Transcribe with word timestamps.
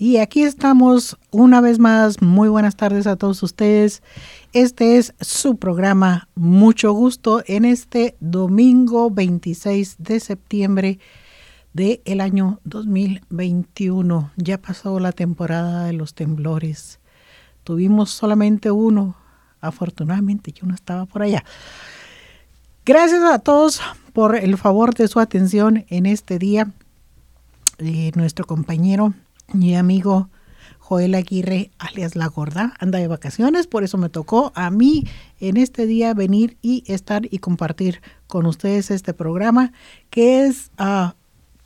Y 0.00 0.16
aquí 0.16 0.44
estamos 0.44 1.18
una 1.30 1.60
vez 1.60 1.78
más. 1.78 2.22
Muy 2.22 2.48
buenas 2.48 2.74
tardes 2.74 3.06
a 3.06 3.16
todos 3.16 3.42
ustedes. 3.42 4.02
Este 4.54 4.96
es 4.96 5.12
su 5.20 5.58
programa 5.58 6.26
Mucho 6.34 6.92
Gusto 6.92 7.42
en 7.46 7.66
este 7.66 8.16
domingo 8.18 9.10
26 9.10 9.96
de 9.98 10.20
septiembre 10.20 10.98
del 11.74 12.00
el 12.06 12.22
año 12.22 12.60
2021. 12.64 14.30
Ya 14.38 14.56
pasó 14.56 14.98
la 15.00 15.12
temporada 15.12 15.84
de 15.84 15.92
los 15.92 16.14
temblores. 16.14 16.98
Tuvimos 17.62 18.10
solamente 18.10 18.70
uno. 18.70 19.16
Afortunadamente 19.60 20.50
yo 20.52 20.66
no 20.66 20.74
estaba 20.74 21.04
por 21.04 21.20
allá. 21.20 21.44
Gracias 22.86 23.22
a 23.22 23.38
todos 23.38 23.82
por 24.14 24.34
el 24.34 24.56
favor 24.56 24.94
de 24.94 25.08
su 25.08 25.20
atención 25.20 25.84
en 25.90 26.06
este 26.06 26.38
día. 26.38 26.72
Eh, 27.76 28.12
nuestro 28.14 28.46
compañero 28.46 29.12
mi 29.52 29.76
amigo 29.76 30.28
Joel 30.78 31.14
Aguirre, 31.14 31.70
alias 31.78 32.16
La 32.16 32.26
Gorda, 32.26 32.74
anda 32.80 32.98
de 32.98 33.06
vacaciones, 33.06 33.66
por 33.66 33.84
eso 33.84 33.96
me 33.96 34.08
tocó 34.08 34.50
a 34.56 34.70
mí 34.70 35.06
en 35.38 35.56
este 35.56 35.86
día 35.86 36.14
venir 36.14 36.56
y 36.62 36.82
estar 36.86 37.22
y 37.30 37.38
compartir 37.38 38.02
con 38.26 38.44
ustedes 38.46 38.90
este 38.90 39.14
programa 39.14 39.72
que 40.10 40.44
es 40.46 40.72
uh, 40.80 41.12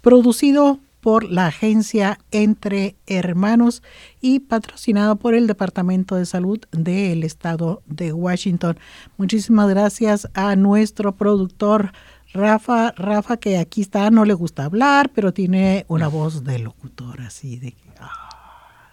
producido 0.02 0.78
por 1.00 1.30
la 1.30 1.48
agencia 1.48 2.18
Entre 2.30 2.96
Hermanos 3.06 3.82
y 4.22 4.40
patrocinado 4.40 5.16
por 5.16 5.34
el 5.34 5.46
Departamento 5.46 6.16
de 6.16 6.24
Salud 6.24 6.60
del 6.72 7.24
Estado 7.24 7.82
de 7.86 8.14
Washington. 8.14 8.78
Muchísimas 9.18 9.68
gracias 9.68 10.28
a 10.32 10.56
nuestro 10.56 11.14
productor 11.14 11.92
Rafa, 12.34 12.92
Rafa 12.96 13.36
que 13.36 13.58
aquí 13.58 13.80
está, 13.80 14.10
no 14.10 14.24
le 14.24 14.34
gusta 14.34 14.64
hablar, 14.64 15.10
pero 15.14 15.32
tiene 15.32 15.86
una 15.86 16.08
voz 16.08 16.42
de 16.42 16.58
locutor 16.58 17.20
así 17.20 17.58
de 17.58 17.76
ah, 18.00 18.90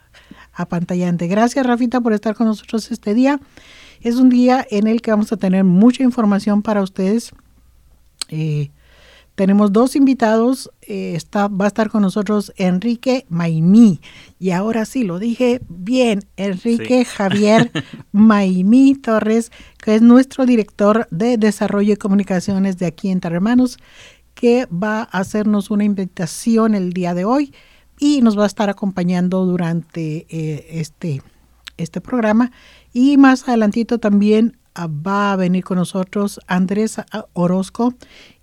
apantallante. 0.53 1.27
Gracias 1.27 1.65
Rafita 1.65 2.01
por 2.01 2.13
estar 2.13 2.35
con 2.35 2.45
nosotros 2.45 2.91
este 2.91 3.15
día. 3.15 3.39
Es 4.01 4.17
un 4.17 4.29
día 4.29 4.65
en 4.69 4.85
el 4.85 5.01
que 5.01 5.09
vamos 5.09 5.31
a 5.31 5.37
tener 5.37 5.63
mucha 5.63 6.03
información 6.03 6.61
para 6.61 6.83
ustedes. 6.83 7.31
Eh, 8.29 8.69
tenemos 9.35 9.71
dos 9.71 9.95
invitados. 9.95 10.69
Eh, 10.81 11.13
está, 11.15 11.47
va 11.47 11.65
a 11.65 11.67
estar 11.67 11.89
con 11.89 12.01
nosotros 12.01 12.51
Enrique 12.57 13.25
Maimí. 13.29 14.01
Y 14.39 14.51
ahora 14.51 14.85
sí, 14.85 15.03
lo 15.03 15.19
dije 15.19 15.61
bien, 15.69 16.25
Enrique 16.37 17.05
Javier 17.05 17.71
Maimí 18.11 18.95
Torres, 18.95 19.51
que 19.81 19.95
es 19.95 20.01
nuestro 20.01 20.45
director 20.45 21.07
de 21.11 21.37
Desarrollo 21.37 21.93
y 21.93 21.97
Comunicaciones 21.97 22.77
de 22.77 22.85
aquí 22.87 23.09
en 23.09 23.21
Hermanos, 23.23 23.77
que 24.33 24.65
va 24.67 25.01
a 25.01 25.19
hacernos 25.19 25.71
una 25.71 25.83
invitación 25.83 26.75
el 26.75 26.93
día 26.93 27.13
de 27.13 27.25
hoy 27.25 27.53
y 27.99 28.21
nos 28.21 28.37
va 28.37 28.43
a 28.43 28.47
estar 28.47 28.69
acompañando 28.69 29.45
durante 29.45 30.25
eh, 30.29 30.67
este, 30.71 31.21
este 31.77 32.01
programa. 32.01 32.51
Y 32.91 33.17
más 33.17 33.47
adelantito 33.47 33.99
también 33.99 34.57
ah, 34.73 34.87
va 34.87 35.33
a 35.33 35.35
venir 35.35 35.63
con 35.63 35.77
nosotros 35.77 36.39
Andrés 36.47 36.97
Orozco 37.33 37.93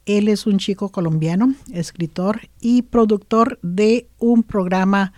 él 0.08 0.28
es 0.28 0.46
un 0.46 0.58
chico 0.58 0.88
colombiano, 0.88 1.54
escritor 1.72 2.48
y 2.60 2.82
productor 2.82 3.58
de 3.62 4.08
un 4.18 4.42
programa 4.42 5.12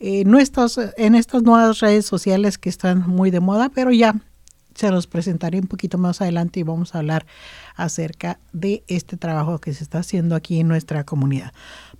eh, 0.00 0.24
en 0.26 1.14
estas 1.14 1.42
nuevas 1.42 1.80
redes 1.80 2.06
sociales 2.06 2.58
que 2.58 2.70
están 2.70 3.08
muy 3.08 3.30
de 3.30 3.40
moda, 3.40 3.68
pero 3.68 3.92
ya 3.92 4.16
se 4.74 4.90
los 4.90 5.06
presentaré 5.06 5.60
un 5.60 5.66
poquito 5.66 5.98
más 5.98 6.20
adelante 6.20 6.60
y 6.60 6.62
vamos 6.64 6.94
a 6.94 6.98
hablar 6.98 7.26
acerca 7.76 8.40
de 8.52 8.82
este 8.88 9.16
trabajo 9.16 9.58
que 9.60 9.72
se 9.72 9.84
está 9.84 9.98
haciendo 9.98 10.34
aquí 10.34 10.58
en 10.58 10.68
nuestra 10.68 11.04
comunidad. 11.04 11.52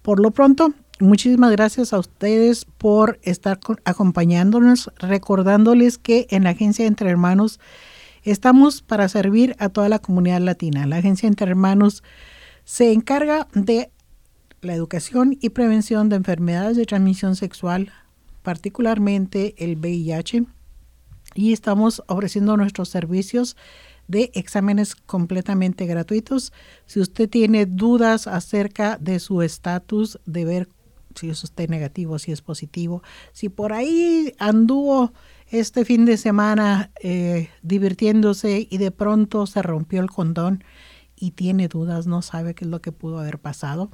Por 0.03 0.19
lo 0.19 0.33
pronto, 0.33 0.73
muchísimas 1.01 1.53
gracias 1.53 1.93
a 1.93 1.99
ustedes 1.99 2.65
por 2.65 3.21
estar 3.23 3.61
acompañándonos, 3.85 4.91
recordándoles 4.99 5.99
que 5.99 6.27
en 6.31 6.45
la 6.45 6.51
agencia 6.51 6.87
Entre 6.87 7.11
Hermanos 7.11 7.61
Estamos 8.25 8.81
para 8.81 9.07
servir 9.11 9.55
a 9.59 9.69
toda 9.69 9.91
la 9.91 9.99
comunidad 9.99 10.41
latina. 10.41 10.87
La 10.87 10.97
Agencia 10.97 11.27
Entre 11.27 11.47
Hermanos 11.47 12.03
se 12.65 12.91
encarga 12.91 13.49
de 13.53 13.91
la 14.63 14.75
educación 14.75 15.37
y 15.43 15.51
prevención 15.51 16.09
de 16.09 16.17
enfermedades 16.17 16.79
de 16.79 16.87
transmisión 16.87 17.37
sexual, 17.37 17.93
particularmente 18.43 19.55
el 19.59 19.77
VIH, 19.77 20.47
y 21.35 21.53
estamos 21.53 22.03
ofreciendo 22.07 22.57
nuestros 22.57 22.89
servicios 22.89 23.59
de 24.09 24.31
exámenes 24.33 24.97
completamente 24.97 25.85
gratuitos. 25.85 26.55
Si 26.87 27.01
usted 27.01 27.29
tiene 27.29 27.67
dudas 27.67 28.27
acerca 28.27 28.97
de 28.97 29.19
su 29.19 29.43
estatus, 29.43 30.19
de 30.25 30.47
ver 30.47 30.69
si 31.15 31.29
es 31.29 31.45
usted 31.45 31.69
negativo, 31.69 32.19
si 32.19 32.33
es 32.33 32.41
positivo, 32.41 33.03
si 33.33 33.51
por 33.51 33.75
ahí 33.75 34.33
anduvo 34.39 35.13
este 35.51 35.85
fin 35.85 36.05
de 36.05 36.17
semana 36.17 36.91
eh, 37.03 37.51
divirtiéndose 37.63 38.67
y 38.71 38.79
de 38.79 38.91
pronto 38.91 39.47
se 39.47 39.63
rompió 39.63 40.01
el 40.01 40.11
condón 40.11 40.65
y 41.17 41.33
tiene 41.33 41.69
dudas, 41.69 42.07
no 42.07 42.23
sabe 42.23 42.55
qué 42.55 42.65
es 42.65 42.71
lo 42.71 42.81
que 42.81 42.93
pudo 42.93 43.19
haber 43.19 43.39
pasado. 43.39 43.91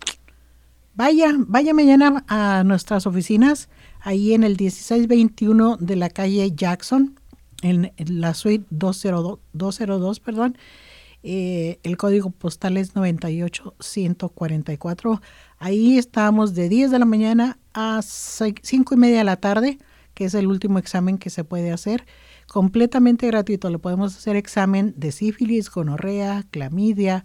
Vaya, 0.95 1.33
vaya 1.39 1.75
mañana 1.75 2.25
a 2.29 2.63
nuestras 2.65 3.07
oficinas, 3.07 3.69
ahí 4.01 4.35
en 4.35 4.45
el 4.45 4.53
1621 4.53 5.79
de 5.79 5.97
la 5.97 6.11
calle 6.11 6.53
Jackson, 6.55 7.19
en, 7.63 7.93
la 7.97 8.35
suite 8.35 8.67
202, 8.71 9.39
202 9.53 10.21
perdón. 10.21 10.57
Eh, 11.23 11.79
el 11.83 11.99
código 11.99 12.31
postal 12.31 12.79
es 12.79 12.97
98144. 12.97 15.21
Ahí 15.59 15.99
estamos 15.99 16.55
de 16.55 16.71
10 16.71 16.91
de 16.91 16.99
la 16.99 17.05
mañana 17.05 17.59
a 17.75 18.01
5 18.03 18.95
y 18.95 18.97
media 18.97 19.19
de 19.19 19.25
la 19.25 19.37
tarde 19.37 19.79
que 20.15 20.25
es 20.25 20.35
el 20.35 20.47
último 20.47 20.79
examen 20.79 21.19
que 21.19 21.31
se 21.31 21.45
puede 21.45 21.73
hacer, 21.73 22.07
completamente 22.47 23.27
gratuito. 23.27 23.71
Le 23.71 23.79
podemos 23.79 24.17
hacer 24.17 24.37
examen 24.37 24.95
de 24.97 25.13
sífilis, 25.13 25.71
gonorrea, 25.71 26.45
clamidia, 26.51 27.25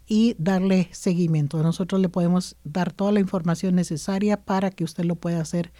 y 0.06 0.36
darle 0.38 0.88
seguimiento. 0.92 1.62
Nosotros 1.62 2.00
le 2.00 2.08
podemos 2.08 2.56
dar 2.62 2.92
toda 2.92 3.10
la 3.10 3.20
información 3.20 3.74
necesaria 3.74 4.40
para 4.42 4.70
que 4.70 4.84
usted 4.84 5.04
lo 5.04 5.16
pueda 5.16 5.40
hacer 5.40 5.72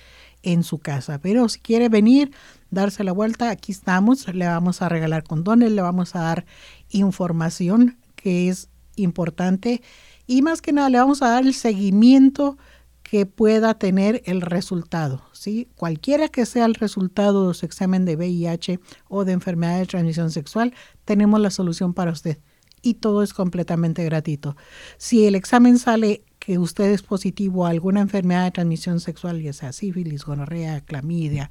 en 0.43 0.65
su 0.65 0.79
casa. 0.79 1.21
Pero 1.21 1.49
si 1.49 1.61
quiere 1.61 1.89
venir, 1.89 2.33
darse 2.71 3.05
la 3.05 3.13
vuelta, 3.13 3.51
aquí 3.51 3.73
estamos, 3.73 4.27
le 4.35 4.47
vamos 4.47 4.83
a 4.83 4.89
regalar 4.89 5.25
condones, 5.25 5.71
le 5.71 5.83
vamos 5.83 6.17
a 6.17 6.21
dar 6.21 6.47
información 6.91 7.99
que 8.17 8.49
es 8.49 8.71
importante 8.97 9.83
y 10.27 10.43
más 10.43 10.63
que 10.63 10.73
nada 10.73 10.91
le 10.91 10.99
vamos 10.99 11.23
a 11.23 11.29
dar 11.29 11.45
el 11.45 11.55
seguimiento 11.55 12.57
que 13.03 13.27
pueda 13.27 13.75
tener 13.75 14.23
el 14.25 14.41
resultado. 14.41 15.23
¿sí? 15.33 15.69
Cualquiera 15.77 16.29
que 16.29 16.47
sea 16.47 16.65
el 16.65 16.75
resultado 16.75 17.49
de 17.49 17.55
su 17.55 17.67
examen 17.67 18.05
de 18.05 18.17
VIH 18.17 18.81
o 19.09 19.25
de 19.25 19.33
enfermedad 19.33 19.79
de 19.79 19.87
transmisión 19.87 20.31
sexual, 20.31 20.75
tenemos 21.05 21.39
la 21.41 21.51
solución 21.51 21.95
para 21.95 22.11
usted. 22.11 22.39
Y 22.83 22.95
todo 22.95 23.23
es 23.23 23.33
completamente 23.33 24.05
gratuito. 24.05 24.57
Si 24.99 25.27
el 25.27 25.35
examen 25.35 25.79
sale 25.79 26.25
que 26.39 26.59
usted 26.59 26.91
es 26.91 27.03
positivo 27.03 27.67
a 27.67 27.71
alguna 27.71 28.01
enfermedad 28.01 28.45
de 28.45 28.51
transmisión 28.51 29.01
sexual, 29.01 29.41
ya 29.41 29.53
sea 29.53 29.73
sífilis, 29.73 30.25
gonorrea, 30.25 30.81
clamidia 30.81 31.51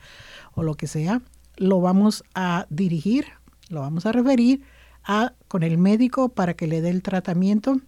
o 0.54 0.64
lo 0.64 0.76
que 0.76 0.88
sea, 0.88 1.22
lo 1.56 1.82
vamos 1.82 2.24
a 2.36 2.68
dirigir, 2.70 3.26
lo 3.70 3.82
vamos 3.82 4.06
a 4.06 4.12
referir 4.12 4.64
a, 5.04 5.34
con 5.48 5.64
el 5.64 5.78
médico 5.78 6.30
para 6.30 6.56
que 6.56 6.68
le 6.68 6.82
dé 6.82 6.90
el 6.90 7.02
tratamiento 7.02 7.80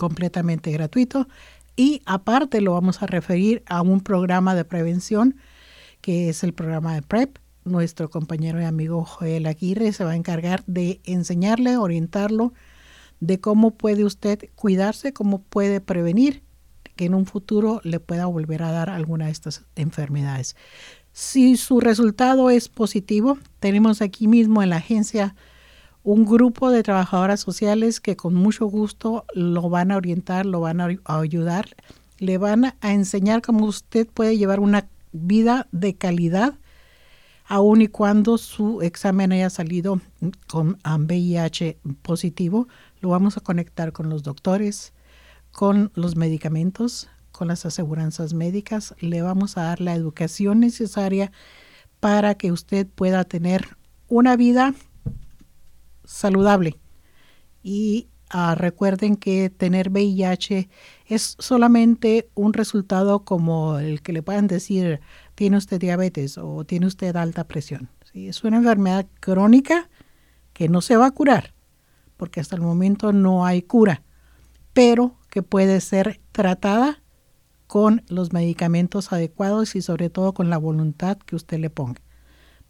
completamente 0.00 0.72
gratuito 0.72 1.28
y 1.76 2.00
aparte 2.06 2.62
lo 2.62 2.72
vamos 2.72 3.02
a 3.02 3.06
referir 3.06 3.62
a 3.66 3.82
un 3.82 4.00
programa 4.00 4.54
de 4.54 4.64
prevención 4.64 5.36
que 6.00 6.30
es 6.30 6.42
el 6.42 6.54
programa 6.54 6.94
de 6.94 7.02
PrEP. 7.02 7.36
Nuestro 7.64 8.08
compañero 8.08 8.62
y 8.62 8.64
amigo 8.64 9.04
Joel 9.04 9.44
Aguirre 9.44 9.92
se 9.92 10.02
va 10.02 10.12
a 10.12 10.16
encargar 10.16 10.64
de 10.66 11.02
enseñarle, 11.04 11.76
orientarlo 11.76 12.54
de 13.20 13.40
cómo 13.40 13.72
puede 13.72 14.06
usted 14.06 14.48
cuidarse, 14.54 15.12
cómo 15.12 15.42
puede 15.42 15.82
prevenir 15.82 16.42
que 16.96 17.04
en 17.04 17.14
un 17.14 17.26
futuro 17.26 17.82
le 17.84 18.00
pueda 18.00 18.24
volver 18.24 18.62
a 18.62 18.72
dar 18.72 18.88
alguna 18.88 19.26
de 19.26 19.32
estas 19.32 19.64
enfermedades. 19.76 20.56
Si 21.12 21.58
su 21.58 21.78
resultado 21.78 22.48
es 22.48 22.70
positivo, 22.70 23.36
tenemos 23.58 24.00
aquí 24.00 24.28
mismo 24.28 24.62
en 24.62 24.70
la 24.70 24.76
agencia 24.76 25.34
un 26.02 26.24
grupo 26.24 26.70
de 26.70 26.82
trabajadoras 26.82 27.40
sociales 27.40 28.00
que 28.00 28.16
con 28.16 28.34
mucho 28.34 28.66
gusto 28.66 29.24
lo 29.34 29.68
van 29.68 29.92
a 29.92 29.96
orientar, 29.96 30.46
lo 30.46 30.60
van 30.60 30.80
a 30.80 30.88
ayudar, 31.04 31.68
le 32.18 32.38
van 32.38 32.64
a 32.80 32.92
enseñar 32.92 33.42
cómo 33.42 33.66
usted 33.66 34.06
puede 34.06 34.36
llevar 34.38 34.60
una 34.60 34.88
vida 35.12 35.66
de 35.72 35.94
calidad 35.94 36.54
aun 37.50 37.82
y 37.82 37.88
cuando 37.88 38.38
su 38.38 38.80
examen 38.80 39.32
haya 39.32 39.50
salido 39.50 40.00
con 40.46 40.78
VIH 40.84 41.78
positivo, 42.00 42.68
lo 43.00 43.08
vamos 43.08 43.36
a 43.36 43.40
conectar 43.40 43.92
con 43.92 44.08
los 44.08 44.22
doctores, 44.22 44.92
con 45.50 45.90
los 45.96 46.14
medicamentos, 46.14 47.08
con 47.32 47.48
las 47.48 47.66
aseguranzas 47.66 48.34
médicas, 48.34 48.94
le 49.00 49.20
vamos 49.22 49.56
a 49.56 49.62
dar 49.62 49.80
la 49.80 49.96
educación 49.96 50.60
necesaria 50.60 51.32
para 51.98 52.36
que 52.36 52.52
usted 52.52 52.86
pueda 52.86 53.24
tener 53.24 53.76
una 54.06 54.36
vida 54.36 54.72
saludable. 56.10 56.76
Y 57.62 58.08
ah, 58.28 58.54
recuerden 58.54 59.16
que 59.16 59.50
tener 59.50 59.90
VIH 59.90 60.68
es 61.06 61.36
solamente 61.38 62.28
un 62.34 62.52
resultado 62.52 63.24
como 63.24 63.78
el 63.78 64.02
que 64.02 64.12
le 64.12 64.22
puedan 64.22 64.46
decir 64.46 65.00
tiene 65.34 65.56
usted 65.56 65.80
diabetes 65.80 66.36
o 66.38 66.64
tiene 66.64 66.86
usted 66.86 67.16
alta 67.16 67.44
presión. 67.44 67.88
Es 68.12 68.42
una 68.44 68.58
enfermedad 68.58 69.06
crónica 69.20 69.88
que 70.52 70.68
no 70.68 70.80
se 70.80 70.96
va 70.96 71.06
a 71.06 71.10
curar, 71.12 71.54
porque 72.16 72.40
hasta 72.40 72.56
el 72.56 72.62
momento 72.62 73.12
no 73.12 73.46
hay 73.46 73.62
cura, 73.62 74.02
pero 74.72 75.16
que 75.30 75.42
puede 75.42 75.80
ser 75.80 76.20
tratada 76.32 77.02
con 77.68 78.02
los 78.08 78.32
medicamentos 78.32 79.12
adecuados 79.12 79.76
y 79.76 79.82
sobre 79.82 80.10
todo 80.10 80.34
con 80.34 80.50
la 80.50 80.58
voluntad 80.58 81.18
que 81.18 81.36
usted 81.36 81.58
le 81.60 81.70
ponga. 81.70 82.00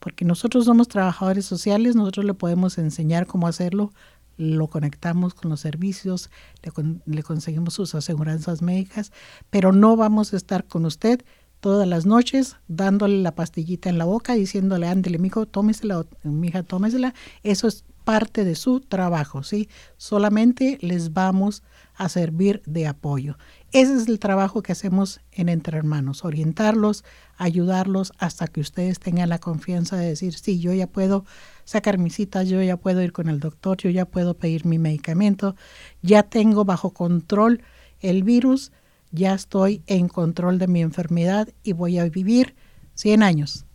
Porque 0.01 0.25
nosotros 0.25 0.65
somos 0.65 0.89
trabajadores 0.89 1.45
sociales, 1.45 1.95
nosotros 1.95 2.27
le 2.27 2.35
podemos 2.35 2.79
enseñar 2.79 3.27
cómo 3.27 3.47
hacerlo, 3.47 3.93
lo 4.37 4.69
conectamos 4.69 5.35
con 5.35 5.51
los 5.51 5.61
servicios, 5.61 6.31
le, 6.63 6.73
le 7.07 7.23
conseguimos 7.23 7.75
sus 7.75 7.95
aseguranzas 7.95 8.63
médicas, 8.63 9.13
pero 9.51 9.71
no 9.71 9.97
vamos 9.97 10.33
a 10.33 10.37
estar 10.37 10.67
con 10.67 10.87
usted 10.87 11.23
todas 11.61 11.87
las 11.87 12.07
noches 12.07 12.57
dándole 12.69 13.23
la 13.23 13.35
pastillita 13.35 13.89
en 13.89 13.99
la 13.99 14.07
boca, 14.07 14.35
diciéndole, 14.35 14.89
ándele, 14.89 15.19
mijo, 15.19 15.47
tómesela, 15.47 16.07
mija, 16.25 16.63
tómesela. 16.63 17.15
Eso 17.43 17.69
es 17.69 17.85
parte 18.05 18.45
de 18.45 18.55
su 18.55 18.81
trabajo, 18.81 19.43
¿sí? 19.43 19.69
Solamente 19.99 20.79
les 20.81 21.13
vamos 21.13 21.63
a 21.95 22.09
servir 22.09 22.63
de 22.67 22.87
apoyo. 22.87 23.37
Ese 23.73 23.95
es 23.95 24.09
el 24.09 24.19
trabajo 24.19 24.63
que 24.63 24.73
hacemos 24.73 25.21
en 25.31 25.49
Entre 25.49 25.79
Hermanos, 25.79 26.25
orientarlos, 26.25 27.05
ayudarlos 27.37 28.13
hasta 28.19 28.49
que 28.49 28.61
ustedes 28.61 28.99
tengan 28.99 29.29
la 29.29 29.39
confianza 29.39 29.97
de 29.97 30.09
decir, 30.09 30.35
sí, 30.35 30.59
yo 30.59 30.73
ya 30.73 30.89
puedo 30.89 31.25
sacar 31.65 31.97
mis 31.97 32.17
citas, 32.17 32.49
yo 32.49 32.61
ya 32.61 32.77
puedo 32.77 33.01
ir 33.01 33.13
con 33.13 33.29
el 33.29 33.39
doctor, 33.39 33.77
yo 33.77 33.89
ya 33.91 34.07
puedo 34.07 34.35
pedir 34.35 34.67
mi 34.67 34.81
medicamento, 34.81 35.55
ya 36.03 36.25
tengo 36.25 36.65
bajo 36.65 36.91
control 36.91 37.63
el 38.01 38.25
virus, 38.25 38.73
ya 39.13 39.35
estoy 39.35 39.85
en 39.87 40.09
control 40.09 40.59
de 40.59 40.67
mi 40.67 40.83
enfermedad 40.83 41.49
y 41.63 41.73
voy 41.73 41.99
a 41.99 42.09
vivir 42.09 42.57
100 42.95 43.23
años. 43.23 43.67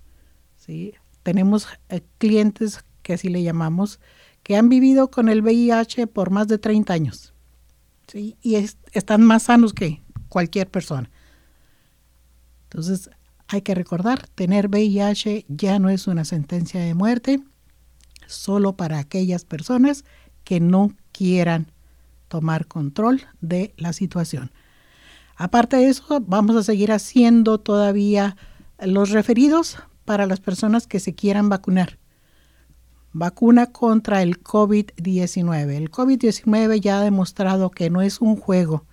¿sí? 0.58 0.94
Tenemos 1.24 1.68
eh, 1.88 2.02
clientes 2.18 2.84
que 3.02 3.14
así 3.14 3.30
le 3.30 3.44
llamamos, 3.44 4.02
que 4.44 4.58
han 4.58 4.68
vivido 4.68 5.10
con 5.10 5.30
el 5.30 5.42
VIH 5.42 6.08
por 6.08 6.32
más 6.32 6.50
de 6.50 6.58
30 6.58 6.94
años. 6.94 7.35
Y 8.16 8.56
están 8.94 9.24
más 9.24 9.44
sanos 9.44 9.74
que 9.74 10.02
cualquier 10.30 10.70
persona. 10.70 11.10
Entonces, 12.64 13.10
hay 13.48 13.62
que 13.62 13.76
recordar, 13.76 14.28
tener 14.30 14.70
VIH 14.70 15.46
ya 15.48 15.80
no 15.80 15.90
es 15.90 16.08
una 16.08 16.26
sentencia 16.26 16.80
de 16.80 16.94
muerte, 16.94 17.42
solo 18.26 18.76
para 18.76 19.00
aquellas 19.00 19.46
personas 19.46 20.06
que 20.44 20.60
no 20.60 20.96
quieran 21.12 21.72
tomar 22.28 22.68
control 22.68 23.22
de 23.42 23.74
la 23.78 23.94
situación. 23.94 24.52
Aparte 25.36 25.78
de 25.78 25.90
eso, 25.90 26.22
vamos 26.22 26.56
a 26.56 26.64
seguir 26.64 26.92
haciendo 26.92 27.60
todavía 27.60 28.38
los 28.80 29.10
referidos 29.10 29.78
para 30.06 30.26
las 30.26 30.40
personas 30.40 30.88
que 30.88 31.00
se 31.00 31.14
quieran 31.14 31.50
vacunar. 31.50 31.98
Vacuna 33.18 33.68
contra 33.68 34.22
el 34.22 34.44
COVID-19. 34.44 35.70
El 35.70 35.90
COVID-19 35.90 36.82
ya 36.82 37.00
ha 37.00 37.02
demostrado 37.02 37.72
que 37.72 37.90
no 37.90 38.02
es 38.02 38.20
un 38.20 38.36
juego, 38.36 38.84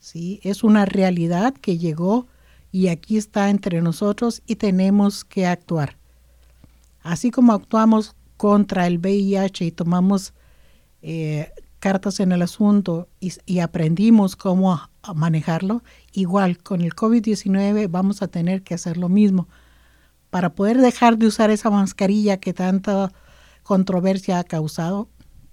¿sí? 0.00 0.40
es 0.42 0.64
una 0.64 0.86
realidad 0.86 1.52
que 1.52 1.76
llegó 1.76 2.26
y 2.70 2.88
aquí 2.88 3.18
está 3.18 3.50
entre 3.50 3.82
nosotros 3.82 4.40
y 4.46 4.56
tenemos 4.56 5.26
que 5.26 5.46
actuar. 5.46 5.98
Así 7.02 7.30
como 7.30 7.52
actuamos 7.52 8.16
contra 8.38 8.86
el 8.86 8.96
VIH 8.96 9.66
y 9.66 9.70
tomamos 9.70 10.32
eh, 11.02 11.52
cartas 11.78 12.20
en 12.20 12.32
el 12.32 12.40
asunto 12.40 13.06
y, 13.20 13.58
aprendimos 13.58 14.34
cómo 14.34 14.80
manejarlo, 15.14 15.82
igual 16.14 16.56
con 16.56 16.80
el 16.80 16.94
COVID-19 16.94 17.90
vamos 17.90 18.22
a 18.22 18.28
tener 18.28 18.62
que 18.62 18.72
hacer 18.72 18.96
lo 18.96 19.10
mismo. 19.10 19.46
Para 20.30 20.54
poder 20.54 20.78
dejar 20.78 21.18
de 21.18 21.26
usar 21.26 21.50
esa 21.50 21.68
mascarilla 21.68 22.38
que 22.38 22.54
tanta 22.54 23.12
controversia 23.62 24.38
ha 24.38 24.44
causado, 24.44 25.08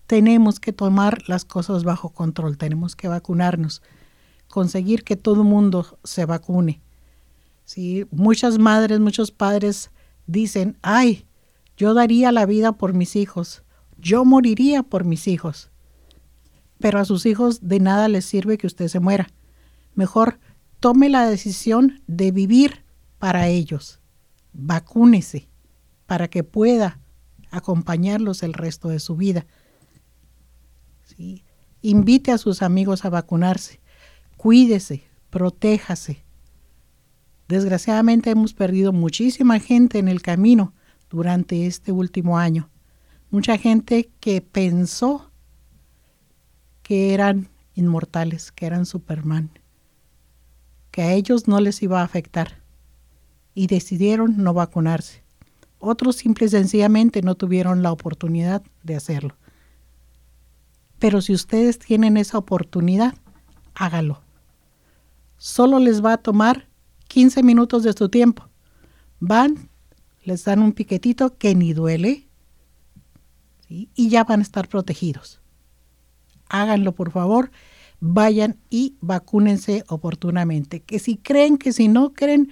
tenemos 0.07 0.59
que 0.59 0.73
tomar 0.73 1.23
las 1.27 1.45
cosas 1.45 1.83
bajo 1.83 2.09
control, 2.09 2.57
tenemos 2.57 2.95
que 2.95 3.07
vacunarnos, 3.07 3.81
conseguir 4.47 5.03
que 5.03 5.15
todo 5.15 5.41
el 5.41 5.47
mundo 5.47 5.99
se 6.03 6.25
vacune. 6.25 6.81
¿Sí? 7.65 8.05
Muchas 8.11 8.57
madres, 8.57 8.99
muchos 8.99 9.31
padres 9.31 9.91
dicen, 10.25 10.77
ay, 10.81 11.25
yo 11.77 11.93
daría 11.93 12.31
la 12.31 12.45
vida 12.45 12.71
por 12.71 12.93
mis 12.93 13.15
hijos, 13.15 13.63
yo 13.97 14.25
moriría 14.25 14.81
por 14.81 15.03
mis 15.05 15.27
hijos 15.27 15.69
pero 16.79 16.99
a 16.99 17.05
sus 17.05 17.25
hijos 17.25 17.59
de 17.61 17.79
nada 17.79 18.07
les 18.07 18.25
sirve 18.25 18.57
que 18.57 18.67
usted 18.67 18.87
se 18.87 18.99
muera. 18.99 19.29
Mejor 19.95 20.39
tome 20.79 21.09
la 21.09 21.29
decisión 21.29 22.01
de 22.07 22.31
vivir 22.31 22.83
para 23.19 23.47
ellos. 23.47 23.99
Vacúnese 24.53 25.49
para 26.05 26.29
que 26.29 26.43
pueda 26.43 26.99
acompañarlos 27.51 28.43
el 28.43 28.53
resto 28.53 28.89
de 28.89 28.99
su 28.99 29.15
vida. 29.15 29.45
Invite 31.81 32.31
a 32.31 32.37
sus 32.37 32.61
amigos 32.61 33.05
a 33.05 33.09
vacunarse. 33.09 33.79
Cuídese, 34.37 35.03
protéjase. 35.29 36.23
Desgraciadamente 37.47 38.29
hemos 38.29 38.53
perdido 38.53 38.93
muchísima 38.93 39.59
gente 39.59 39.97
en 39.97 40.07
el 40.07 40.21
camino 40.21 40.73
durante 41.09 41.65
este 41.65 41.91
último 41.91 42.37
año. 42.37 42.69
Mucha 43.31 43.57
gente 43.57 44.09
que 44.19 44.41
pensó 44.41 45.31
que 46.83 47.13
eran 47.13 47.49
inmortales, 47.75 48.51
que 48.51 48.65
eran 48.65 48.85
Superman, 48.85 49.49
que 50.91 51.01
a 51.01 51.13
ellos 51.13 51.47
no 51.47 51.59
les 51.59 51.81
iba 51.81 52.01
a 52.01 52.03
afectar 52.03 52.61
y 53.53 53.67
decidieron 53.67 54.43
no 54.43 54.53
vacunarse. 54.53 55.23
Otros 55.79 56.17
simple 56.17 56.45
y 56.45 56.49
sencillamente 56.49 57.21
no 57.21 57.35
tuvieron 57.35 57.81
la 57.81 57.91
oportunidad 57.91 58.61
de 58.83 58.95
hacerlo. 58.95 59.35
Pero 60.99 61.21
si 61.21 61.33
ustedes 61.33 61.79
tienen 61.79 62.17
esa 62.17 62.37
oportunidad, 62.37 63.15
hágalo. 63.73 64.21
Solo 65.37 65.79
les 65.79 66.03
va 66.03 66.13
a 66.13 66.17
tomar 66.17 66.67
15 67.07 67.43
minutos 67.43 67.83
de 67.83 67.93
su 67.93 68.09
tiempo. 68.09 68.49
Van, 69.19 69.69
les 70.23 70.43
dan 70.43 70.61
un 70.61 70.73
piquetito 70.73 71.37
que 71.37 71.55
ni 71.55 71.73
duele 71.73 72.27
y 73.69 74.09
ya 74.09 74.23
van 74.23 74.39
a 74.39 74.43
estar 74.43 74.67
protegidos 74.67 75.39
háganlo 76.49 76.93
por 76.93 77.11
favor, 77.11 77.51
vayan 77.99 78.57
y 78.69 78.97
vacúnense 78.99 79.83
oportunamente. 79.87 80.81
Que 80.81 80.99
si 80.99 81.17
creen 81.17 81.57
que 81.57 81.71
si 81.71 81.87
no 81.87 82.13
creen, 82.13 82.51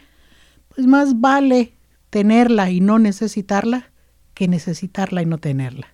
pues 0.74 0.88
más 0.88 1.20
vale 1.20 1.74
tenerla 2.18 2.72
y 2.72 2.82
no 2.82 2.98
necesitarla 2.98 3.92
que 4.34 4.48
necesitarla 4.48 5.22
y 5.22 5.28
no 5.28 5.38
tenerla. 5.38 5.86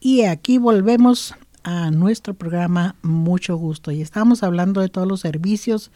Y 0.00 0.22
aquí 0.22 0.58
volvemos 0.58 1.34
a 1.62 1.90
nuestro 1.90 2.34
programa 2.34 2.96
Mucho 3.02 3.56
Gusto 3.56 3.90
y 3.90 4.02
estamos 4.02 4.42
hablando 4.42 4.82
de 4.82 4.90
todos 4.90 5.08
los 5.08 5.20
servicios 5.20 5.90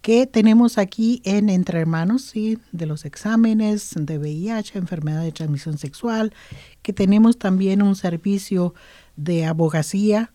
que 0.00 0.26
tenemos 0.26 0.78
aquí 0.78 1.20
en 1.24 1.48
Entre 1.48 1.80
Hermanos, 1.80 2.22
¿sí? 2.22 2.58
de 2.72 2.86
los 2.86 3.04
exámenes 3.04 3.92
de 3.94 4.18
VIH, 4.18 4.78
enfermedad 4.78 5.22
de 5.22 5.32
transmisión 5.32 5.78
sexual, 5.78 6.32
que 6.82 6.92
tenemos 6.92 7.38
también 7.38 7.82
un 7.82 7.96
servicio 7.96 8.74
de 9.16 9.44
abogacía 9.44 10.32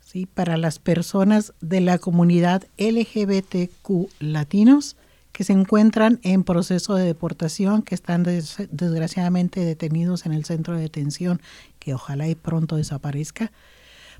¿sí? 0.00 0.26
para 0.26 0.56
las 0.56 0.78
personas 0.78 1.52
de 1.60 1.80
la 1.80 1.98
comunidad 1.98 2.64
LGBTQ 2.78 4.08
latinos 4.20 4.96
que 5.34 5.42
se 5.42 5.52
encuentran 5.52 6.20
en 6.22 6.44
proceso 6.44 6.94
de 6.94 7.04
deportación, 7.04 7.82
que 7.82 7.96
están 7.96 8.22
desgraciadamente 8.22 9.64
detenidos 9.64 10.26
en 10.26 10.32
el 10.32 10.44
centro 10.44 10.76
de 10.76 10.82
detención, 10.82 11.42
que 11.80 11.92
ojalá 11.92 12.28
y 12.28 12.36
pronto 12.36 12.76
desaparezca. 12.76 13.50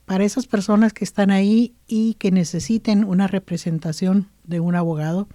Para 0.07 0.25
esas 0.25 0.47
personas 0.47 0.93
que 0.93 1.05
están 1.05 1.31
ahí 1.31 1.75
y 1.87 2.15
que 2.15 2.31
necesiten 2.31 3.05
una 3.05 3.27
representación 3.27 4.29
de 4.45 4.61
un 4.61 4.75
abogado. 4.75 5.29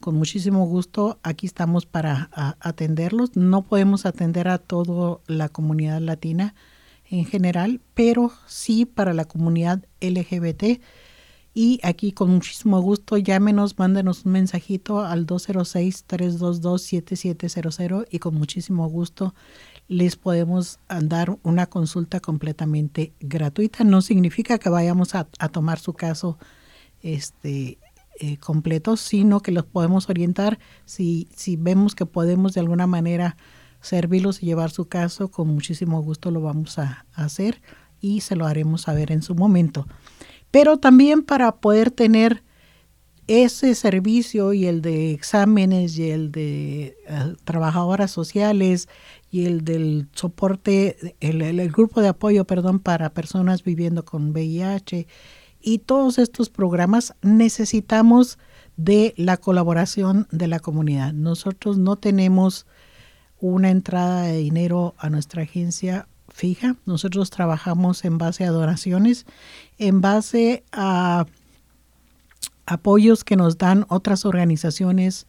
Con 0.00 0.16
muchísimo 0.16 0.66
gusto, 0.66 1.18
aquí 1.22 1.46
estamos 1.46 1.86
para 1.86 2.28
atenderlos. 2.60 3.36
No 3.36 3.62
podemos 3.62 4.06
atender 4.06 4.48
a 4.48 4.58
toda 4.58 5.20
la 5.26 5.48
comunidad 5.48 6.00
latina 6.00 6.54
en 7.10 7.24
general, 7.24 7.80
pero 7.94 8.32
sí 8.46 8.84
para 8.86 9.14
la 9.14 9.24
comunidad 9.24 9.84
LGBT. 10.00 10.80
Y 11.54 11.80
aquí 11.82 12.12
con 12.12 12.30
muchísimo 12.30 12.80
gusto 12.80 13.16
llámenos, 13.16 13.76
mándenos 13.78 14.24
un 14.24 14.30
mensajito 14.32 15.00
al 15.00 15.26
206-322-7700 15.26 18.06
y 18.10 18.18
con 18.20 18.34
muchísimo 18.34 18.88
gusto 18.88 19.34
les 19.88 20.16
podemos 20.16 20.78
dar 21.02 21.38
una 21.42 21.66
consulta 21.66 22.20
completamente 22.20 23.12
gratuita. 23.20 23.84
No 23.84 24.02
significa 24.02 24.58
que 24.58 24.68
vayamos 24.68 25.14
a, 25.14 25.28
a 25.38 25.48
tomar 25.48 25.78
su 25.78 25.94
caso 25.94 26.38
este, 27.02 27.78
eh, 28.20 28.36
completos, 28.38 29.00
sino 29.00 29.38
que 29.40 29.52
los 29.52 29.64
podemos 29.64 30.08
orientar 30.08 30.58
si, 30.84 31.28
si 31.36 31.54
vemos 31.54 31.94
que 31.94 32.04
podemos 32.04 32.52
de 32.52 32.58
alguna 32.58 32.88
manera 32.88 33.36
servirlos 33.80 34.42
y 34.42 34.46
llevar 34.46 34.72
su 34.72 34.88
caso, 34.88 35.30
con 35.30 35.46
muchísimo 35.46 36.02
gusto 36.02 36.32
lo 36.32 36.40
vamos 36.40 36.80
a, 36.80 37.06
hacer 37.14 37.62
y 38.00 38.22
se 38.22 38.34
lo 38.34 38.46
haremos 38.46 38.82
saber 38.82 39.12
en 39.12 39.22
su 39.22 39.36
momento. 39.36 39.86
Pero 40.50 40.78
también 40.78 41.22
para 41.22 41.56
poder 41.60 41.92
tener 41.92 42.42
ese 43.28 43.74
servicio 43.74 44.54
y 44.54 44.66
el 44.66 44.82
de 44.82 45.12
exámenes 45.12 45.98
y 45.98 46.10
el 46.10 46.32
de 46.32 46.96
eh, 47.06 47.34
trabajadoras 47.44 48.10
sociales 48.10 48.88
y 49.30 49.44
el 49.44 49.64
del 49.64 50.08
soporte, 50.14 51.14
el, 51.20 51.42
el, 51.42 51.70
grupo 51.70 52.00
de 52.00 52.08
apoyo, 52.08 52.46
perdón, 52.46 52.80
para 52.80 53.10
personas 53.10 53.62
viviendo 53.62 54.04
con 54.04 54.30
VIH 54.30 55.06
y 55.60 55.78
todos 55.78 56.18
estos 56.18 56.48
programas 56.48 57.14
necesitamos 57.20 58.38
de 58.78 59.12
la 59.16 59.36
colaboración 59.36 60.26
de 60.30 60.48
la 60.48 60.60
comunidad. 60.60 61.12
Nosotros 61.12 61.76
no 61.76 61.96
tenemos 61.96 62.66
una 63.40 63.70
entrada 63.70 64.22
de 64.22 64.38
dinero 64.38 64.94
a 64.98 65.10
nuestra 65.10 65.42
agencia 65.42 66.08
fija. 66.28 66.76
Nosotros 66.86 67.30
trabajamos 67.30 68.04
en 68.04 68.16
base 68.16 68.44
a 68.44 68.50
donaciones, 68.50 69.26
en 69.78 70.00
base 70.00 70.64
a 70.72 71.26
apoyos 72.68 73.24
que 73.24 73.36
nos 73.36 73.56
dan 73.56 73.86
otras 73.88 74.26
organizaciones, 74.26 75.26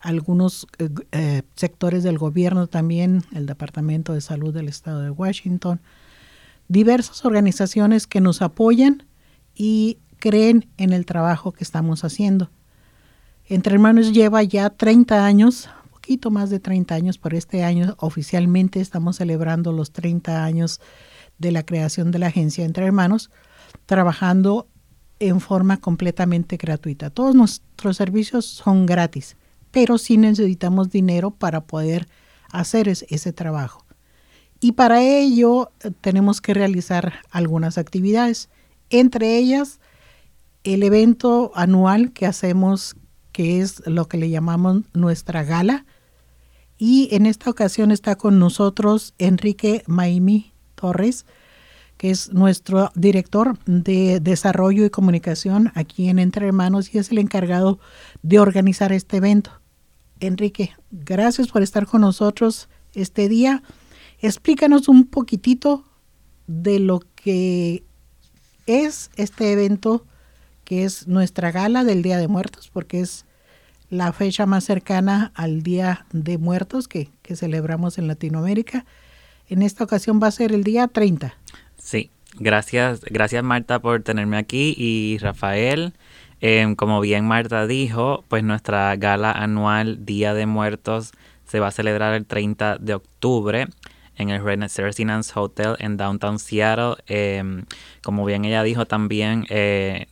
algunos 0.00 0.66
eh, 0.78 0.90
eh, 1.12 1.42
sectores 1.56 2.02
del 2.02 2.18
gobierno 2.18 2.66
también, 2.66 3.24
el 3.32 3.46
Departamento 3.46 4.12
de 4.12 4.20
Salud 4.20 4.52
del 4.52 4.68
Estado 4.68 5.00
de 5.00 5.10
Washington, 5.10 5.80
diversas 6.68 7.24
organizaciones 7.24 8.06
que 8.06 8.20
nos 8.20 8.42
apoyan 8.42 9.06
y 9.54 9.98
creen 10.18 10.68
en 10.76 10.92
el 10.92 11.06
trabajo 11.06 11.52
que 11.52 11.64
estamos 11.64 12.04
haciendo. 12.04 12.50
Entre 13.46 13.74
Hermanos 13.74 14.12
lleva 14.12 14.42
ya 14.42 14.68
30 14.68 15.24
años, 15.24 15.70
poquito 15.90 16.30
más 16.30 16.50
de 16.50 16.60
30 16.60 16.94
años, 16.94 17.16
por 17.16 17.32
este 17.32 17.64
año 17.64 17.94
oficialmente 17.98 18.80
estamos 18.80 19.16
celebrando 19.16 19.72
los 19.72 19.90
30 19.90 20.44
años 20.44 20.82
de 21.38 21.50
la 21.50 21.64
creación 21.64 22.10
de 22.10 22.18
la 22.18 22.26
agencia 22.26 22.64
Entre 22.66 22.84
Hermanos, 22.84 23.30
trabajando 23.86 24.68
en 25.20 25.40
forma 25.40 25.78
completamente 25.78 26.56
gratuita. 26.56 27.10
Todos 27.10 27.34
nuestros 27.34 27.96
servicios 27.96 28.44
son 28.46 28.86
gratis, 28.86 29.36
pero 29.70 29.98
sí 29.98 30.16
necesitamos 30.16 30.90
dinero 30.90 31.30
para 31.30 31.62
poder 31.62 32.08
hacer 32.50 32.88
ese 32.88 33.32
trabajo. 33.32 33.84
Y 34.60 34.72
para 34.72 35.02
ello 35.02 35.72
eh, 35.80 35.90
tenemos 36.00 36.40
que 36.40 36.54
realizar 36.54 37.20
algunas 37.30 37.76
actividades. 37.76 38.48
Entre 38.90 39.36
ellas, 39.36 39.80
el 40.62 40.82
evento 40.82 41.52
anual 41.54 42.12
que 42.12 42.26
hacemos, 42.26 42.96
que 43.32 43.60
es 43.60 43.86
lo 43.86 44.08
que 44.08 44.16
le 44.16 44.30
llamamos 44.30 44.84
nuestra 44.94 45.44
gala. 45.44 45.84
Y 46.78 47.08
en 47.12 47.26
esta 47.26 47.50
ocasión 47.50 47.90
está 47.90 48.16
con 48.16 48.38
nosotros 48.38 49.14
Enrique 49.18 49.82
Maimi 49.86 50.52
Torres, 50.74 51.26
que 52.04 52.10
es 52.10 52.34
nuestro 52.34 52.90
director 52.94 53.58
de 53.64 54.20
desarrollo 54.20 54.84
y 54.84 54.90
comunicación 54.90 55.72
aquí 55.74 56.10
en 56.10 56.18
Entre 56.18 56.46
Hermanos 56.46 56.94
y 56.94 56.98
es 56.98 57.10
el 57.10 57.16
encargado 57.16 57.78
de 58.20 58.40
organizar 58.40 58.92
este 58.92 59.16
evento. 59.16 59.52
Enrique, 60.20 60.74
gracias 60.90 61.48
por 61.48 61.62
estar 61.62 61.86
con 61.86 62.02
nosotros 62.02 62.68
este 62.92 63.30
día. 63.30 63.62
Explícanos 64.20 64.88
un 64.88 65.06
poquitito 65.06 65.86
de 66.46 66.78
lo 66.78 67.00
que 67.14 67.84
es 68.66 69.10
este 69.16 69.52
evento 69.52 70.04
que 70.64 70.84
es 70.84 71.08
nuestra 71.08 71.52
gala 71.52 71.84
del 71.84 72.02
Día 72.02 72.18
de 72.18 72.28
Muertos, 72.28 72.68
porque 72.70 73.00
es 73.00 73.24
la 73.88 74.12
fecha 74.12 74.44
más 74.44 74.64
cercana 74.64 75.32
al 75.34 75.62
Día 75.62 76.04
de 76.12 76.36
Muertos 76.36 76.86
que, 76.86 77.08
celebramos 77.34 77.96
en 77.96 78.08
Latinoamérica. 78.08 78.84
En 79.48 79.62
esta 79.62 79.84
ocasión 79.84 80.20
va 80.22 80.26
a 80.26 80.32
ser 80.32 80.52
el 80.52 80.64
día 80.64 80.86
30. 80.86 81.34
Sí, 81.84 82.10
gracias, 82.38 83.02
gracias 83.02 83.44
Marta 83.44 83.78
por 83.78 84.02
tenerme 84.02 84.38
aquí 84.38 84.74
y 84.78 85.18
Rafael. 85.18 85.92
Em, 86.40 86.76
como 86.76 86.98
bien 87.02 87.26
Marta 87.26 87.66
dijo, 87.66 88.24
pues 88.28 88.42
nuestra 88.42 88.96
gala 88.96 89.32
anual 89.32 90.06
Día 90.06 90.32
de 90.32 90.46
Muertos 90.46 91.12
se 91.44 91.60
va 91.60 91.66
a 91.66 91.70
celebrar 91.72 92.14
el 92.14 92.24
30 92.24 92.78
de 92.78 92.94
octubre 92.94 93.66
en 94.16 94.30
el 94.30 94.42
Residence 94.42 95.38
Hotel 95.38 95.76
en 95.78 95.98
Downtown 95.98 96.38
Seattle. 96.38 96.94
Em, 97.06 97.66
como 98.02 98.24
bien 98.24 98.46
ella 98.46 98.62
dijo 98.62 98.86
también, 98.86 99.44
eh, 99.50 100.06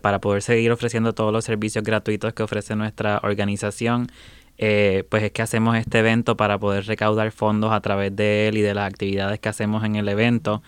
para 0.00 0.20
poder 0.20 0.42
seguir 0.42 0.70
ofreciendo 0.70 1.12
todos 1.12 1.32
los 1.32 1.44
servicios 1.44 1.82
gratuitos 1.82 2.34
que 2.34 2.44
ofrece 2.44 2.76
nuestra 2.76 3.18
organización, 3.24 4.06
eh, 4.58 5.04
pues 5.08 5.22
es 5.22 5.32
que 5.32 5.42
hacemos 5.42 5.76
este 5.76 5.98
evento 5.98 6.36
para 6.36 6.58
poder 6.58 6.86
recaudar 6.86 7.30
fondos 7.32 7.72
a 7.72 7.80
través 7.80 8.14
de 8.14 8.48
él 8.48 8.58
y 8.58 8.62
de 8.62 8.74
las 8.74 8.88
actividades 8.88 9.40
que 9.40 9.48
hacemos 9.48 9.84
en 9.84 9.96
el 9.96 10.08
evento 10.08 10.62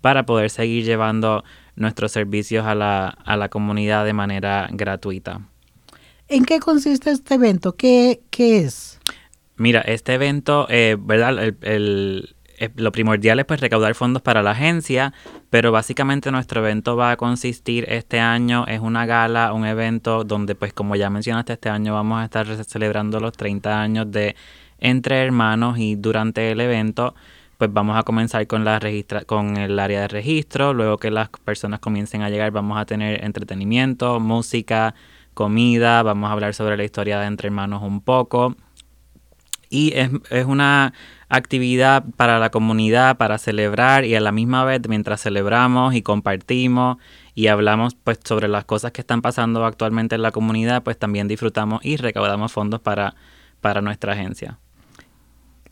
para 0.00 0.24
poder 0.24 0.50
seguir 0.50 0.84
llevando 0.84 1.44
nuestros 1.76 2.12
servicios 2.12 2.66
a 2.66 2.74
la, 2.74 3.08
a 3.08 3.36
la 3.36 3.48
comunidad 3.48 4.04
de 4.04 4.12
manera 4.12 4.68
gratuita. 4.72 5.40
¿En 6.28 6.44
qué 6.44 6.60
consiste 6.60 7.10
este 7.10 7.34
evento? 7.34 7.74
¿Qué, 7.74 8.20
qué 8.30 8.60
es? 8.60 9.00
Mira, 9.56 9.80
este 9.80 10.14
evento, 10.14 10.66
eh, 10.70 10.96
¿verdad? 10.98 11.54
El, 11.60 12.34
eh, 12.60 12.68
lo 12.76 12.92
primordial 12.92 13.40
es 13.40 13.46
pues 13.46 13.58
recaudar 13.62 13.94
fondos 13.94 14.20
para 14.20 14.42
la 14.42 14.50
agencia, 14.50 15.14
pero 15.48 15.72
básicamente 15.72 16.30
nuestro 16.30 16.60
evento 16.60 16.94
va 16.94 17.12
a 17.12 17.16
consistir 17.16 17.86
este 17.88 18.20
año, 18.20 18.66
es 18.66 18.80
una 18.80 19.06
gala, 19.06 19.54
un 19.54 19.64
evento 19.64 20.24
donde 20.24 20.54
pues 20.54 20.74
como 20.74 20.94
ya 20.94 21.08
mencionaste, 21.08 21.54
este 21.54 21.70
año 21.70 21.94
vamos 21.94 22.20
a 22.20 22.24
estar 22.24 22.46
celebrando 22.66 23.18
los 23.18 23.32
30 23.32 23.80
años 23.80 24.10
de 24.12 24.36
Entre 24.78 25.22
Hermanos 25.22 25.78
y 25.78 25.96
durante 25.96 26.50
el 26.50 26.60
evento 26.60 27.14
pues 27.56 27.72
vamos 27.72 27.96
a 27.98 28.02
comenzar 28.02 28.46
con 28.46 28.62
la 28.62 28.78
registra 28.78 29.22
con 29.24 29.56
el 29.56 29.78
área 29.78 30.02
de 30.02 30.08
registro, 30.08 30.74
luego 30.74 30.98
que 30.98 31.10
las 31.10 31.30
personas 31.30 31.80
comiencen 31.80 32.20
a 32.20 32.28
llegar 32.28 32.50
vamos 32.50 32.78
a 32.78 32.84
tener 32.84 33.24
entretenimiento, 33.24 34.20
música, 34.20 34.94
comida, 35.32 36.02
vamos 36.02 36.28
a 36.28 36.34
hablar 36.34 36.52
sobre 36.54 36.76
la 36.76 36.84
historia 36.84 37.20
de 37.20 37.26
Entre 37.26 37.48
Hermanos 37.48 37.82
un 37.82 38.02
poco, 38.02 38.54
Y 39.70 39.92
es, 39.94 40.10
es 40.30 40.44
una 40.44 40.92
actividad 41.30 42.04
para 42.16 42.38
la 42.38 42.50
comunidad, 42.50 43.16
para 43.16 43.38
celebrar 43.38 44.04
y 44.04 44.14
a 44.16 44.20
la 44.20 44.32
misma 44.32 44.64
vez 44.64 44.82
mientras 44.88 45.22
celebramos 45.22 45.94
y 45.94 46.02
compartimos 46.02 46.98
y 47.34 47.46
hablamos 47.46 47.94
pues 47.94 48.18
sobre 48.24 48.48
las 48.48 48.64
cosas 48.64 48.90
que 48.92 49.00
están 49.00 49.22
pasando 49.22 49.64
actualmente 49.64 50.16
en 50.16 50.22
la 50.22 50.32
comunidad, 50.32 50.82
pues 50.82 50.98
también 50.98 51.28
disfrutamos 51.28 51.84
y 51.84 51.96
recaudamos 51.96 52.52
fondos 52.52 52.80
para, 52.80 53.14
para 53.60 53.80
nuestra 53.80 54.12
agencia. 54.12 54.58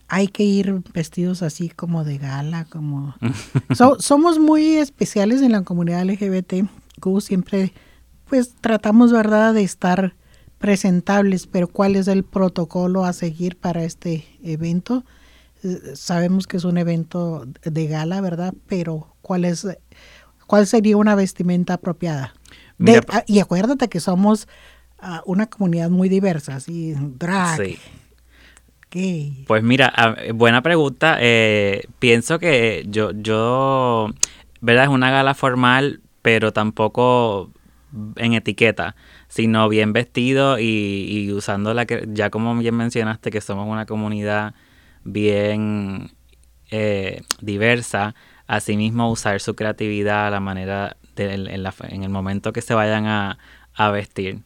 Hay 0.07 0.29
que 0.29 0.43
ir 0.43 0.81
vestidos 0.93 1.43
así 1.43 1.69
como 1.69 2.03
de 2.03 2.17
gala, 2.17 2.65
como... 2.65 3.15
somos 3.99 4.39
muy 4.39 4.77
especiales 4.77 5.41
en 5.41 5.51
la 5.51 5.61
comunidad 5.63 6.03
LGBT. 6.03 6.65
Siempre 7.19 7.73
pues 8.27 8.55
tratamos, 8.61 9.11
¿verdad?, 9.11 9.53
de 9.53 9.63
estar 9.63 10.15
presentables, 10.57 11.47
pero 11.47 11.67
¿cuál 11.67 11.95
es 11.95 12.07
el 12.07 12.23
protocolo 12.23 13.05
a 13.05 13.13
seguir 13.13 13.57
para 13.57 13.83
este 13.83 14.25
evento? 14.43 15.03
Sabemos 15.93 16.47
que 16.47 16.57
es 16.57 16.63
un 16.63 16.77
evento 16.77 17.45
de 17.63 17.87
gala, 17.87 18.21
¿verdad? 18.21 18.53
Pero 18.67 19.15
¿cuál 19.21 19.45
es 19.45 19.67
cuál 20.47 20.65
sería 20.67 20.97
una 20.97 21.15
vestimenta 21.15 21.75
apropiada? 21.75 22.33
Ah, 23.09 23.23
y 23.27 23.39
acuérdate 23.39 23.89
que 23.89 23.99
somos 23.99 24.47
ah, 24.99 25.21
una 25.25 25.47
comunidad 25.47 25.89
muy 25.89 26.09
diversa, 26.09 26.55
así 26.55 26.93
drag. 26.95 27.57
Sí. 27.57 27.79
Pues 29.47 29.61
mira, 29.61 29.91
ah, 29.95 30.15
buena 30.33 30.63
pregunta. 30.63 31.17
Eh, 31.19 31.83
pienso 31.99 32.39
que 32.39 32.85
yo, 32.87 33.11
yo, 33.11 34.09
¿verdad? 34.61 34.85
Es 34.85 34.89
una 34.89 35.11
gala 35.11 35.35
formal, 35.35 36.01
pero 36.21 36.53
tampoco 36.53 37.51
en 38.15 38.33
etiqueta, 38.33 38.95
sino 39.27 39.67
bien 39.69 39.93
vestido 39.93 40.57
y, 40.57 41.05
y 41.07 41.31
usando 41.31 41.73
la 41.73 41.85
que, 41.85 42.07
ya 42.11 42.29
como 42.29 42.55
bien 42.55 42.75
mencionaste, 42.75 43.29
que 43.29 43.41
somos 43.41 43.67
una 43.67 43.85
comunidad 43.85 44.55
bien 45.03 46.11
eh, 46.71 47.21
diversa, 47.41 48.15
asimismo 48.47 49.11
usar 49.11 49.41
su 49.41 49.55
creatividad 49.55 50.27
a 50.27 50.31
la 50.31 50.39
manera 50.39 50.97
de, 51.15 51.33
en, 51.33 52.03
el 52.03 52.09
momento 52.09 52.53
que 52.53 52.61
se 52.61 52.73
vayan 52.73 53.05
a, 53.05 53.37
vestir. 53.91 54.39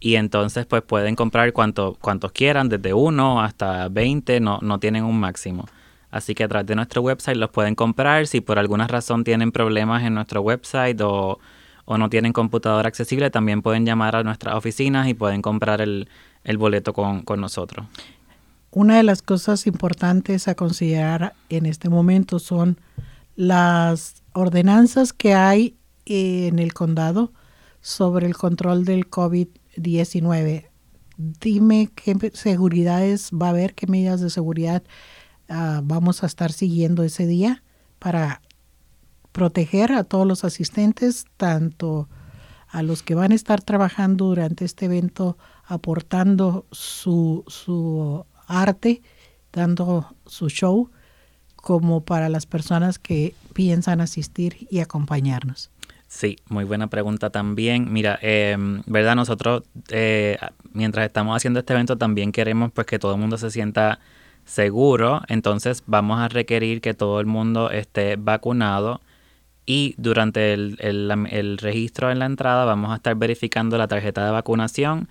y 0.00 0.14
entonces 0.16 0.64
pues 0.64 0.80
pueden 0.82 1.16
comprar 1.16 1.52
cuanto, 1.52 1.98
cuantos 2.00 2.32
quieran, 2.32 2.70
desde 2.70 2.94
uno 2.94 3.42
hasta 3.42 3.88
20, 3.88 4.40
no, 4.40 4.58
no 4.62 4.80
tienen 4.80 5.04
un 5.04 5.20
máximo. 5.20 5.66
Así 6.10 6.34
que 6.34 6.44
a 6.44 6.48
través 6.48 6.66
de 6.66 6.76
nuestro 6.76 7.02
website 7.02 7.36
los 7.36 7.50
pueden 7.50 7.74
comprar. 7.74 8.26
Si 8.26 8.40
por 8.40 8.58
alguna 8.58 8.86
razón 8.86 9.22
tienen 9.22 9.52
problemas 9.52 10.02
en 10.02 10.14
nuestro 10.14 10.40
website 10.40 10.98
o, 11.02 11.38
no 11.86 12.08
tienen 12.10 12.32
computadora 12.32 12.88
accesible, 12.88 13.30
también 13.30 13.62
pueden 13.62 13.84
llamar 13.84 14.16
a 14.16 14.22
nuestras 14.22 14.54
oficinas 14.54 15.08
y 15.08 15.14
pueden 15.14 15.42
comprar 15.42 15.80
el, 15.80 16.08
boleto 16.58 16.92
con, 16.92 17.22
con 17.22 17.40
nosotros. 17.40 17.86
Una 18.70 18.96
de 18.96 19.02
las 19.02 19.20
cosas 19.20 19.66
importantes 19.66 20.48
a 20.48 20.54
considerar 20.54 21.34
en 21.50 21.66
este 21.66 21.88
momento 21.88 22.38
son 22.38 22.78
las 23.36 24.22
ordenanzas 24.32 25.12
que 25.12 25.34
hay 25.34 25.76
en 26.06 26.58
el 26.58 26.72
condado 26.72 27.32
sobre 27.80 28.26
el 28.26 28.36
control 28.36 28.84
del 28.84 29.08
COVID 29.08 29.48
19. 29.76 30.70
Dime 31.16 31.90
qué 31.94 32.30
seguridades 32.32 33.30
va 33.30 33.48
a 33.48 33.50
haber, 33.50 33.74
qué 33.74 33.86
medidas 33.86 34.20
de 34.20 34.30
seguridad 34.30 34.82
ah, 35.48 35.80
vamos 35.84 36.22
a 36.22 36.26
estar 36.26 36.52
siguiendo 36.52 37.02
ese 37.02 37.26
día 37.26 37.62
para 37.98 38.40
proteger 39.32 39.92
a 39.92 40.04
todos 40.04 40.26
los 40.26 40.44
asistentes, 40.44 41.24
tanto 41.36 42.08
a 42.68 42.82
los 42.82 43.02
que 43.02 43.14
van 43.14 43.32
a 43.32 43.34
estar 43.34 43.60
trabajando 43.60 44.26
durante 44.26 44.64
este 44.64 44.86
evento, 44.86 45.36
aportando 45.64 46.66
su, 46.70 47.44
su 47.46 48.24
arte, 48.46 49.02
dando 49.52 50.14
su 50.26 50.48
show, 50.48 50.90
como 51.56 52.04
para 52.04 52.28
las 52.28 52.46
personas 52.46 52.98
que 52.98 53.34
piensan 53.52 54.00
asistir 54.00 54.66
y 54.70 54.80
acompañarnos. 54.80 55.70
Sí, 56.08 56.36
muy 56.48 56.64
buena 56.64 56.88
pregunta 56.88 57.30
también. 57.30 57.90
Mira, 57.90 58.18
eh, 58.20 58.56
verdad, 58.86 59.16
nosotros 59.16 59.62
eh, 59.88 60.36
mientras 60.72 61.06
estamos 61.06 61.36
haciendo 61.36 61.60
este 61.60 61.72
evento 61.72 61.96
también 61.96 62.32
queremos 62.32 62.70
pues 62.72 62.86
que 62.86 62.98
todo 62.98 63.14
el 63.14 63.20
mundo 63.20 63.38
se 63.38 63.50
sienta 63.50 63.98
seguro, 64.44 65.22
entonces 65.28 65.82
vamos 65.86 66.18
a 66.18 66.28
requerir 66.28 66.80
que 66.80 66.94
todo 66.94 67.20
el 67.20 67.26
mundo 67.26 67.70
esté 67.70 68.16
vacunado 68.16 69.00
y 69.66 69.94
durante 69.98 70.54
el, 70.54 70.76
el, 70.80 71.58
registro 71.58 72.10
en 72.10 72.18
la 72.18 72.26
entrada 72.26 72.64
vamos 72.64 72.92
a 72.92 72.96
estar 72.96 73.14
verificando 73.14 73.78
la 73.78 73.88
tarjeta 73.88 74.24
de 74.24 74.32
vacunación 74.32 75.08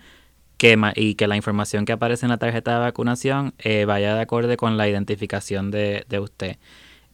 que, 0.57 0.77
y 0.95 1.15
que 1.15 1.27
la 1.27 1.37
información 1.37 1.85
que 1.85 1.93
aparece 1.93 2.25
en 2.25 2.31
la 2.31 2.37
tarjeta 2.37 2.73
de 2.73 2.79
vacunación 2.79 3.53
eh, 3.59 3.85
vaya 3.85 4.15
de 4.15 4.21
acuerdo 4.21 4.55
con 4.57 4.77
la 4.77 4.87
identificación 4.87 5.71
de, 5.71 6.05
de 6.09 6.19
usted. 6.19 6.57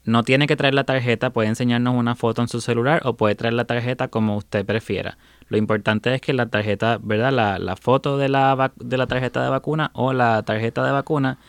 No 0.04 0.24
tiene 0.24 0.48
que 0.48 0.56
traer 0.56 0.74
la 0.74 0.86
tarjeta, 0.86 1.32
puede 1.32 1.50
enseñarnos 1.50 1.94
una 1.94 2.16
foto 2.16 2.42
en 2.42 2.48
su 2.48 2.62
celular 2.62 3.02
o 3.04 3.18
puede 3.18 3.36
traer 3.36 3.54
la 3.54 3.66
tarjeta 3.66 4.08
como 4.08 4.38
usted 4.38 4.66
prefiera. 4.66 5.18
Lo 5.50 5.58
importante 5.58 6.14
es 6.14 6.22
que 6.22 6.34
la 6.34 6.46
tarjeta, 6.48 6.98
¿verdad? 7.02 7.34
La, 7.34 7.60
la 7.60 7.76
foto 7.76 8.18
de 8.18 8.30
la, 8.30 8.72
de 8.78 8.98
la 8.98 9.08
tarjeta 9.08 9.44
de 9.44 9.50
vacuna 9.50 9.92
o 9.94 10.14
la 10.14 10.44
tarjeta 10.44 10.86
de 10.86 10.92
vacuna 10.92 11.40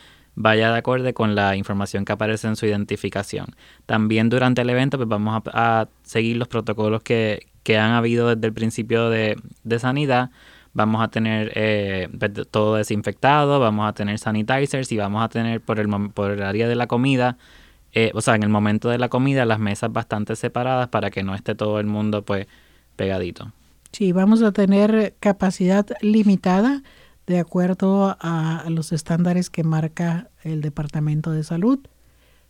vaya 0.41 0.73
de 0.73 0.79
acuerdo 0.79 1.13
con 1.13 1.35
la 1.35 1.57
información 1.57 2.05
que 2.05 2.13
aparece 2.13 2.47
en 2.47 2.57
su 2.57 2.67
identificación. 2.67 3.47
También 3.87 4.29
durante 4.29 4.63
el 4.63 4.71
evento 4.71 4.97
pues 4.97 5.09
vamos 5.09 5.43
a, 5.47 5.89
seguir 6.05 6.37
los 6.37 6.49
protocolos 6.49 7.03
que, 7.03 7.49
que, 7.65 7.77
han 7.77 7.91
habido 7.93 8.35
desde 8.35 8.47
el 8.47 8.53
principio 8.53 9.11
de, 9.11 9.37
de 9.65 9.79
sanidad. 9.79 10.31
Vamos 10.75 11.03
a 11.03 11.09
tener 11.09 11.53
eh, 11.57 12.09
pues, 12.19 12.33
todo 12.51 12.77
desinfectado, 12.77 13.59
vamos 13.59 13.89
a 13.89 13.93
tener 13.95 14.19
sanitizers 14.19 14.93
y 14.93 14.97
vamos 14.97 15.25
a 15.25 15.29
tener 15.29 15.61
por 15.61 15.81
el, 15.81 15.89
por 16.15 16.31
el 16.31 16.43
área 16.43 16.69
de 16.69 16.77
la 16.77 16.87
comida 16.87 17.37
eh, 17.93 18.11
o 18.15 18.21
sea, 18.21 18.35
en 18.35 18.43
el 18.43 18.49
momento 18.49 18.91
de 18.91 18.99
la 18.99 19.09
comida, 19.09 19.45
las 19.47 19.59
mesas 19.59 19.93
bastante 19.93 20.37
separadas 20.37 20.89
para 20.89 21.11
que 21.11 21.23
no 21.23 21.35
esté 21.35 21.55
todo 21.55 21.81
el 21.81 21.87
mundo 21.87 22.23
pues 22.23 22.47
pegadito. 22.97 23.53
Sí, 23.93 24.13
vamos 24.13 24.43
a 24.43 24.53
tener 24.53 25.15
capacidad 25.19 25.87
limitada 26.03 26.83
de 27.29 27.39
acuerdo 27.39 28.17
a 28.21 28.65
los 28.69 28.91
estándares 28.91 29.51
que 29.51 29.63
marca 29.63 30.31
el 30.43 30.63
Departamento 30.63 31.31
de 31.31 31.45
Salud. 31.45 31.79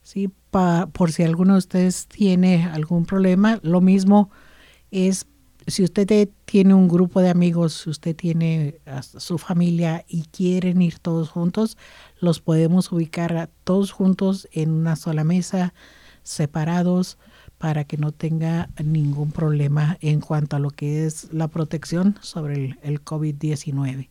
Sí, 0.02 0.30
por 0.50 1.12
si 1.12 1.24
alguno 1.24 1.54
de 1.54 1.58
ustedes 1.58 2.06
tiene 2.06 2.64
algún 2.64 3.04
problema, 3.04 3.58
lo 3.62 3.80
mismo 3.80 4.30
es 4.90 5.26
si 5.66 5.82
usted 5.84 6.30
tiene 6.46 6.72
un 6.72 6.88
grupo 6.88 7.20
de 7.20 7.28
amigos, 7.28 7.82
si 7.82 7.90
usted 7.90 8.16
tiene 8.16 8.80
a 8.86 9.02
su 9.02 9.36
familia 9.36 10.04
y 10.08 10.22
quieren 10.22 10.80
ir 10.80 10.98
todos 10.98 11.28
juntos, 11.28 11.76
los 12.20 12.40
podemos 12.40 12.90
ubicar 12.90 13.50
todos 13.64 13.92
juntos 13.92 14.48
en 14.52 14.70
una 14.70 14.96
sola 14.96 15.24
mesa, 15.24 15.74
separados, 16.22 17.18
para 17.58 17.84
que 17.84 17.96
no 17.98 18.12
tenga 18.12 18.70
ningún 18.82 19.32
problema 19.32 19.98
en 20.00 20.20
cuanto 20.20 20.56
a 20.56 20.60
lo 20.60 20.70
que 20.70 21.04
es 21.04 21.32
la 21.32 21.48
protección 21.48 22.16
sobre 22.22 22.78
el, 22.82 23.04
COVID-19. 23.04 24.08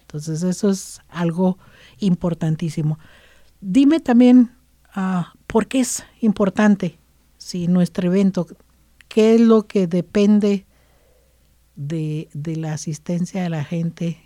Entonces 0.00 0.42
eso 0.42 0.70
es 0.70 1.00
algo 1.08 1.58
importantísimo. 1.98 2.98
Dime 3.60 4.00
también 4.00 4.52
uh, 4.96 5.22
por 5.46 5.66
qué 5.66 5.80
es 5.80 6.04
importante 6.20 6.98
si 7.38 7.66
nuestro 7.68 8.06
evento 8.06 8.46
qué 9.08 9.34
es 9.34 9.40
lo 9.40 9.66
que 9.66 9.86
depende 9.86 10.66
de, 11.74 12.28
la 12.56 12.72
asistencia 12.72 13.42
de 13.42 13.50
la 13.50 13.64
gente 13.64 14.18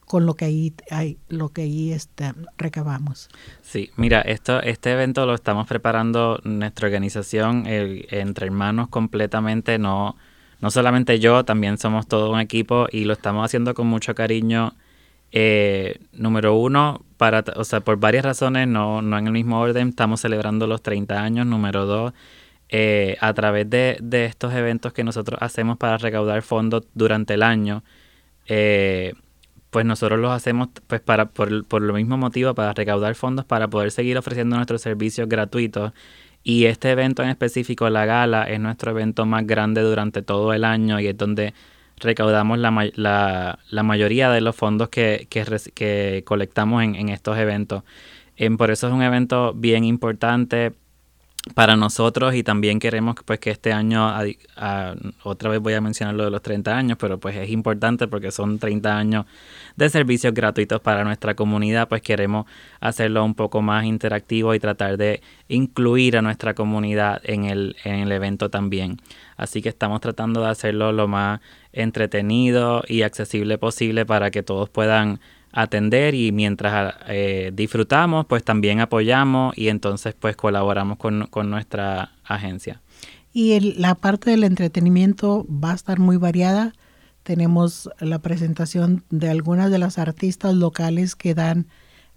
con 0.00 0.24
lo 0.24 0.34
que 0.34 0.46
ahí 0.46 0.74
hay, 0.90 1.18
lo 1.28 1.50
que 1.50 1.62
ahí 1.62 1.92
este, 1.92 2.32
recabamos. 2.56 3.28
Sí, 3.62 3.90
mira, 3.96 4.22
esto, 4.22 4.62
este 4.62 4.92
evento 4.92 5.26
lo 5.26 5.34
estamos 5.34 5.66
preparando 5.66 6.40
nuestra 6.44 6.86
organización 6.86 7.64
entre 7.66 8.46
hermanos 8.46 8.88
completamente, 8.88 9.78
no, 9.78 10.16
no 10.60 10.70
solamente 10.70 11.18
yo, 11.20 11.44
también 11.44 11.78
somos 11.78 12.06
todo 12.08 12.30
un 12.32 12.40
equipo 12.40 12.86
y 12.90 13.04
lo 13.04 13.12
estamos 13.12 13.44
haciendo 13.44 13.74
con 13.74 13.86
mucho 13.86 14.14
cariño. 14.14 14.74
Eh, 15.30 16.00
número 16.12 16.54
uno, 16.56 17.04
para, 17.16 17.44
o 17.56 17.64
sea, 17.64 17.80
por 17.80 17.98
varias 17.98 18.24
razones, 18.24 18.66
no, 18.66 19.02
no 19.02 19.18
en 19.18 19.26
el 19.26 19.32
mismo 19.32 19.60
orden, 19.60 19.88
estamos 19.90 20.20
celebrando 20.20 20.66
los 20.66 20.82
30 20.82 21.22
años. 21.22 21.46
Número 21.46 21.86
dos, 21.86 22.12
eh, 22.70 23.16
a 23.20 23.32
través 23.34 23.68
de, 23.70 23.98
estos 24.26 24.52
eventos 24.54 24.92
que 24.92 25.04
nosotros 25.04 25.38
hacemos 25.40 25.78
para 25.78 25.96
recaudar 25.98 26.42
fondos 26.42 26.84
durante 26.94 27.34
el 27.34 27.42
año, 27.42 27.82
eh, 28.46 29.14
pues 29.70 29.84
nosotros 29.86 30.18
los 30.18 30.32
hacemos 30.32 30.68
pues 30.86 31.00
para 31.00 31.26
por, 31.26 31.64
por 31.66 31.82
lo 31.82 31.94
mismo 31.94 32.16
motivo, 32.18 32.54
para 32.54 32.72
recaudar 32.72 33.14
fondos 33.14 33.44
para 33.44 33.68
poder 33.68 33.90
seguir 33.90 34.18
ofreciendo 34.18 34.56
nuestros 34.56 34.82
servicios 34.82 35.28
gratuitos. 35.28 35.92
Y 36.42 36.64
este 36.66 36.90
evento 36.90 37.22
en 37.22 37.28
específico, 37.28 37.90
la 37.90 38.06
gala, 38.06 38.44
es 38.44 38.60
nuestro 38.60 38.92
evento 38.92 39.26
más 39.26 39.46
grande 39.46 39.82
durante 39.82 40.22
todo 40.22 40.52
el 40.52 40.64
año 40.64 41.00
y 41.00 41.06
es 41.08 41.16
donde 41.16 41.52
recaudamos 41.96 42.58
la, 42.58 42.90
la, 42.94 43.58
la 43.70 43.82
mayoría 43.82 44.30
de 44.30 44.40
los 44.40 44.56
fondos 44.56 44.88
que, 44.88 45.26
que, 45.30 45.44
que 45.74 46.22
colectamos 46.24 46.82
en, 46.82 46.94
en, 46.94 47.08
estos 47.08 47.36
eventos. 47.38 47.82
Por 48.56 48.70
eso 48.70 48.86
es 48.86 48.92
un 48.92 49.02
evento 49.02 49.52
bien 49.52 49.84
importante 49.84 50.72
para 51.54 51.76
nosotros 51.76 52.34
y 52.34 52.42
también 52.42 52.78
queremos 52.78 53.16
pues 53.24 53.38
que 53.38 53.50
este 53.50 53.72
año, 53.72 54.12
otra 55.22 55.50
vez 55.50 55.60
voy 55.60 55.74
a 55.74 55.80
mencionar 55.80 56.14
lo 56.14 56.24
de 56.24 56.30
los 56.30 56.42
30 56.42 56.76
años, 56.76 56.98
pero 57.00 57.18
pues 57.18 57.36
es 57.36 57.50
importante 57.50 58.06
porque 58.06 58.30
son 58.30 58.58
30 58.58 58.96
años 58.96 59.26
de 59.76 59.88
servicios 59.88 60.34
gratuitos 60.34 60.80
para 60.80 61.04
nuestra 61.04 61.34
comunidad, 61.34 61.88
pues 61.88 62.02
queremos 62.02 62.46
hacerlo 62.80 63.24
un 63.24 63.34
poco 63.34 63.62
más 63.62 63.84
interactivo 63.84 64.54
y 64.54 64.60
tratar 64.60 64.96
de 64.96 65.22
incluir 65.48 66.16
a 66.16 66.22
nuestra 66.22 66.54
comunidad 66.54 67.20
en 67.24 67.44
el, 67.44 67.76
en 67.84 67.96
el 68.00 68.12
evento 68.12 68.50
también. 68.50 68.98
Así 69.36 69.62
que 69.62 69.68
estamos 69.68 70.00
tratando 70.00 70.42
de 70.42 70.48
hacerlo 70.48 70.92
lo 70.92 71.08
más 71.08 71.40
entretenido 71.72 72.82
y 72.88 73.02
accesible 73.02 73.58
posible 73.58 74.04
para 74.04 74.30
que 74.30 74.42
todos 74.42 74.68
puedan 74.68 75.20
atender 75.52 76.14
y 76.14 76.32
mientras 76.32 76.94
eh, 77.06 77.50
disfrutamos, 77.54 78.26
pues 78.26 78.44
también 78.44 78.80
apoyamos 78.80 79.56
y 79.56 79.68
entonces 79.68 80.14
pues 80.18 80.36
colaboramos 80.36 80.98
con, 80.98 81.26
con 81.26 81.50
nuestra 81.50 82.12
agencia. 82.24 82.80
Y 83.32 83.60
la 83.78 83.94
parte 83.94 84.30
del 84.30 84.44
entretenimiento 84.44 85.46
va 85.48 85.72
a 85.72 85.74
estar 85.74 85.98
muy 85.98 86.16
variada. 86.16 86.72
Tenemos 87.22 87.90
la 88.00 88.18
presentación 88.20 89.04
de 89.10 89.30
algunas 89.30 89.70
de 89.70 89.78
las 89.78 89.98
artistas 89.98 90.54
locales 90.54 91.14
que 91.14 91.34
dan 91.34 91.66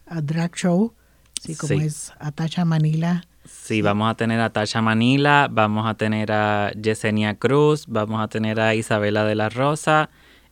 a 0.05 0.21
drag 0.21 0.55
show, 0.55 0.93
así 1.39 1.55
como 1.55 1.81
es 1.81 2.13
Atacha 2.19 2.65
Manila. 2.65 3.23
Sí, 3.45 3.81
vamos 3.81 4.09
a 4.09 4.15
tener 4.15 4.39
a 4.39 4.51
Tasha 4.51 4.81
Manila, 4.81 5.47
vamos 5.51 5.87
a 5.87 5.95
tener 5.95 6.31
a 6.31 6.71
Yesenia 6.73 7.35
Cruz, 7.35 7.85
vamos 7.87 8.21
a 8.21 8.27
tener 8.27 8.59
a 8.59 8.75
Isabela 8.75 9.25
de 9.25 9.35
la 9.35 9.49
Rosa 9.49 10.09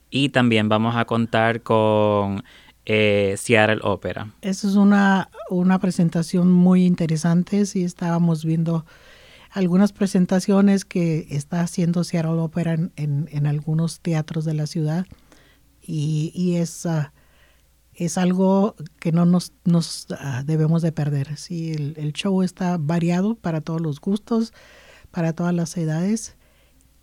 y 0.10 0.30
también 0.30 0.70
vamos 0.70 0.96
a 0.96 1.06
contar 1.06 1.62
con 1.62 2.44
eh, 2.92 3.36
Seattle 3.38 3.82
Opera. 3.84 4.34
Esa 4.42 4.68
es 4.68 4.74
una, 4.74 5.30
una 5.52 5.78
presentación 5.78 6.52
muy 6.52 6.88
interesante. 6.88 7.68
Sí, 7.68 7.84
estábamos 7.84 8.44
viendo 8.44 8.84
algunas 9.52 9.94
presentaciones 9.94 10.86
que 10.86 11.28
está 11.30 11.62
haciendo 11.62 12.04
Seattle 12.04 12.40
Opera 12.40 12.74
en, 12.74 12.92
en, 12.96 13.46
algunos 13.46 14.00
teatros 14.00 14.44
de 14.44 14.56
la 14.56 14.66
ciudad 14.66 15.06
y, 15.84 16.32
y 16.34 16.56
es, 16.56 16.88
ah, 16.88 17.14
es 17.94 18.18
algo 18.18 18.76
que 19.00 19.12
no 19.12 19.26
nos, 19.26 19.54
nos 19.66 20.08
ah, 20.20 20.42
debemos 20.44 20.82
de 20.82 20.92
perder. 20.92 21.38
Sí, 21.38 21.74
el, 21.74 21.94
el, 21.96 22.14
show 22.14 22.42
está 22.42 22.78
variado 22.80 23.36
para 23.36 23.62
todos 23.62 23.82
los 23.82 24.02
gustos, 24.02 24.52
para 25.12 25.34
todas 25.34 25.54
las 25.54 25.78
edades. 25.78 26.36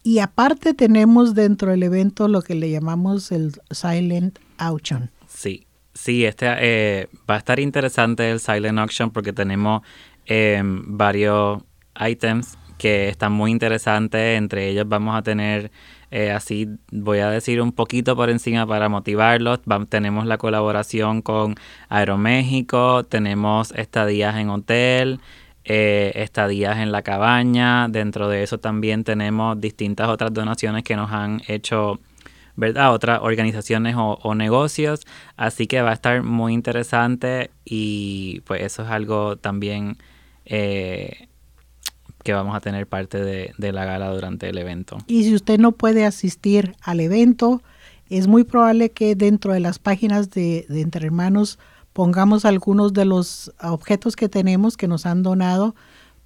Y 0.02 0.18
aparte 0.18 0.74
tenemos 0.74 1.34
dentro 1.34 1.70
del 1.70 1.84
evento 1.84 2.26
lo 2.26 2.42
que 2.42 2.56
le 2.56 2.70
llamamos 2.70 3.30
el 3.30 3.52
Silent 3.70 4.40
Auction. 4.58 5.10
Sí, 5.28 5.65
Sí, 5.96 6.26
este 6.26 6.46
eh, 6.58 7.08
va 7.28 7.36
a 7.36 7.38
estar 7.38 7.58
interesante 7.58 8.30
el 8.30 8.38
Silent 8.38 8.78
Auction 8.78 9.10
porque 9.10 9.32
tenemos 9.32 9.80
em, 10.26 10.82
varios 10.86 11.62
items 11.98 12.58
que 12.76 13.08
están 13.08 13.32
muy 13.32 13.50
interesantes. 13.50 14.38
Entre 14.38 14.68
ellos 14.68 14.86
vamos 14.86 15.16
a 15.16 15.22
tener, 15.22 15.70
eh, 16.10 16.32
así 16.32 16.68
voy 16.92 17.20
a 17.20 17.30
decir 17.30 17.62
un 17.62 17.72
poquito 17.72 18.14
por 18.14 18.28
encima 18.28 18.66
para 18.66 18.90
motivarlos. 18.90 19.60
tenemos 19.88 20.26
la 20.26 20.36
colaboración 20.36 21.22
con 21.22 21.54
Aeroméxico, 21.88 23.04
tenemos 23.04 23.72
estadías 23.72 24.36
en 24.36 24.50
hotel, 24.50 25.20
eh, 25.64 26.12
estadías 26.16 26.76
en 26.78 26.92
la 26.92 27.02
cabaña. 27.02 27.88
Dentro 27.88 28.28
de 28.28 28.42
eso 28.42 28.58
también 28.58 29.02
tenemos 29.02 29.58
distintas 29.60 30.08
otras 30.08 30.34
donaciones 30.34 30.84
que 30.84 30.94
nos 30.94 31.10
han 31.10 31.40
hecho 31.48 32.00
¿verdad? 32.56 32.92
Otras 32.92 33.20
organizaciones 33.22 33.94
o, 33.98 34.34
negocios. 34.34 35.06
Así 35.36 35.66
que 35.66 35.82
va 35.82 35.90
a 35.90 35.94
estar 35.94 36.22
muy 36.22 36.52
interesante 36.52 37.50
y 37.64 38.40
pues 38.40 38.62
eso 38.62 38.82
es 38.82 38.88
algo 38.88 39.36
también 39.36 39.98
eh, 40.46 41.28
que 42.24 42.32
vamos 42.32 42.56
a 42.56 42.60
tener 42.60 42.86
parte 42.86 43.22
de, 43.22 43.72
la 43.72 43.84
gala 43.84 44.10
durante 44.10 44.48
el 44.48 44.58
evento. 44.58 44.98
Y 45.06 45.24
si 45.24 45.34
usted 45.34 45.58
no 45.58 45.72
puede 45.72 46.04
asistir 46.04 46.74
al 46.82 47.00
evento, 47.00 47.62
es 48.08 48.26
muy 48.26 48.44
probable 48.44 48.90
que 48.90 49.14
dentro 49.14 49.52
de 49.52 49.60
las 49.60 49.78
páginas 49.78 50.30
de, 50.30 50.66
Entre 50.68 51.06
Hermanos 51.06 51.58
pongamos 51.92 52.44
algunos 52.44 52.92
de 52.92 53.04
los 53.04 53.52
objetos 53.62 54.16
que 54.16 54.28
tenemos 54.28 54.76
que 54.76 54.88
nos 54.88 55.06
han 55.06 55.22
donado 55.22 55.74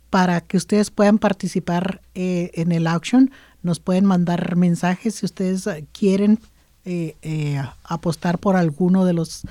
para 0.09 0.41
que 0.41 0.57
ustedes 0.57 0.91
puedan 0.91 1.19
participar 1.19 2.01
eh, 2.15 2.51
en 2.55 2.73
el 2.73 2.87
auction 2.87 3.31
nos 3.63 3.81
pueden 3.81 4.05
mandar 4.05 4.57
mensajes 4.57 5.17
si 5.17 5.27
ustedes 5.27 5.67
eh, 5.67 5.87
quieren 5.93 6.39
eh, 6.85 7.17
eh, 7.23 7.63
apostar 7.85 8.39
por 8.39 8.57
alguno 8.57 9.05
de 9.05 9.13
los 9.13 9.43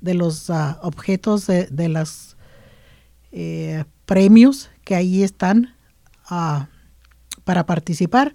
de 0.00 0.14
los 0.14 0.48
ah, 0.48 0.78
objetos 0.82 1.46
de, 1.46 1.88
los 1.88 2.36
premios 4.06 4.70
que 4.84 4.94
ahí 4.94 5.22
están 5.22 5.74
ah, 6.30 6.68
para 7.44 7.66
participar 7.66 8.34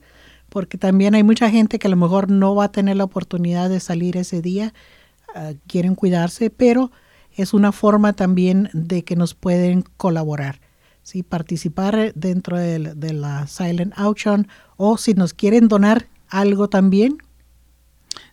porque 0.49 0.77
también 0.77 1.15
hay 1.15 1.23
mucha 1.23 1.49
gente 1.49 1.79
que 1.79 1.87
a 1.87 1.89
lo 1.89 1.95
mejor 1.95 2.29
no 2.29 2.53
va 2.53 2.65
a 2.65 2.71
tener 2.71 2.97
la 2.97 3.05
oportunidad 3.05 3.69
de 3.69 3.79
salir 3.79 4.17
ese 4.17 4.41
día 4.41 4.73
ah, 5.33 5.53
quieren 5.67 5.95
cuidarse 5.95 6.49
pero 6.49 6.91
es 7.31 7.53
una 7.53 7.71
forma 7.71 8.13
también 8.13 8.69
de 8.73 9.03
que 9.03 9.15
nos 9.15 9.33
pueden 9.33 9.83
colaborar 9.97 10.59
¿sí? 11.03 11.23
participar 11.23 12.13
dentro 12.15 12.57
de, 12.57 12.79
de, 12.95 13.13
la 13.13 13.47
Silent 13.47 13.93
Auction 13.95 14.47
o 14.77 14.97
si 14.97 15.13
nos 15.13 15.33
quieren 15.33 15.67
donar 15.67 16.07
algo 16.29 16.67
también. 16.67 17.17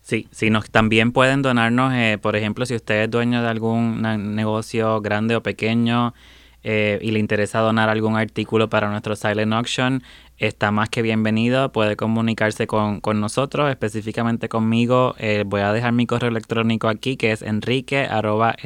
Sí, 0.02 0.26
si 0.30 0.50
nos 0.50 0.70
también 0.70 1.12
pueden 1.12 1.42
donarnos, 1.42 1.92
eh, 1.94 2.18
por 2.20 2.34
ejemplo, 2.34 2.66
si 2.66 2.74
usted 2.74 3.04
es 3.04 3.10
dueño 3.10 3.42
de 3.42 3.48
algún 3.48 4.02
negocio 4.34 5.00
grande 5.00 5.36
o 5.36 5.42
pequeño 5.42 6.14
eh, 6.62 6.98
y 7.02 7.10
le 7.10 7.18
interesa 7.18 7.60
donar 7.60 7.88
algún 7.88 8.16
artículo 8.16 8.68
para 8.68 8.90
nuestro 8.90 9.14
Silent 9.14 9.52
Auction, 9.52 10.02
está 10.38 10.70
más 10.70 10.88
que 10.88 11.02
bienvenido. 11.02 11.70
Puede 11.70 11.96
comunicarse 11.96 12.66
con, 12.66 13.00
con 13.00 13.20
nosotros, 13.20 13.70
específicamente 13.70 14.48
conmigo. 14.48 15.14
Eh, 15.18 15.44
voy 15.46 15.60
a 15.60 15.72
dejar 15.72 15.92
mi 15.92 16.06
correo 16.06 16.30
electrónico 16.30 16.88
aquí, 16.88 17.16
que 17.16 17.32
es 17.32 17.42
enrique 17.42 18.00
arroba 18.04 18.56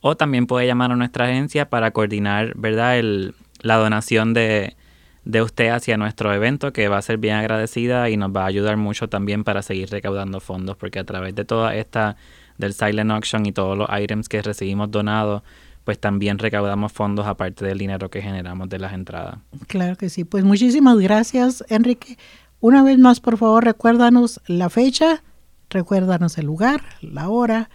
o 0.00 0.16
también 0.16 0.46
puede 0.46 0.66
llamar 0.66 0.92
a 0.92 0.96
nuestra 0.96 1.26
agencia 1.26 1.68
para 1.68 1.90
coordinar, 1.90 2.52
¿verdad?, 2.56 2.98
el, 2.98 3.34
la 3.60 3.76
donación 3.76 4.34
de, 4.34 4.76
de 5.24 5.42
usted 5.42 5.68
hacia 5.68 5.96
nuestro 5.96 6.32
evento, 6.32 6.72
que 6.72 6.88
va 6.88 6.98
a 6.98 7.02
ser 7.02 7.18
bien 7.18 7.36
agradecida 7.36 8.08
y 8.10 8.16
nos 8.16 8.30
va 8.34 8.44
a 8.44 8.46
ayudar 8.46 8.76
mucho 8.76 9.08
también 9.08 9.44
para 9.44 9.62
seguir 9.62 9.90
recaudando 9.90 10.40
fondos, 10.40 10.76
porque 10.76 10.98
a 10.98 11.04
través 11.04 11.34
de 11.34 11.44
toda 11.44 11.74
esta, 11.74 12.16
del 12.56 12.72
Silent 12.72 13.10
Auction 13.10 13.46
y 13.46 13.52
todos 13.52 13.76
los 13.76 13.88
items 13.90 14.28
que 14.28 14.40
recibimos 14.42 14.90
donados, 14.90 15.42
pues 15.84 15.98
también 15.98 16.38
recaudamos 16.38 16.92
fondos 16.92 17.26
aparte 17.26 17.64
del 17.64 17.78
dinero 17.78 18.10
que 18.10 18.20
generamos 18.20 18.68
de 18.68 18.78
las 18.78 18.92
entradas. 18.92 19.38
Claro 19.66 19.96
que 19.96 20.10
sí. 20.10 20.24
Pues 20.24 20.44
muchísimas 20.44 20.98
gracias, 20.98 21.64
Enrique. 21.68 22.18
Una 22.60 22.82
vez 22.82 22.98
más, 22.98 23.20
por 23.20 23.38
favor, 23.38 23.64
recuérdanos 23.64 24.40
la 24.46 24.68
fecha, 24.68 25.22
recuérdanos 25.70 26.36
el 26.38 26.46
lugar, 26.46 26.82
la 27.00 27.28
hora 27.28 27.70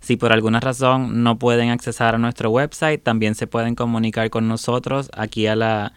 Si 0.00 0.18
por 0.18 0.34
alguna 0.34 0.60
razón 0.60 1.22
no 1.22 1.38
pueden 1.38 1.70
accesar 1.70 2.14
a 2.14 2.18
nuestro 2.18 2.50
website, 2.50 3.02
también 3.02 3.34
se 3.34 3.46
pueden 3.46 3.74
comunicar 3.74 4.28
con 4.28 4.48
nosotros 4.48 5.10
aquí 5.14 5.46
a 5.46 5.56
la 5.56 5.94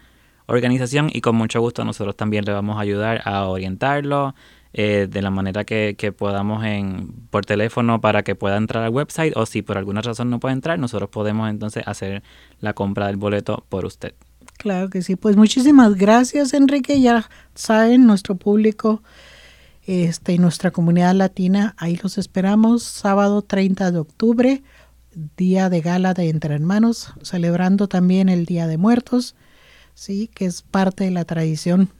organización 0.48 1.10
y 1.12 1.20
con 1.20 1.36
mucho 1.36 1.60
gusto 1.60 1.84
nosotros 1.84 2.16
también 2.16 2.44
le 2.44 2.52
vamos 2.52 2.76
a 2.76 2.80
ayudar 2.80 3.22
a 3.24 3.44
orientarlo 3.46 4.34
eh, 4.72 5.06
de 5.08 5.22
la 5.22 5.30
manera 5.30 5.64
que, 5.64 6.14
podamos 6.16 6.64
en, 6.64 7.12
por 7.30 7.46
teléfono 7.46 8.00
para 8.00 8.22
que 8.22 8.34
pueda 8.34 8.56
entrar 8.56 8.84
al 8.84 8.90
website 8.90 9.36
o 9.36 9.46
si 9.46 9.62
por 9.62 9.78
alguna 9.78 10.02
razón 10.02 10.30
no 10.30 10.40
puede 10.40 10.54
entrar, 10.54 10.78
nosotros 10.78 11.10
podemos 11.10 11.48
entonces 11.48 11.84
hacer 11.86 12.22
la 12.60 12.72
compra 12.72 13.06
del 13.06 13.16
boleto 13.16 13.64
por 13.68 13.84
usted. 13.84 14.14
Claro 14.56 14.90
que 14.90 15.02
sí, 15.02 15.14
pues 15.14 15.36
muchísimas 15.36 15.94
gracias 15.94 16.52
Enrique, 16.52 17.00
ya 17.00 17.28
saben, 17.54 18.06
nuestro 18.06 18.34
público 18.34 19.02
este, 19.86 20.32
y 20.32 20.38
nuestra 20.38 20.70
comunidad 20.70 21.14
latina, 21.14 21.74
ahí 21.78 21.98
los 22.02 22.18
esperamos. 22.18 22.82
Sábado 22.82 23.42
30 23.42 23.92
de 23.92 23.98
octubre 23.98 24.62
día 25.36 25.68
de 25.68 25.80
gala 25.80 26.14
de 26.14 26.28
Entre 26.28 26.54
Hermanos, 26.54 27.12
celebrando 27.22 27.88
también 27.88 28.28
el 28.28 28.44
Día 28.46 28.66
de 28.66 28.78
Muertos, 28.78 29.34
sí, 29.98 30.30
que 30.32 30.46
es 30.46 30.62
parte 30.62 31.04
de 31.04 31.10
la 31.10 31.24
tradición. 31.24 31.90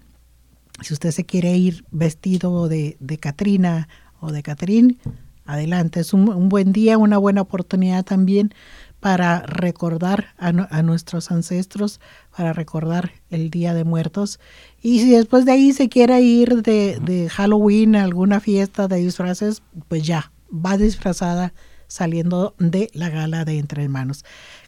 Si 0.83 0.95
usted 0.95 1.11
se 1.11 1.27
quiere 1.27 1.57
ir 1.57 1.85
vestido 1.91 2.69
de, 2.69 2.97
de 3.01 3.19
Catrina 3.19 3.89
o 4.21 4.31
de 4.31 4.43
Catrín, 4.45 4.99
adelante. 5.45 6.01
Es 6.01 6.13
un, 6.13 6.29
un, 6.29 6.49
buen 6.49 6.73
día, 6.73 6.97
una 6.97 7.19
buena 7.19 7.41
oportunidad 7.41 8.05
también 8.05 8.55
para 9.01 9.41
recordar 9.41 10.29
a, 10.39 10.49
a, 10.49 10.83
nuestros 10.83 11.31
ancestros, 11.33 12.01
para 12.37 12.53
recordar 12.53 13.13
el 13.31 13.51
Día 13.51 13.75
de 13.75 13.85
Muertos. 13.85 14.39
Y 14.81 15.01
si 15.01 15.11
después 15.11 15.45
de 15.45 15.53
ahí 15.53 15.73
se 15.73 15.89
quiere 15.89 16.21
ir 16.21 16.63
de, 16.63 17.01
de 17.01 17.29
Halloween 17.29 17.97
a 17.97 18.05
alguna 18.05 18.39
fiesta 18.41 18.87
de 18.87 18.97
disfraces, 18.97 19.63
pues 19.89 20.05
ya, 20.05 20.31
va 20.53 20.77
disfrazada 20.77 21.53
saliendo 21.89 22.55
de 22.59 22.91
la 22.93 23.09
gala 23.09 23.45
de 23.45 23.59
Entre 23.59 23.83
Hermanos. 23.83 24.25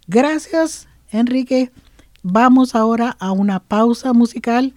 Gracias, 0.09 0.89
Enrique. 1.13 1.71
Vamos 2.23 2.75
ahora 2.75 3.17
a 3.19 3.33
una 3.33 3.61
pausa 3.61 4.13
musical 4.13 4.75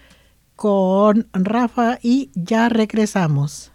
con 0.55 1.27
Rafa 1.33 1.99
y 2.01 2.31
ya 2.35 2.69
regresamos. 2.69 3.71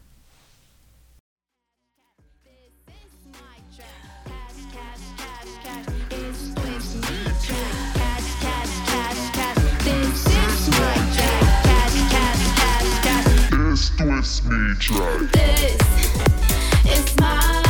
This 15.32 15.76
is 16.86 17.16
my 17.20 17.67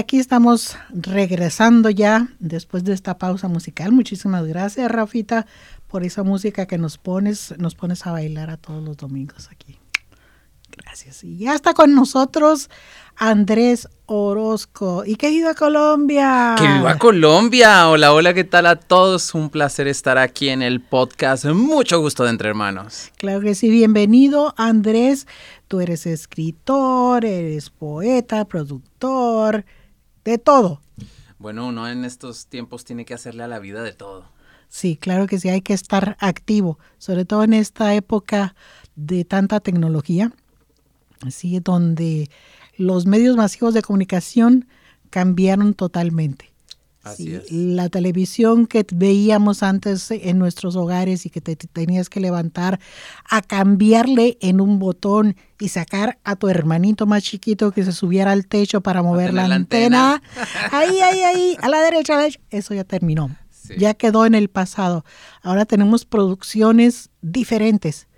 aquí 0.00 0.18
estamos 0.18 0.76
regresando 0.90 1.90
ya 1.90 2.28
después 2.38 2.84
de 2.84 2.92
esta 2.92 3.18
pausa 3.18 3.48
musical. 3.48 3.92
Muchísimas 3.92 4.44
gracias, 4.46 4.90
Rafita, 4.90 5.46
por 5.86 6.04
esa 6.04 6.22
música 6.22 6.66
que 6.66 6.78
nos 6.78 6.98
pones, 6.98 7.54
nos 7.58 7.74
pones 7.74 8.06
a 8.06 8.12
bailar 8.12 8.50
a 8.50 8.56
todos 8.56 8.82
los 8.82 8.96
domingos 8.96 9.48
aquí. 9.52 9.78
Gracias. 10.76 11.22
Y 11.24 11.36
ya 11.36 11.54
está 11.54 11.74
con 11.74 11.94
nosotros 11.94 12.70
Andrés 13.16 13.88
Orozco. 14.06 15.04
¿Y 15.04 15.16
que 15.16 15.28
viva 15.28 15.54
Colombia? 15.54 16.54
¡Que 16.56 16.66
viva 16.66 16.96
Colombia! 16.96 17.88
Hola, 17.88 18.14
hola, 18.14 18.32
¿qué 18.32 18.44
tal 18.44 18.66
a 18.66 18.76
todos? 18.76 19.34
Un 19.34 19.50
placer 19.50 19.86
estar 19.88 20.16
aquí 20.16 20.48
en 20.48 20.62
el 20.62 20.80
podcast. 20.80 21.44
Mucho 21.44 22.00
gusto 22.00 22.24
de 22.24 22.30
Entre 22.30 22.48
Hermanos. 22.48 23.10
Claro 23.18 23.40
que 23.40 23.54
sí, 23.54 23.68
bienvenido 23.68 24.54
Andrés. 24.56 25.26
Tú 25.68 25.80
eres 25.80 26.06
escritor, 26.06 27.24
eres 27.26 27.68
poeta, 27.68 28.46
productor, 28.46 29.64
de 30.30 30.38
todo. 30.38 30.80
Bueno, 31.38 31.68
uno 31.68 31.88
en 31.88 32.04
estos 32.04 32.46
tiempos 32.46 32.84
tiene 32.84 33.04
que 33.04 33.14
hacerle 33.14 33.42
a 33.42 33.48
la 33.48 33.58
vida 33.58 33.82
de 33.82 33.92
todo. 33.92 34.24
Sí, 34.68 34.96
claro 34.96 35.26
que 35.26 35.38
sí, 35.40 35.48
hay 35.48 35.62
que 35.62 35.72
estar 35.74 36.16
activo, 36.20 36.78
sobre 36.98 37.24
todo 37.24 37.42
en 37.42 37.54
esta 37.54 37.94
época 37.94 38.54
de 38.94 39.24
tanta 39.24 39.58
tecnología, 39.60 40.32
así 41.26 41.58
donde 41.60 42.30
los 42.76 43.06
medios 43.06 43.36
masivos 43.36 43.74
de 43.74 43.82
comunicación 43.82 44.68
cambiaron 45.10 45.74
totalmente. 45.74 46.52
Así 47.02 47.24
Sí, 47.24 47.34
es. 47.34 47.50
La 47.50 47.88
televisión 47.88 48.66
que 48.66 48.86
veíamos 48.92 49.62
antes 49.62 50.10
en 50.10 50.38
nuestros 50.38 50.76
hogares 50.76 51.26
y 51.26 51.30
que 51.30 51.40
te, 51.40 51.56
te 51.56 51.66
tenías 51.66 52.08
que 52.10 52.20
levantar 52.20 52.78
a 53.28 53.42
cambiarle 53.42 54.38
en 54.40 54.60
un 54.60 54.78
botón 54.78 55.34
y 55.60 55.68
sacar 55.68 56.18
a 56.24 56.36
tu 56.36 56.48
hermanito 56.48 57.06
más 57.06 57.22
chiquito 57.22 57.70
que 57.70 57.84
se 57.84 57.92
subiera 57.92 58.32
al 58.32 58.46
techo 58.46 58.80
para 58.80 59.02
mover 59.02 59.34
la 59.34 59.44
antena. 59.44 60.14
antena. 60.14 60.22
Ahí, 60.72 61.00
ahí, 61.00 61.20
ahí, 61.20 61.56
a 61.60 61.68
la 61.68 61.80
derecha, 61.82 62.14
a 62.14 62.16
la 62.16 62.22
derecha. 62.22 62.40
Eso 62.50 62.74
ya 62.74 62.84
terminó. 62.84 63.36
Sí. 63.50 63.74
Ya 63.78 63.94
quedó 63.94 64.24
en 64.24 64.34
el 64.34 64.48
pasado. 64.48 65.04
Ahora 65.42 65.66
tenemos 65.66 66.06
producciones 66.06 67.10
diferentes. 67.20 68.08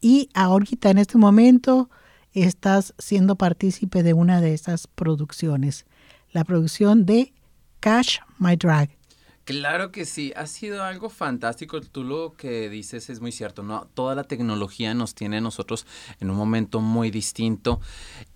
Y 0.00 0.28
ahorita, 0.34 0.90
en 0.90 0.98
este 0.98 1.16
momento, 1.16 1.90
estás 2.32 2.94
siendo 2.98 3.36
partícipe 3.36 4.02
de 4.02 4.12
una 4.12 4.40
de 4.40 4.52
esas 4.52 4.86
producciones. 4.88 5.86
La 6.32 6.44
producción 6.44 7.06
de 7.06 7.32
Cash 7.78 8.18
My 8.38 8.56
Drag. 8.56 8.90
Claro 9.50 9.90
que 9.90 10.04
sí, 10.04 10.32
ha 10.36 10.46
sido 10.46 10.84
algo 10.84 11.10
fantástico. 11.10 11.80
Tú 11.80 12.04
lo 12.04 12.34
que 12.34 12.68
dices 12.68 13.10
es 13.10 13.20
muy 13.20 13.32
cierto, 13.32 13.64
¿no? 13.64 13.88
Toda 13.94 14.14
la 14.14 14.22
tecnología 14.22 14.94
nos 14.94 15.16
tiene 15.16 15.38
a 15.38 15.40
nosotros 15.40 15.86
en 16.20 16.30
un 16.30 16.36
momento 16.36 16.80
muy 16.80 17.10
distinto. 17.10 17.80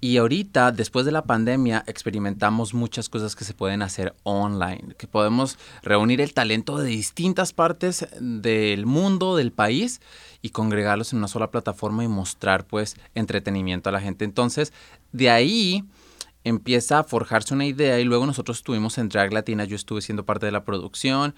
Y 0.01 0.17
ahorita, 0.17 0.73
después 0.73 1.07
de 1.07 1.13
la 1.13 1.23
pandemia, 1.23 1.85
experimentamos 1.87 2.75
muchas 2.75 3.09
cosas 3.09 3.37
que 3.37 3.45
se 3.45 3.55
pueden 3.55 3.83
hacer 3.83 4.17
online, 4.25 4.97
que 4.99 5.07
podemos 5.07 5.57
reunir 5.83 6.21
el 6.21 6.35
talento 6.35 6.79
de 6.79 6.89
distintas 6.89 7.53
partes 7.53 8.09
del 8.19 8.85
mundo, 8.85 9.37
del 9.37 9.53
país, 9.53 10.01
y 10.43 10.51
congregarlos 10.51 11.13
en 11.13 11.21
una 11.21 11.29
sola 11.29 11.53
plataforma 11.53 12.03
y 12.03 12.09
mostrar, 12.09 12.67
pues, 12.67 12.97
entretenimiento 13.15 13.89
a 13.89 13.93
la 13.93 14.01
gente. 14.01 14.25
Entonces, 14.25 14.73
de 15.13 15.31
ahí 15.31 15.85
empieza 16.45 17.01
a 17.01 17.05
forjarse 17.05 17.55
una 17.55 17.67
idea 17.67 17.99
y 17.99 18.05
luego 18.05 18.27
nosotros 18.27 18.59
estuvimos 18.59 18.99
en 18.99 19.09
Drag 19.09 19.33
Latina, 19.33 19.65
yo 19.65 19.77
estuve 19.77 20.03
siendo 20.03 20.25
parte 20.25 20.47
de 20.47 20.53
la 20.53 20.65
producción 20.65 21.35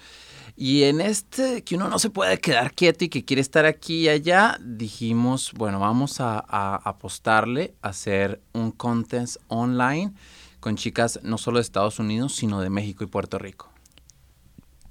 y 0.57 0.83
en 0.83 1.01
este 1.01 1.63
que 1.63 1.77
uno 1.77 1.89
no 1.89 1.99
se 1.99 2.11
puede 2.11 2.39
quedar 2.41 2.75
quieto 2.75 3.05
y 3.05 3.09
que 3.09 3.25
quiere 3.25 3.41
estar 3.41 3.67
aquí 3.67 4.03
y 4.03 4.09
allá, 4.09 4.59
dijimos, 4.61 5.53
bueno, 5.55 5.79
vamos 5.79 6.21
a, 6.21 6.39
apostarle 6.39 7.75
a 7.83 7.91
hacer 7.91 8.43
un 8.53 8.73
contest 8.73 9.37
online 9.49 10.13
con 10.61 10.77
chicas 10.77 11.21
no 11.23 11.39
solo 11.39 11.59
de 11.59 11.63
Estados 11.63 12.01
Unidos, 12.01 12.35
sino 12.35 12.61
de 12.61 12.71
México 12.71 13.05
y 13.05 13.07
Puerto 13.07 13.39
Rico. 13.39 13.71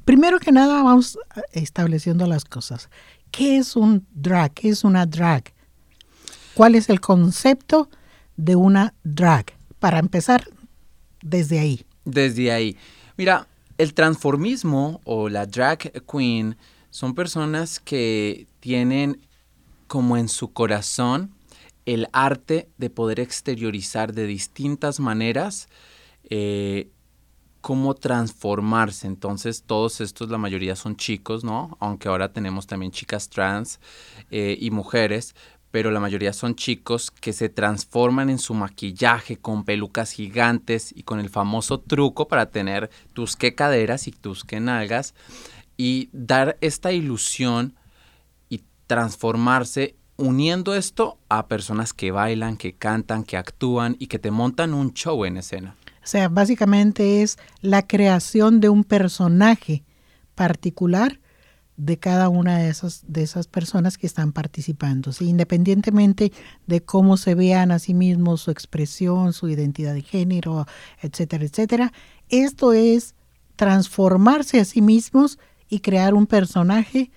Primero 0.05 0.39
que 0.39 0.51
nada, 0.51 0.81
vamos 0.83 1.17
estableciendo 1.51 2.27
las 2.27 2.45
cosas. 2.45 2.89
¿Qué 3.31 3.57
es 3.57 3.75
un 3.75 4.07
drag? 4.13 4.53
¿Qué 4.53 4.69
es 4.69 4.83
una 4.83 5.05
drag? 5.05 5.51
¿Cuál 6.53 6.75
es 6.75 6.89
el 6.89 7.01
concepto 7.01 7.89
de 8.37 8.55
una 8.55 8.93
drag? 9.03 9.54
Para 9.85 9.99
empezar, 9.99 10.49
desde 11.21 11.59
ahí. 11.59 11.85
Desde 12.05 12.51
ahí. 12.51 12.75
Mira, 13.17 13.47
el 13.77 13.93
transformismo 13.93 14.99
o 15.03 15.29
la 15.29 15.45
drag 15.45 15.91
queen 16.11 16.57
son 16.89 17.13
personas 17.13 17.79
que 17.79 18.47
tienen 18.61 19.21
como 19.85 20.17
en 20.17 20.27
su 20.27 20.51
corazón 20.53 21.35
el 21.85 22.07
arte 22.13 22.67
de 22.79 22.89
poder 22.89 23.19
exteriorizar 23.19 24.11
de 24.15 24.25
distintas 24.25 24.99
maneras 24.99 25.69
eh, 26.31 26.89
cómo 27.61 27.93
transformarse. 27.93 29.05
Entonces, 29.05 29.63
todos 29.67 30.01
estos, 30.01 30.31
la 30.31 30.39
mayoría 30.39 30.75
son 30.75 30.95
chicos, 30.95 31.43
¿no? 31.43 31.77
Aunque 31.79 32.07
ahora 32.07 32.33
tenemos 32.33 32.65
también 32.65 32.91
chicas 32.91 33.29
trans 33.29 33.79
eh, 34.31 34.57
y 34.59 34.71
mujeres, 34.71 35.35
pero 35.75 35.91
la 35.91 35.99
mayoría 35.99 36.31
son 36.31 36.55
chicos 36.55 37.11
que 37.11 37.33
se 37.33 37.49
transforman 37.49 38.29
en 38.29 38.39
su 38.39 38.53
maquillaje 38.53 39.35
con 39.35 39.65
pelucas 39.65 40.11
gigantes 40.11 40.93
y 40.95 41.03
con 41.03 41.19
el 41.19 41.29
famoso 41.29 41.81
truco 41.81 42.29
para 42.29 42.45
tener 42.45 42.89
tus 43.11 43.35
que 43.35 43.55
caderas 43.55 44.07
y 44.07 44.11
tus 44.11 44.45
que 44.45 44.61
nalgas 44.61 45.15
y 45.75 46.07
dar 46.13 46.57
esta 46.61 46.93
ilusión 46.93 47.75
y 48.47 48.61
transformarse 48.87 49.97
uniendo 50.15 50.75
esto 50.75 51.17
a 51.27 51.47
personas 51.47 51.91
que 51.91 52.11
bailan, 52.11 52.55
que 52.55 52.71
cantan, 52.71 53.25
que 53.25 53.35
actúan 53.35 53.97
y 53.99 54.07
que 54.07 54.17
te 54.17 54.31
montan 54.31 54.73
un 54.73 54.93
show 54.93 55.25
en 55.25 55.35
escena. 55.35 55.75
O 56.01 56.07
sea, 56.07 56.29
básicamente 56.29 57.21
es 57.21 57.37
la 57.59 57.85
creación 57.85 58.61
de 58.61 58.69
un 58.69 58.85
personaje 58.85 59.83
particular 60.35 61.19
de 61.77 61.97
cada 61.97 62.29
una 62.29 62.57
de 62.59 62.69
esas, 62.69 63.03
de 63.07 63.21
esas 63.23 63.47
personas 63.47 63.97
que 63.97 64.07
están 64.07 64.31
participando, 64.31 65.11
¿sí? 65.11 65.25
independientemente 65.27 66.31
de 66.67 66.81
cómo 66.81 67.17
se 67.17 67.35
vean 67.35 67.71
a 67.71 67.79
sí 67.79 67.93
mismos, 67.93 68.41
su 68.41 68.51
expresión, 68.51 69.33
su 69.33 69.49
identidad 69.49 69.93
de 69.93 70.01
género, 70.01 70.65
etcétera, 71.01 71.43
etcétera. 71.43 71.93
Esto 72.29 72.71
es 72.73 73.13
transformarse 73.57 74.59
a 74.59 74.65
sí 74.65 74.81
mismos 74.81 75.37
y 75.67 75.79
crear 75.79 76.13
un 76.13 76.27
personaje 76.27 77.11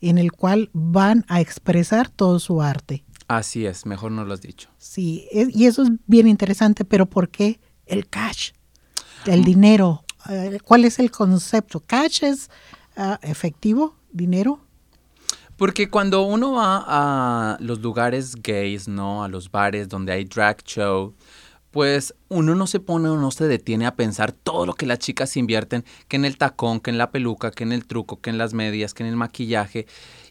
en 0.00 0.18
el 0.18 0.32
cual 0.32 0.70
van 0.72 1.24
a 1.28 1.40
expresar 1.40 2.08
todo 2.08 2.38
su 2.38 2.62
arte. 2.62 3.04
Así 3.28 3.66
es, 3.66 3.86
mejor 3.86 4.10
no 4.12 4.24
lo 4.24 4.34
has 4.34 4.40
dicho. 4.42 4.68
Sí, 4.78 5.26
es- 5.32 5.54
y 5.54 5.66
eso 5.66 5.82
es 5.82 5.90
bien 6.06 6.28
interesante, 6.28 6.84
pero 6.84 7.06
¿por 7.06 7.28
qué 7.28 7.60
el 7.86 8.08
cash, 8.08 8.50
el 9.26 9.44
dinero. 9.44 10.04
Eh, 10.30 10.58
¿Cuál 10.64 10.84
es 10.84 10.98
el 10.98 11.10
concepto? 11.10 11.80
¿Cash 11.80 12.24
es 12.24 12.50
ah, 12.96 13.18
efectivo, 13.22 13.96
dinero? 14.12 14.60
Porque 15.56 15.88
cuando 15.90 16.22
uno 16.22 16.52
va 16.52 16.84
a 16.86 17.56
los 17.60 17.80
lugares 17.80 18.34
gays, 18.34 18.88
¿no? 18.88 19.22
A 19.22 19.28
los 19.28 19.50
bares 19.50 19.88
donde 19.88 20.12
hay 20.12 20.24
drag 20.24 20.62
show, 20.64 21.14
pues 21.70 22.14
uno 22.28 22.54
no 22.54 22.66
se 22.66 22.80
pone 22.80 23.08
o 23.08 23.16
no 23.16 23.30
se 23.30 23.46
detiene 23.46 23.86
a 23.86 23.94
pensar 23.94 24.32
todo 24.32 24.66
lo 24.66 24.74
que 24.74 24.86
las 24.86 24.98
chicas 24.98 25.36
invierten, 25.36 25.84
que 26.08 26.16
en 26.16 26.24
el 26.24 26.36
tacón, 26.36 26.80
que 26.80 26.90
en 26.90 26.98
la 26.98 27.10
peluca, 27.10 27.50
que 27.50 27.64
en 27.64 27.72
el 27.72 27.86
truco, 27.86 28.20
que 28.20 28.30
en 28.30 28.38
las 28.38 28.54
medias, 28.54 28.92
que 28.92 29.02
en 29.02 29.08
el 29.08 29.16
maquillaje. 29.16 29.86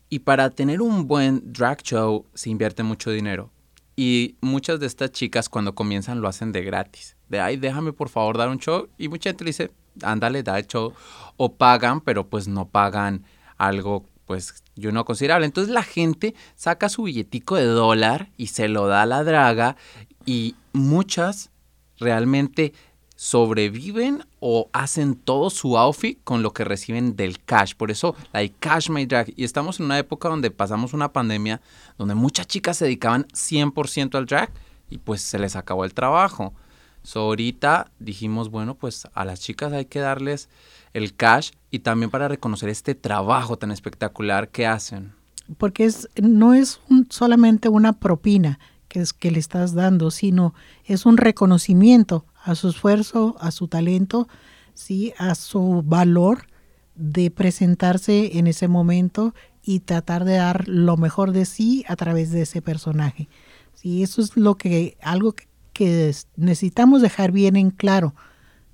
Y 0.09 0.19
para 0.19 0.49
tener 0.49 0.81
un 0.81 1.07
buen 1.07 1.53
drag 1.53 1.81
show 1.81 2.25
se 2.33 2.49
invierte 2.49 2.83
mucho 2.83 3.11
dinero. 3.11 3.51
Y 3.95 4.35
muchas 4.41 4.79
de 4.79 4.87
estas 4.87 5.11
chicas 5.11 5.49
cuando 5.49 5.75
comienzan 5.75 6.21
lo 6.21 6.27
hacen 6.27 6.51
de 6.51 6.63
gratis. 6.63 7.17
De, 7.29 7.39
ay, 7.39 7.57
déjame 7.57 7.93
por 7.93 8.09
favor 8.09 8.37
dar 8.37 8.49
un 8.49 8.57
show. 8.57 8.87
Y 8.97 9.07
mucha 9.07 9.29
gente 9.29 9.43
le 9.43 9.49
dice, 9.49 9.71
ándale, 10.01 10.43
da 10.43 10.61
show. 10.61 10.93
O 11.37 11.53
pagan, 11.53 12.01
pero 12.01 12.27
pues 12.27 12.47
no 12.47 12.67
pagan 12.67 13.25
algo 13.57 14.05
pues 14.25 14.63
yo 14.75 14.91
no 14.91 15.03
considerable. 15.03 15.45
Entonces 15.45 15.73
la 15.73 15.83
gente 15.83 16.35
saca 16.55 16.87
su 16.87 17.03
billetico 17.03 17.55
de 17.55 17.65
dólar 17.65 18.29
y 18.37 18.47
se 18.47 18.69
lo 18.69 18.87
da 18.87 19.01
a 19.01 19.05
la 19.05 19.23
draga 19.25 19.75
y 20.25 20.55
muchas 20.71 21.49
realmente 21.99 22.73
sobreviven 23.21 24.25
o 24.39 24.69
hacen 24.73 25.15
todo 25.15 25.51
su 25.51 25.77
outfit 25.77 26.17
con 26.23 26.41
lo 26.41 26.53
que 26.53 26.63
reciben 26.63 27.15
del 27.15 27.43
cash. 27.43 27.75
Por 27.75 27.91
eso, 27.91 28.15
hay 28.31 28.49
cash 28.49 28.89
my 28.89 29.05
drag. 29.05 29.31
Y 29.35 29.43
estamos 29.43 29.79
en 29.79 29.85
una 29.85 29.99
época 29.99 30.27
donde 30.27 30.49
pasamos 30.49 30.93
una 30.93 31.13
pandemia 31.13 31.61
donde 31.97 32.15
muchas 32.15 32.47
chicas 32.47 32.77
se 32.77 32.85
dedicaban 32.85 33.27
100% 33.27 34.15
al 34.15 34.25
drag 34.25 34.51
y 34.89 34.97
pues 34.97 35.21
se 35.21 35.37
les 35.37 35.55
acabó 35.55 35.85
el 35.85 35.93
trabajo. 35.93 36.53
So, 37.03 37.21
ahorita 37.21 37.91
dijimos, 37.99 38.49
bueno, 38.49 38.75
pues 38.75 39.07
a 39.13 39.25
las 39.25 39.39
chicas 39.39 39.73
hay 39.73 39.85
que 39.85 39.99
darles 39.99 40.49
el 40.93 41.15
cash 41.15 41.51
y 41.71 41.79
también 41.79 42.11
para 42.11 42.27
reconocer 42.27 42.69
este 42.69 42.95
trabajo 42.95 43.57
tan 43.57 43.71
espectacular 43.71 44.49
que 44.49 44.67
hacen. 44.67 45.13
Porque 45.57 45.85
es, 45.85 46.07
no 46.21 46.53
es 46.53 46.79
un- 46.89 47.07
solamente 47.09 47.69
una 47.69 47.93
propina 47.93 48.59
que, 48.87 48.99
es, 48.99 49.13
que 49.13 49.31
le 49.31 49.39
estás 49.39 49.73
dando, 49.73 50.11
sino 50.11 50.53
es 50.85 51.05
un 51.05 51.17
reconocimiento 51.17 52.25
a 52.43 52.55
su 52.55 52.69
esfuerzo, 52.69 53.35
a 53.39 53.51
su 53.51 53.67
talento, 53.67 54.27
¿sí? 54.73 55.13
a 55.17 55.33
su 55.35 55.81
valor 55.85 56.45
de 56.95 57.31
presentarse 57.31 58.37
en 58.37 58.47
ese 58.47 58.67
momento 58.67 59.33
y 59.63 59.79
tratar 59.79 60.25
de 60.25 60.35
dar 60.35 60.67
lo 60.67 60.97
mejor 60.97 61.31
de 61.31 61.45
sí 61.45 61.83
a 61.87 61.95
través 61.95 62.31
de 62.31 62.43
ese 62.43 62.61
personaje. 62.61 63.27
Sí, 63.73 64.03
eso 64.03 64.21
es 64.21 64.35
lo 64.37 64.55
que 64.55 64.97
algo 65.01 65.31
que, 65.33 65.47
que 65.81 66.09
es- 66.09 66.27
necesitamos 66.35 67.01
dejar 67.01 67.31
bien 67.31 67.55
en 67.55 67.71
claro. 67.71 68.13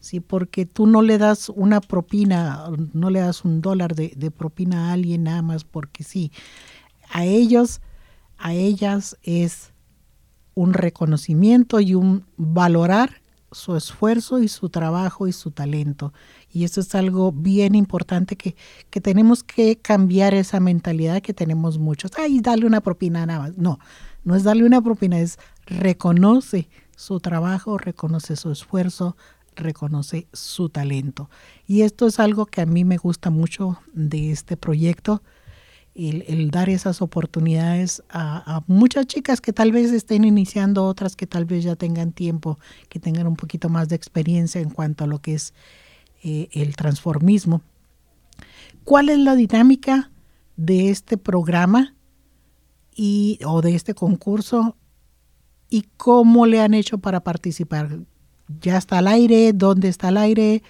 Sí, 0.01 0.19
porque 0.19 0.65
tú 0.65 0.87
no 0.87 1.01
le 1.01 1.17
das 1.17 1.47
una 1.47 1.79
propina, 1.79 2.65
no 2.91 3.09
le 3.09 3.21
das 3.21 3.45
un 3.45 3.61
dólar 3.61 3.95
de, 3.95 4.11
de 4.17 4.29
propina 4.29 4.89
a 4.89 4.91
alguien 4.93 5.23
nada 5.23 5.41
más 5.41 5.63
porque 5.63 6.03
sí. 6.03 6.33
A 7.09 7.23
ellos, 7.23 7.79
a 8.37 8.53
ellas 8.53 9.15
es 9.23 9.71
un 10.53 10.73
reconocimiento 10.73 11.79
y 11.79 11.95
un 11.95 12.25
valorar 12.35 13.21
su 13.53 13.77
esfuerzo 13.77 14.39
y 14.43 14.49
su 14.49 14.67
trabajo 14.67 15.29
y 15.29 15.31
su 15.31 15.51
talento. 15.51 16.11
Y 16.51 16.65
eso 16.65 16.81
es 16.81 16.93
algo 16.93 17.31
bien 17.31 17.73
importante 17.73 18.35
que, 18.35 18.57
que 18.89 18.99
tenemos 18.99 19.45
que 19.45 19.77
cambiar 19.77 20.33
esa 20.33 20.59
mentalidad 20.59 21.21
que 21.21 21.33
tenemos 21.33 21.79
muchos. 21.79 22.11
Ay, 22.17 22.41
dale 22.41 22.65
una 22.65 22.81
propina 22.81 23.25
nada 23.25 23.39
más. 23.39 23.57
No, 23.57 23.79
no 24.25 24.35
es 24.35 24.43
darle 24.43 24.65
una 24.65 24.81
propina, 24.81 25.19
es 25.19 25.39
reconoce 25.67 26.67
su 26.97 27.19
trabajo, 27.19 27.77
reconoce 27.77 28.35
su 28.35 28.51
esfuerzo, 28.51 29.15
reconoce 29.55 30.27
su 30.33 30.69
talento. 30.69 31.29
Y 31.67 31.83
esto 31.83 32.07
es 32.07 32.19
algo 32.19 32.47
que 32.47 32.61
a 32.61 32.65
mí 32.65 32.83
me 32.83 32.97
gusta 32.97 33.29
mucho 33.29 33.79
de 33.93 34.31
este 34.31 34.57
proyecto, 34.57 35.21
el, 35.93 36.51
dar 36.51 36.69
esas 36.69 37.01
oportunidades 37.01 38.03
a, 38.09 38.57
a 38.57 38.63
muchas 38.67 39.07
chicas 39.07 39.41
que 39.41 39.53
tal 39.53 39.71
vez 39.71 39.91
estén 39.91 40.25
iniciando, 40.25 40.85
otras 40.85 41.15
que 41.15 41.25
tal 41.25 41.45
vez 41.45 41.63
ya 41.63 41.75
tengan 41.75 42.11
tiempo, 42.11 42.59
que 42.89 42.99
tengan 42.99 43.25
un 43.27 43.35
poquito 43.35 43.69
más 43.69 43.89
de 43.89 43.95
experiencia 43.95 44.59
en 44.59 44.69
cuanto 44.69 45.03
a 45.03 45.07
lo 45.07 45.19
que 45.19 45.35
es 45.35 45.53
eh, 46.23 46.49
el 46.51 46.75
transformismo. 46.75 47.61
¿Cuál 48.83 49.09
es 49.09 49.19
la 49.19 49.35
dinámica 49.35 50.11
de 50.55 50.89
este 50.89 51.17
programa 51.17 51.95
y, 52.95 53.39
o 53.45 53.61
de 53.61 53.75
este 53.75 53.93
concurso 53.93 54.75
y 55.69 55.85
cómo 55.97 56.45
le 56.45 56.61
han 56.61 56.73
hecho 56.73 56.97
para 56.97 57.21
participar? 57.21 57.99
¿Ya 58.61 58.77
está 58.77 58.99
al 58.99 59.07
aire? 59.07 59.51
¿Dónde 59.53 59.89
está 59.89 60.07
al 60.09 60.17
aire? 60.17 60.63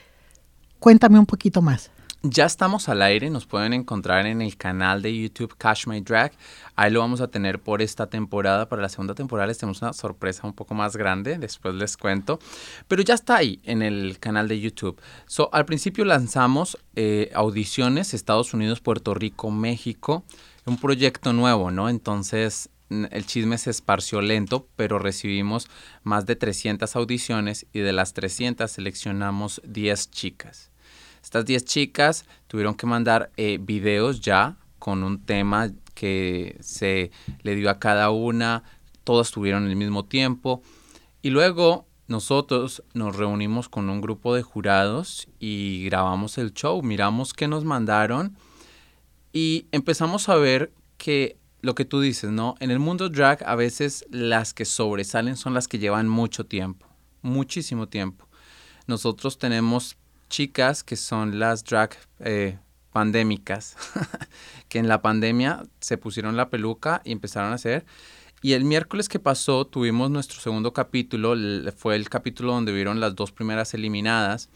Cuéntame 0.79 1.19
un 1.19 1.25
poquito 1.25 1.61
más. 1.61 1.91
Ya 2.23 2.45
estamos 2.45 2.89
al 2.89 3.03
aire, 3.03 3.29
nos 3.29 3.45
pueden 3.45 3.73
encontrar 3.73 4.25
en 4.25 4.41
el 4.41 4.57
canal 4.57 5.03
de 5.03 5.15
YouTube 5.15 5.55
Cash 5.55 5.85
My 5.85 6.01
Drag. 6.01 6.31
Ahí 6.75 6.91
lo 6.91 6.99
vamos 6.99 7.21
a 7.21 7.27
tener 7.27 7.61
por 7.61 7.81
esta 7.81 8.07
temporada. 8.07 8.67
Para 8.67 8.81
la 8.81 8.89
segunda 8.89 9.13
temporada 9.13 9.47
les 9.47 9.59
tenemos 9.59 9.83
una 9.83 9.93
sorpresa 9.93 10.47
un 10.47 10.53
poco 10.53 10.73
más 10.73 10.97
grande, 10.97 11.37
después 11.37 11.75
les 11.75 11.95
cuento. 11.95 12.39
Pero 12.87 13.03
ya 13.03 13.13
está 13.13 13.37
ahí 13.37 13.61
en 13.63 13.83
el 13.83 14.17
canal 14.19 14.47
de 14.47 14.59
YouTube. 14.59 14.99
So, 15.27 15.49
al 15.53 15.65
principio 15.65 16.05
lanzamos 16.05 16.79
eh, 16.95 17.31
audiciones 17.35 18.15
Estados 18.15 18.53
Unidos, 18.53 18.81
Puerto 18.81 19.13
Rico, 19.13 19.51
México. 19.51 20.25
Un 20.65 20.77
proyecto 20.77 21.33
nuevo, 21.33 21.69
¿no? 21.69 21.87
Entonces 21.87 22.71
el 22.89 23.25
chisme 23.25 23.57
se 23.57 23.69
esparció 23.69 24.21
lento, 24.21 24.67
pero 24.75 24.99
recibimos 24.99 25.67
más 26.03 26.25
de 26.25 26.35
300 26.35 26.95
audiciones 26.95 27.65
y 27.73 27.79
de 27.79 27.93
las 27.93 28.13
300 28.13 28.71
seleccionamos 28.71 29.61
10 29.65 30.11
chicas. 30.11 30.71
Estas 31.23 31.45
10 31.45 31.65
chicas 31.65 32.25
tuvieron 32.47 32.75
que 32.75 32.87
mandar 32.87 33.31
eh, 33.35 33.59
videos 33.61 34.21
ya 34.21 34.57
con 34.79 35.03
un 35.03 35.25
tema 35.25 35.71
que 35.93 36.57
se 36.61 37.11
le 37.41 37.55
dio 37.55 37.69
a 37.69 37.79
cada 37.79 38.11
una, 38.11 38.63
todas 39.03 39.31
tuvieron 39.31 39.67
el 39.67 39.75
mismo 39.75 40.05
tiempo 40.05 40.61
y 41.21 41.29
luego 41.31 41.87
nosotros 42.07 42.83
nos 42.93 43.15
reunimos 43.15 43.67
con 43.67 43.89
un 43.89 43.99
grupo 43.99 44.33
de 44.33 44.43
jurados 44.43 45.27
y 45.39 45.83
grabamos 45.85 46.37
el 46.37 46.53
show, 46.53 46.81
miramos 46.81 47.33
qué 47.33 47.47
nos 47.47 47.65
mandaron 47.65 48.37
y 49.33 49.65
empezamos 49.71 50.29
a 50.29 50.35
ver 50.35 50.71
que 50.97 51.37
lo 51.67 51.75
que 51.75 51.83
tú 51.83 51.99
dices, 51.99 52.31
¿no? 52.31 52.55
En 52.61 52.71
el 52.71 52.79
mundo 52.79 53.09
drag 53.09 53.43
a 53.45 53.53
veces 53.55 54.05
las 54.09 54.53
que 54.53 54.63
sobresalen 54.63 55.35
son 55.35 55.53
las 55.53 55.67
que 55.67 55.79
llevan 55.79 56.07
mucho 56.07 56.45
tiempo, 56.45 56.87
muchísimo 57.21 57.89
tiempo. 57.89 58.25
Nosotros 58.87 59.37
tenemos 59.37 59.97
chicas 60.29 60.81
que 60.81 60.95
son 60.95 61.39
las 61.39 61.65
drag 61.65 61.97
eh, 62.19 62.57
pandémicas, 62.93 63.75
que 64.69 64.79
en 64.79 64.87
la 64.87 65.01
pandemia 65.01 65.65
se 65.81 65.97
pusieron 65.97 66.37
la 66.37 66.49
peluca 66.49 67.01
y 67.03 67.11
empezaron 67.11 67.51
a 67.51 67.55
hacer. 67.55 67.85
Y 68.41 68.53
el 68.53 68.63
miércoles 68.63 69.09
que 69.09 69.19
pasó 69.19 69.67
tuvimos 69.67 70.09
nuestro 70.09 70.39
segundo 70.39 70.71
capítulo, 70.71 71.35
fue 71.75 71.97
el 71.97 72.07
capítulo 72.07 72.53
donde 72.53 72.71
vieron 72.71 73.01
las 73.01 73.13
dos 73.13 73.33
primeras 73.33 73.73
eliminadas. 73.73 74.47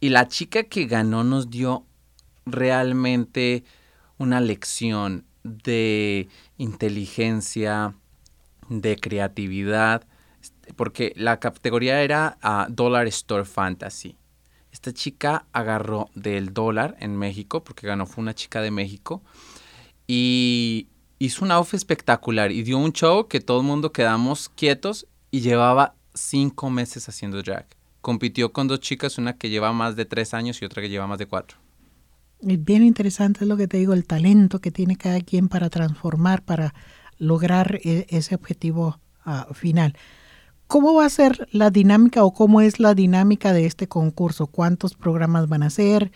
Y 0.00 0.08
la 0.08 0.26
chica 0.26 0.62
que 0.62 0.86
ganó 0.86 1.22
nos 1.22 1.50
dio 1.50 1.84
realmente 2.46 3.62
una 4.16 4.40
lección 4.40 5.26
de 5.42 6.28
inteligencia, 6.58 7.94
de 8.68 8.96
creatividad, 8.96 10.06
porque 10.76 11.12
la 11.16 11.40
categoría 11.40 12.02
era 12.02 12.38
ah, 12.42 12.66
Dollar 12.70 13.06
Store 13.08 13.44
Fantasy. 13.44 14.16
Esta 14.72 14.92
chica 14.92 15.46
agarró 15.52 16.10
del 16.14 16.54
dólar 16.54 16.96
en 17.00 17.16
México, 17.16 17.64
porque 17.64 17.86
ganó 17.86 18.06
fue 18.06 18.22
una 18.22 18.34
chica 18.34 18.62
de 18.62 18.70
México, 18.70 19.22
y 20.06 20.88
hizo 21.18 21.44
un 21.44 21.50
outfit 21.50 21.74
espectacular 21.74 22.50
y 22.50 22.62
dio 22.62 22.78
un 22.78 22.92
show 22.92 23.28
que 23.28 23.40
todo 23.40 23.60
el 23.60 23.66
mundo 23.66 23.92
quedamos 23.92 24.48
quietos 24.48 25.06
y 25.30 25.40
llevaba 25.40 25.94
cinco 26.14 26.70
meses 26.70 27.08
haciendo 27.08 27.42
drag. 27.42 27.66
Compitió 28.00 28.52
con 28.52 28.68
dos 28.68 28.80
chicas, 28.80 29.18
una 29.18 29.36
que 29.36 29.50
lleva 29.50 29.72
más 29.72 29.96
de 29.96 30.06
tres 30.06 30.32
años 30.32 30.60
y 30.62 30.64
otra 30.64 30.82
que 30.82 30.88
lleva 30.88 31.06
más 31.06 31.18
de 31.18 31.26
cuatro. 31.26 31.59
Es 32.46 32.64
bien 32.64 32.82
interesante 32.82 33.44
es 33.44 33.48
lo 33.48 33.56
que 33.56 33.68
te 33.68 33.76
digo, 33.76 33.92
el 33.92 34.06
talento 34.06 34.60
que 34.60 34.70
tiene 34.70 34.96
cada 34.96 35.20
quien 35.20 35.48
para 35.48 35.68
transformar, 35.70 36.42
para 36.42 36.74
lograr 37.18 37.78
e- 37.84 38.06
ese 38.08 38.34
objetivo 38.34 38.98
ah, 39.24 39.48
final. 39.52 39.94
¿Cómo 40.66 40.94
va 40.94 41.04
a 41.04 41.10
ser 41.10 41.48
la 41.52 41.70
dinámica 41.70 42.22
o 42.24 42.32
cómo 42.32 42.60
es 42.60 42.78
la 42.80 42.94
dinámica 42.94 43.52
de 43.52 43.66
este 43.66 43.88
concurso? 43.88 44.46
¿Cuántos 44.46 44.94
programas 44.94 45.48
van 45.48 45.62
a 45.64 45.70
ser? 45.70 46.12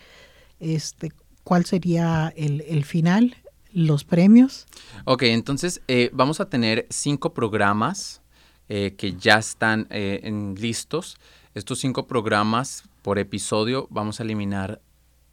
Este, 0.59 1.11
¿Cuál 1.43 1.65
sería 1.65 2.33
el, 2.35 2.61
el 2.67 2.85
final? 2.85 3.35
¿Los 3.71 4.05
premios? 4.05 4.65
Ok, 5.03 5.23
entonces 5.23 5.81
eh, 5.89 6.09
vamos 6.13 6.39
a 6.39 6.49
tener 6.49 6.87
cinco 6.89 7.33
programas 7.33 8.21
eh, 8.69 8.95
que 8.97 9.13
ya 9.15 9.37
están 9.37 9.87
eh, 9.89 10.21
en- 10.23 10.55
listos. 10.55 11.17
Estos 11.53 11.79
cinco 11.79 12.07
programas 12.07 12.83
por 13.01 13.19
episodio 13.19 13.87
vamos 13.91 14.19
a 14.19 14.23
eliminar 14.23 14.81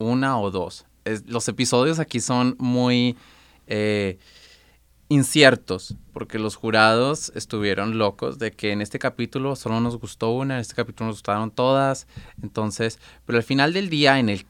una 0.03 0.39
o 0.39 0.51
dos. 0.51 0.87
Los 1.27 1.49
episodios 1.49 1.99
aquí 1.99 2.21
son 2.21 2.57
muy 2.59 3.17
eh, 3.67 4.19
inciertos, 5.09 5.97
porque 6.13 6.39
los 6.39 6.57
jurados 6.57 7.33
estuvieron 7.35 7.99
locos 7.99 8.39
de 8.39 8.53
que 8.53 8.73
en 8.73 8.81
este 8.81 8.99
capítulo 8.99 9.57
solo 9.57 9.81
nos 9.81 9.99
gustó 9.99 10.31
una, 10.31 10.55
en 10.55 10.61
este 10.61 10.75
capítulo 10.75 11.09
nos 11.09 11.17
gustaron 11.17 11.51
todas, 11.51 12.07
entonces, 12.43 12.99
pero 13.27 13.39
al 13.39 13.45
final 13.45 13.73
del 13.73 13.91
día, 13.91 14.19
en 14.19 14.29
el 14.29 14.47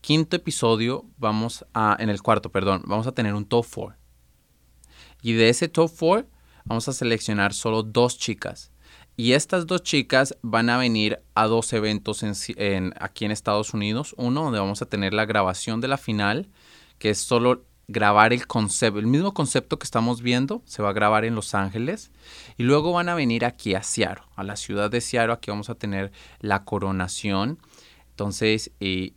quinto 0.00 0.36
episodio, 0.36 1.04
vamos 1.16 1.64
a, 1.72 1.96
en 1.98 2.10
el 2.10 2.22
cuarto, 2.22 2.52
perdón, 2.52 2.82
vamos 2.86 3.06
a 3.06 3.12
tener 3.12 3.34
un 3.34 3.44
top 3.46 3.64
four. 3.64 3.96
Y 5.22 5.32
de 5.32 5.48
ese 5.48 5.68
top 5.68 5.90
four, 5.90 6.28
vamos 6.64 6.86
a 6.88 6.92
seleccionar 6.92 7.54
solo 7.54 7.82
dos 7.82 8.18
chicas. 8.18 8.70
Y 9.16 9.32
estas 9.32 9.66
dos 9.66 9.82
chicas 9.82 10.36
van 10.42 10.70
a 10.70 10.76
venir 10.76 11.20
a 11.34 11.46
dos 11.46 11.72
eventos 11.72 12.22
en, 12.22 12.34
en, 12.56 12.94
aquí 12.98 13.24
en 13.24 13.30
Estados 13.30 13.72
Unidos. 13.72 14.14
Uno 14.18 14.42
donde 14.42 14.58
vamos 14.58 14.82
a 14.82 14.86
tener 14.86 15.14
la 15.14 15.24
grabación 15.24 15.80
de 15.80 15.88
la 15.88 15.98
final, 15.98 16.48
que 16.98 17.10
es 17.10 17.18
solo 17.18 17.64
grabar 17.86 18.32
el 18.32 18.46
concepto, 18.46 18.98
el 18.98 19.06
mismo 19.06 19.34
concepto 19.34 19.78
que 19.78 19.84
estamos 19.84 20.22
viendo, 20.22 20.62
se 20.64 20.82
va 20.82 20.90
a 20.90 20.92
grabar 20.92 21.24
en 21.24 21.34
Los 21.34 21.54
Ángeles 21.54 22.10
y 22.56 22.62
luego 22.62 22.92
van 22.92 23.08
a 23.08 23.14
venir 23.14 23.44
aquí 23.44 23.74
a 23.74 23.82
Seattle, 23.82 24.24
a 24.36 24.42
la 24.42 24.56
ciudad 24.56 24.90
de 24.90 25.00
Seattle, 25.00 25.34
aquí 25.34 25.50
vamos 25.50 25.70
a 25.70 25.74
tener 25.74 26.12
la 26.40 26.64
coronación. 26.64 27.58
Entonces, 28.10 28.70
eh, 28.80 29.12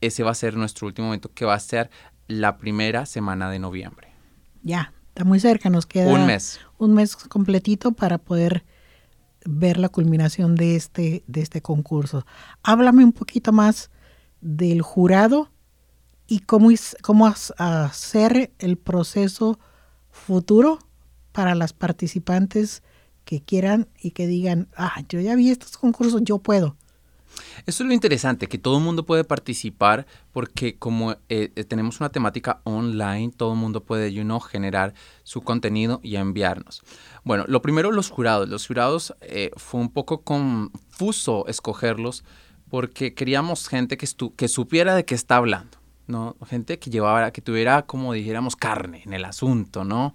ese 0.00 0.22
va 0.22 0.32
a 0.32 0.34
ser 0.34 0.56
nuestro 0.56 0.86
último 0.86 1.08
evento 1.08 1.30
que 1.32 1.44
va 1.44 1.54
a 1.54 1.60
ser 1.60 1.90
la 2.26 2.56
primera 2.56 3.06
semana 3.06 3.50
de 3.50 3.58
noviembre. 3.58 4.08
Ya, 4.62 4.92
está 5.08 5.24
muy 5.24 5.40
cerca, 5.40 5.70
nos 5.70 5.86
queda 5.86 6.10
un 6.10 6.26
mes. 6.26 6.60
Un 6.78 6.94
mes 6.94 7.16
completito 7.16 7.92
para 7.92 8.18
poder 8.18 8.64
ver 9.44 9.78
la 9.78 9.88
culminación 9.88 10.54
de 10.54 10.76
este, 10.76 11.24
de 11.26 11.40
este 11.40 11.62
concurso. 11.62 12.26
Háblame 12.62 13.04
un 13.04 13.12
poquito 13.12 13.52
más 13.52 13.90
del 14.40 14.82
jurado 14.82 15.50
y 16.26 16.40
cómo, 16.40 16.70
cómo 17.02 17.26
hacer 17.26 18.52
el 18.58 18.76
proceso 18.76 19.58
futuro 20.10 20.78
para 21.32 21.54
las 21.54 21.72
participantes 21.72 22.82
que 23.24 23.40
quieran 23.42 23.88
y 24.00 24.10
que 24.12 24.26
digan, 24.26 24.68
ah, 24.76 25.02
yo 25.08 25.20
ya 25.20 25.34
vi 25.34 25.50
estos 25.50 25.76
concursos, 25.76 26.22
yo 26.24 26.38
puedo. 26.38 26.76
Eso 27.66 27.82
es 27.82 27.88
lo 27.88 27.92
interesante, 27.92 28.46
que 28.46 28.58
todo 28.58 28.78
el 28.78 28.84
mundo 28.84 29.04
puede 29.06 29.24
participar 29.24 30.06
porque 30.32 30.78
como 30.78 31.16
eh, 31.28 31.48
tenemos 31.68 32.00
una 32.00 32.10
temática 32.10 32.60
online, 32.64 33.32
todo 33.36 33.52
el 33.52 33.58
mundo 33.58 33.82
puede 33.82 34.10
generar 34.40 34.94
su 35.22 35.42
contenido 35.42 36.00
y 36.02 36.16
enviarnos. 36.16 36.82
Bueno, 37.24 37.44
lo 37.48 37.62
primero 37.62 37.90
los 37.90 38.10
jurados. 38.10 38.48
Los 38.48 38.66
jurados 38.66 39.14
eh, 39.20 39.50
fue 39.56 39.80
un 39.80 39.92
poco 39.92 40.22
confuso 40.22 41.46
escogerlos 41.46 42.24
porque 42.68 43.14
queríamos 43.14 43.68
gente 43.68 43.96
que, 43.96 44.06
que 44.36 44.48
supiera 44.48 44.94
de 44.94 45.04
qué 45.04 45.14
está 45.14 45.36
hablando. 45.36 45.78
¿no? 46.06 46.36
Gente 46.46 46.78
que 46.78 46.90
llevara, 46.90 47.32
que 47.32 47.40
tuviera, 47.40 47.82
como 47.82 48.12
dijéramos, 48.12 48.56
carne 48.56 49.02
en 49.04 49.12
el 49.12 49.24
asunto, 49.24 49.84
¿no? 49.84 50.14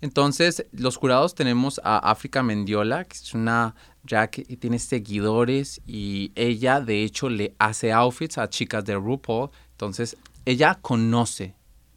Entonces, 0.00 0.66
los 0.72 0.96
jurados 0.96 1.34
tenemos 1.34 1.78
a 1.84 1.98
África 1.98 2.42
Mendiola, 2.42 3.04
que 3.04 3.16
es 3.16 3.34
una 3.34 3.74
que 4.06 4.42
tiene 4.56 4.78
seguidores 4.78 5.80
y 5.86 6.32
ella, 6.34 6.80
de 6.80 7.04
hecho, 7.04 7.28
le 7.28 7.54
hace 7.58 7.92
outfits 7.92 8.38
a 8.38 8.48
chicas 8.48 8.84
de 8.84 8.94
RuPaul. 8.94 9.50
Entonces, 9.72 10.16
ella 10.44 10.78
conoce 10.80 11.54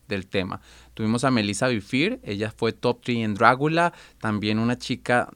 del 0.07 0.27
tema. 0.27 0.61
Tuvimos 0.93 1.23
a 1.23 1.31
Melissa 1.31 1.67
Bifir, 1.67 2.19
ella 2.23 2.53
fue 2.55 2.73
top 2.73 3.01
3 3.03 3.17
en 3.17 3.33
Dragula, 3.35 3.93
también 4.19 4.59
una 4.59 4.77
chica 4.77 5.29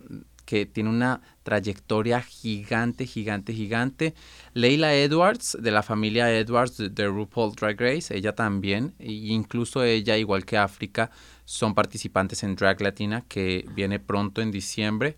que 0.48 0.66
tiene 0.66 0.90
una 0.90 1.20
trayectoria 1.44 2.22
gigante, 2.22 3.06
gigante, 3.06 3.54
gigante. 3.54 4.14
Leila 4.54 4.96
Edwards, 4.96 5.58
de 5.60 5.72
la 5.72 5.84
familia 5.84 6.34
Edwards 6.34 6.78
de, 6.78 7.08
RuPaul 7.08 7.54
Drag 7.54 7.80
Race, 7.80 8.16
ella 8.16 8.34
también, 8.34 8.94
e 8.98 9.12
incluso 9.12 9.84
ella, 9.84 10.18
igual 10.18 10.46
que 10.46 10.58
África, 10.58 11.12
son 11.44 11.76
participantes 11.76 12.44
en 12.44 12.56
Drag 12.56 12.82
Latina, 12.82 13.26
que 13.28 13.66
viene 13.76 14.00
pronto 14.00 14.42
en 14.42 14.52
diciembre. 14.52 15.18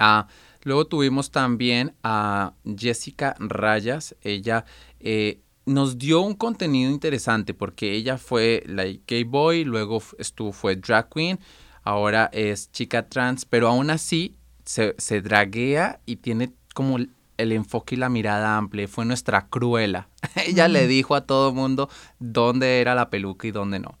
Ah, 0.00 0.26
luego 0.64 0.86
tuvimos 0.86 1.30
también 1.30 1.94
a 2.02 2.54
Jessica 2.76 3.36
Rayas, 3.38 4.16
ella... 4.22 4.64
Eh, 4.98 5.40
nos 5.66 5.98
dio 5.98 6.20
un 6.22 6.34
contenido 6.34 6.90
interesante 6.90 7.54
porque 7.54 7.92
ella 7.92 8.18
fue 8.18 8.64
la 8.66 8.84
gay 9.06 9.22
boy, 9.22 9.64
luego 9.64 10.02
estuvo 10.18 10.52
fue 10.52 10.74
drag 10.74 11.08
queen, 11.10 11.38
ahora 11.84 12.28
es 12.32 12.72
chica 12.72 13.08
trans, 13.08 13.44
pero 13.44 13.68
aún 13.68 13.90
así 13.90 14.36
se, 14.64 14.96
se 14.98 15.20
draguea 15.20 16.00
y 16.06 16.16
tiene 16.16 16.54
como 16.74 16.98
el 17.40 17.52
enfoque 17.52 17.94
y 17.94 17.98
la 17.98 18.08
mirada 18.08 18.56
amplia. 18.56 18.86
Fue 18.88 19.04
nuestra 19.04 19.46
cruela. 19.48 20.08
Ella 20.46 20.68
le 20.68 20.86
dijo 20.86 21.14
a 21.14 21.22
todo 21.22 21.52
mundo 21.52 21.88
dónde 22.18 22.80
era 22.80 22.94
la 22.94 23.10
peluca 23.10 23.46
y 23.46 23.50
dónde 23.50 23.78
no. 23.78 23.98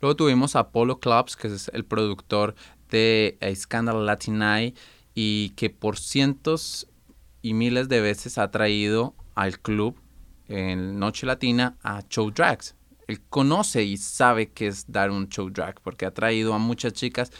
Luego 0.00 0.16
tuvimos 0.16 0.56
a 0.56 0.70
Polo 0.70 0.98
Clubs, 0.98 1.36
que 1.36 1.48
es 1.48 1.70
el 1.74 1.84
productor 1.84 2.54
de 2.90 3.38
Scandal 3.54 4.06
Latin 4.06 4.42
Eye 4.42 4.74
y 5.14 5.50
que 5.50 5.70
por 5.70 5.98
cientos 5.98 6.86
y 7.42 7.54
miles 7.54 7.88
de 7.88 8.00
veces 8.00 8.38
ha 8.38 8.50
traído 8.50 9.14
al 9.34 9.58
club 9.60 9.96
en 10.48 10.98
Noche 10.98 11.26
Latina 11.26 11.76
a 11.82 12.02
show 12.08 12.30
drags 12.30 12.74
él 13.10 13.20
conoce 13.28 13.82
y 13.82 13.96
sabe 13.96 14.50
qué 14.50 14.68
es 14.68 14.90
dar 14.90 15.10
un 15.10 15.28
show 15.28 15.50
drag, 15.50 15.80
porque 15.80 16.06
ha 16.06 16.14
traído 16.14 16.54
a 16.54 16.58
muchas 16.58 16.92
chicas, 16.92 17.32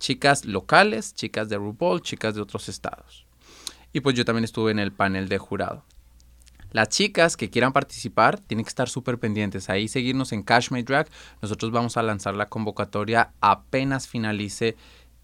chicas 0.00 0.44
locales, 0.44 1.14
chicas 1.14 1.48
de 1.48 1.56
RuPaul, 1.56 2.02
chicas 2.02 2.34
de 2.34 2.40
otros 2.40 2.68
estados. 2.68 3.24
Y 3.92 4.00
pues 4.00 4.16
yo 4.16 4.24
también 4.24 4.42
estuve 4.42 4.72
en 4.72 4.80
el 4.80 4.90
panel 4.90 5.28
de 5.28 5.38
jurado. 5.38 5.84
Las 6.72 6.88
chicas 6.88 7.36
que 7.36 7.48
quieran 7.50 7.72
participar 7.72 8.40
tienen 8.40 8.64
que 8.64 8.68
estar 8.68 8.88
súper 8.88 9.18
pendientes. 9.18 9.70
Ahí 9.70 9.86
seguirnos 9.86 10.32
en 10.32 10.42
Cash 10.42 10.72
My 10.72 10.82
Drag. 10.82 11.08
Nosotros 11.40 11.70
vamos 11.70 11.96
a 11.96 12.02
lanzar 12.02 12.34
la 12.34 12.48
convocatoria 12.48 13.32
apenas 13.40 14.08
finalice 14.08 14.76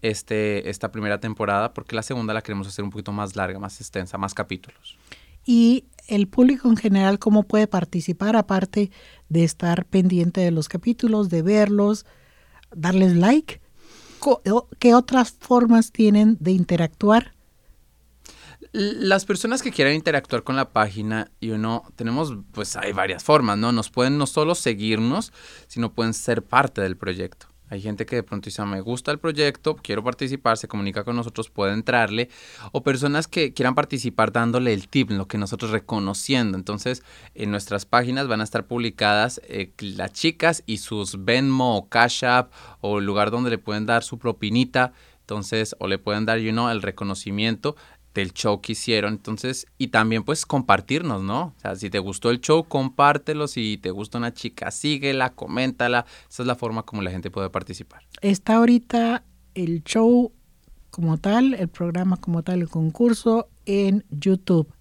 este, 0.03 0.69
esta 0.69 0.91
primera 0.91 1.19
temporada, 1.19 1.73
porque 1.73 1.95
la 1.95 2.03
segunda 2.03 2.33
la 2.33 2.43
queremos 2.43 2.67
hacer 2.67 2.83
un 2.83 2.91
poquito 2.91 3.11
más 3.11 3.35
larga, 3.35 3.57
más 3.57 3.79
extensa, 3.81 4.17
más 4.19 4.33
capítulos. 4.33 4.97
Y 5.45 5.85
el 6.07 6.27
público 6.27 6.69
en 6.69 6.77
general 6.77 7.19
cómo 7.19 7.43
puede 7.43 7.67
participar, 7.67 8.35
aparte 8.35 8.91
de 9.29 9.43
estar 9.43 9.85
pendiente 9.85 10.41
de 10.41 10.51
los 10.51 10.67
capítulos, 10.67 11.29
de 11.29 11.41
verlos, 11.41 12.05
darles 12.75 13.15
like. 13.15 13.61
¿Qué 14.79 14.93
otras 14.93 15.31
formas 15.39 15.91
tienen 15.91 16.37
de 16.39 16.51
interactuar? 16.51 17.33
Las 18.73 19.25
personas 19.25 19.61
que 19.61 19.71
quieran 19.71 19.93
interactuar 19.93 20.43
con 20.43 20.55
la 20.55 20.71
página 20.71 21.29
y 21.39 21.51
uno, 21.51 21.83
tenemos, 21.95 22.33
pues 22.51 22.75
hay 22.75 22.91
varias 22.91 23.23
formas, 23.23 23.57
¿no? 23.57 23.71
Nos 23.71 23.89
pueden 23.89 24.17
no 24.17 24.25
solo 24.25 24.55
seguirnos, 24.55 25.31
sino 25.67 25.93
pueden 25.93 26.13
ser 26.13 26.43
parte 26.43 26.81
del 26.81 26.97
proyecto. 26.97 27.52
Hay 27.73 27.81
gente 27.81 28.05
que 28.05 28.17
de 28.17 28.21
pronto 28.21 28.45
dice, 28.45 28.63
me 28.65 28.81
gusta 28.81 29.11
el 29.11 29.17
proyecto, 29.17 29.75
quiero 29.75 30.03
participar, 30.03 30.57
se 30.57 30.67
comunica 30.67 31.03
con 31.03 31.15
nosotros, 31.15 31.49
puede 31.49 31.73
entrarle. 31.73 32.29
O 32.71 32.83
personas 32.83 33.27
que 33.27 33.51
quieran 33.51 33.73
participar 33.73 34.31
dándole 34.31 34.73
el 34.73 34.87
tip, 34.87 35.09
lo 35.09 35.27
que 35.27 35.39
nosotros 35.39 35.71
reconociendo. 35.71 36.55
Entonces, 36.55 37.01
en 37.33 37.49
nuestras 37.49 37.87
páginas 37.87 38.27
van 38.27 38.41
a 38.41 38.43
estar 38.43 38.67
publicadas 38.67 39.41
eh, 39.45 39.73
las 39.79 40.11
chicas 40.11 40.61
y 40.67 40.77
sus 40.77 41.25
Venmo 41.25 41.75
o 41.75 41.89
Cash 41.89 42.23
App 42.25 42.53
o 42.79 42.99
el 42.99 43.05
lugar 43.07 43.31
donde 43.31 43.49
le 43.49 43.57
pueden 43.57 43.87
dar 43.87 44.03
su 44.03 44.19
propinita. 44.19 44.93
Entonces, 45.21 45.75
o 45.79 45.87
le 45.87 45.97
pueden 45.97 46.25
dar, 46.25 46.37
you 46.37 46.51
know, 46.51 46.69
el 46.69 46.83
reconocimiento 46.83 47.75
del 48.13 48.33
show 48.33 48.61
que 48.61 48.73
hicieron. 48.73 49.13
Entonces, 49.13 49.65
y 49.77 49.87
también 49.87 50.23
pues 50.23 50.45
compartirnos, 50.45 51.21
¿no? 51.21 51.53
O 51.57 51.59
sea, 51.59 51.75
si 51.75 51.89
te 51.89 51.99
gustó 51.99 52.29
el 52.29 52.41
show, 52.41 52.63
compártelo. 52.63 53.47
Si 53.47 53.77
te 53.77 53.91
gusta 53.91 54.17
una 54.17 54.33
chica, 54.33 54.71
síguela, 54.71 55.31
coméntala. 55.31 56.05
Esa 56.29 56.43
es 56.43 56.47
la 56.47 56.55
forma 56.55 56.83
como 56.83 57.01
la 57.01 57.11
gente 57.11 57.31
puede 57.31 57.49
participar. 57.49 58.03
Está 58.21 58.55
ahorita 58.55 59.23
el 59.55 59.83
show 59.83 60.31
como 60.89 61.17
tal, 61.17 61.55
el 61.55 61.69
programa 61.69 62.17
como 62.17 62.43
tal, 62.43 62.61
el 62.61 62.69
concurso 62.69 63.49
en 63.65 64.05
YouTube. 64.11 64.71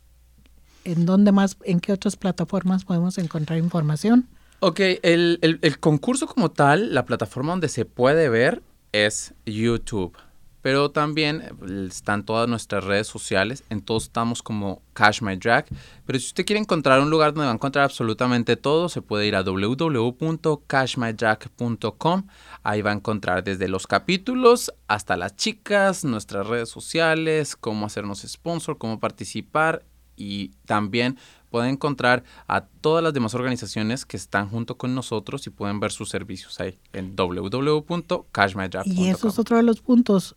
¿En 0.85 1.07
dónde 1.07 1.33
más, 1.33 1.57
en 1.65 1.81
qué 1.81 1.93
otras 1.93 2.17
plataformas 2.17 2.85
podemos 2.85 3.17
encontrar 3.19 3.59
información? 3.59 4.29
Ok, 4.61 4.81
el, 4.81 5.39
el, 5.43 5.59
el 5.63 5.79
concurso 5.79 6.27
como 6.27 6.51
tal, 6.51 6.93
la 6.95 7.05
plataforma 7.05 7.53
donde 7.53 7.69
se 7.69 7.85
puede 7.85 8.29
ver 8.29 8.63
es 8.93 9.35
YouTube. 9.47 10.17
Pero 10.63 10.91
también 10.91 11.43
eh, 11.43 11.53
están 11.89 12.25
todas 12.25 12.49
nuestras 12.49 12.85
redes 12.85 13.09
sociales. 13.09 13.65
En 13.69 13.83
todos 13.83 14.05
estamos 14.05 14.43
como 14.43 14.81
Cash 14.95 15.21
My 15.21 15.37
Drag. 15.37 15.67
Pero 16.07 16.19
si 16.19 16.25
usted 16.27 16.47
quiere 16.47 16.61
encontrar 16.61 17.01
un 17.01 17.11
lugar 17.11 17.35
donde 17.35 17.45
va 17.47 17.53
a 17.53 17.55
encontrar 17.55 17.85
absolutamente 17.85 18.57
todo, 18.57 18.89
se 18.89 19.03
puede 19.03 19.27
ir 19.27 19.37
a 19.37 19.43
www.cashmydrag.com. 19.43 22.27
Ahí 22.63 22.81
va 22.81 22.91
a 22.91 22.95
encontrar 22.95 23.45
desde 23.45 23.69
los 23.69 23.87
capítulos 23.87 24.73
hasta 24.87 25.17
las 25.17 25.37
chicas, 25.37 26.05
nuestras 26.05 26.47
redes 26.47 26.69
sociales, 26.69 27.57
cómo 27.57 27.87
hacernos 27.87 28.21
sponsor, 28.23 28.79
cómo 28.79 29.01
participar. 29.01 29.85
Y 30.15 30.51
también 30.67 31.17
puede 31.51 31.71
encontrar 31.71 32.23
a 32.47 32.67
todas 32.67 33.03
las 33.03 33.13
demás 33.13 33.35
organizaciones 33.35 34.07
que 34.07 34.17
están 34.17 34.49
junto 34.49 34.77
con 34.77 34.95
nosotros 34.95 35.45
y 35.47 35.51
pueden 35.51 35.81
ver 35.81 35.91
sus 35.91 36.11
servicios 36.11 36.61
ahí 36.61 36.79
en 36.93 37.17
www.cashmydrag.com. 37.17 38.93
Y 38.93 39.09
eso 39.09 39.29
es 39.29 39.39
otro 39.39 39.57
de 39.57 39.63
los 39.63 39.81
puntos 39.81 40.37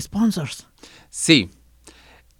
sponsors. 0.00 0.66
Sí. 1.10 1.50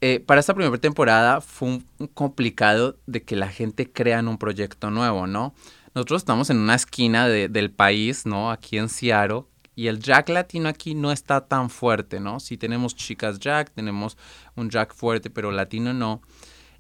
Eh, 0.00 0.20
para 0.20 0.40
esta 0.40 0.54
primera 0.54 0.76
temporada 0.78 1.40
fue 1.40 1.68
un, 1.68 1.86
complicado 2.14 2.98
de 3.06 3.22
que 3.22 3.34
la 3.36 3.48
gente 3.48 3.90
crea 3.90 4.20
un 4.20 4.38
proyecto 4.38 4.90
nuevo, 4.90 5.26
¿no? 5.26 5.54
nosotros 5.94 6.20
estamos 6.20 6.50
en 6.50 6.58
una 6.58 6.74
esquina 6.74 7.26
de- 7.26 7.48
del 7.48 7.70
país, 7.70 8.26
¿no? 8.26 8.50
Aquí 8.50 8.76
en 8.76 8.90
Seattle. 8.90 9.44
Y 9.74 9.86
el 9.86 9.98
drag 9.98 10.28
latino 10.28 10.68
aquí 10.68 10.94
no 10.94 11.10
está 11.10 11.46
tan 11.46 11.70
fuerte, 11.70 12.20
¿no? 12.20 12.38
Sí 12.38 12.58
tenemos 12.58 12.94
chicas 12.94 13.40
drag, 13.40 13.70
tenemos 13.70 14.18
un 14.56 14.68
drag 14.68 14.92
fuerte, 14.92 15.30
pero 15.30 15.50
latino 15.52 15.94
no. 15.94 16.20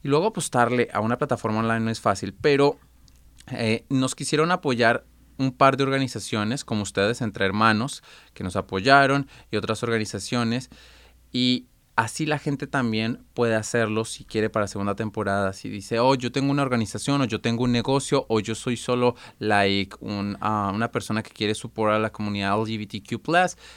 Y 0.02 0.08
luego 0.08 0.26
apostarle 0.26 0.88
a 0.92 1.00
una 1.00 1.16
plataforma 1.16 1.60
online 1.60 1.80
no 1.80 1.90
es 1.90 2.00
fácil, 2.00 2.34
pero 2.34 2.78
eh, 3.50 3.86
nos 3.88 4.14
quisieron 4.14 4.50
apoyar 4.50 5.06
un 5.38 5.52
par 5.52 5.76
de 5.76 5.84
organizaciones 5.84 6.64
como 6.64 6.82
ustedes, 6.82 7.20
entre 7.20 7.44
hermanos, 7.44 8.02
que 8.34 8.44
nos 8.44 8.56
apoyaron 8.56 9.28
y 9.50 9.56
otras 9.56 9.82
organizaciones. 9.82 10.70
Y 11.32 11.66
así 11.96 12.26
la 12.26 12.38
gente 12.38 12.66
también 12.66 13.24
puede 13.34 13.54
hacerlo 13.54 14.04
si 14.04 14.24
quiere 14.24 14.50
para 14.50 14.68
segunda 14.68 14.94
temporada. 14.94 15.52
Si 15.52 15.68
dice, 15.68 15.98
oh, 15.98 16.14
yo 16.14 16.30
tengo 16.30 16.50
una 16.50 16.62
organización 16.62 17.22
o 17.22 17.24
yo 17.24 17.40
tengo 17.40 17.64
un 17.64 17.72
negocio 17.72 18.26
o 18.28 18.40
yo 18.40 18.54
soy 18.54 18.76
solo 18.76 19.16
like 19.38 19.96
un, 20.00 20.36
ah, 20.40 20.70
una 20.74 20.92
persona 20.92 21.22
que 21.22 21.30
quiere 21.30 21.54
soportar 21.54 21.96
a 21.96 21.98
la 21.98 22.10
comunidad 22.10 22.58
LGBTQ+, 22.60 23.20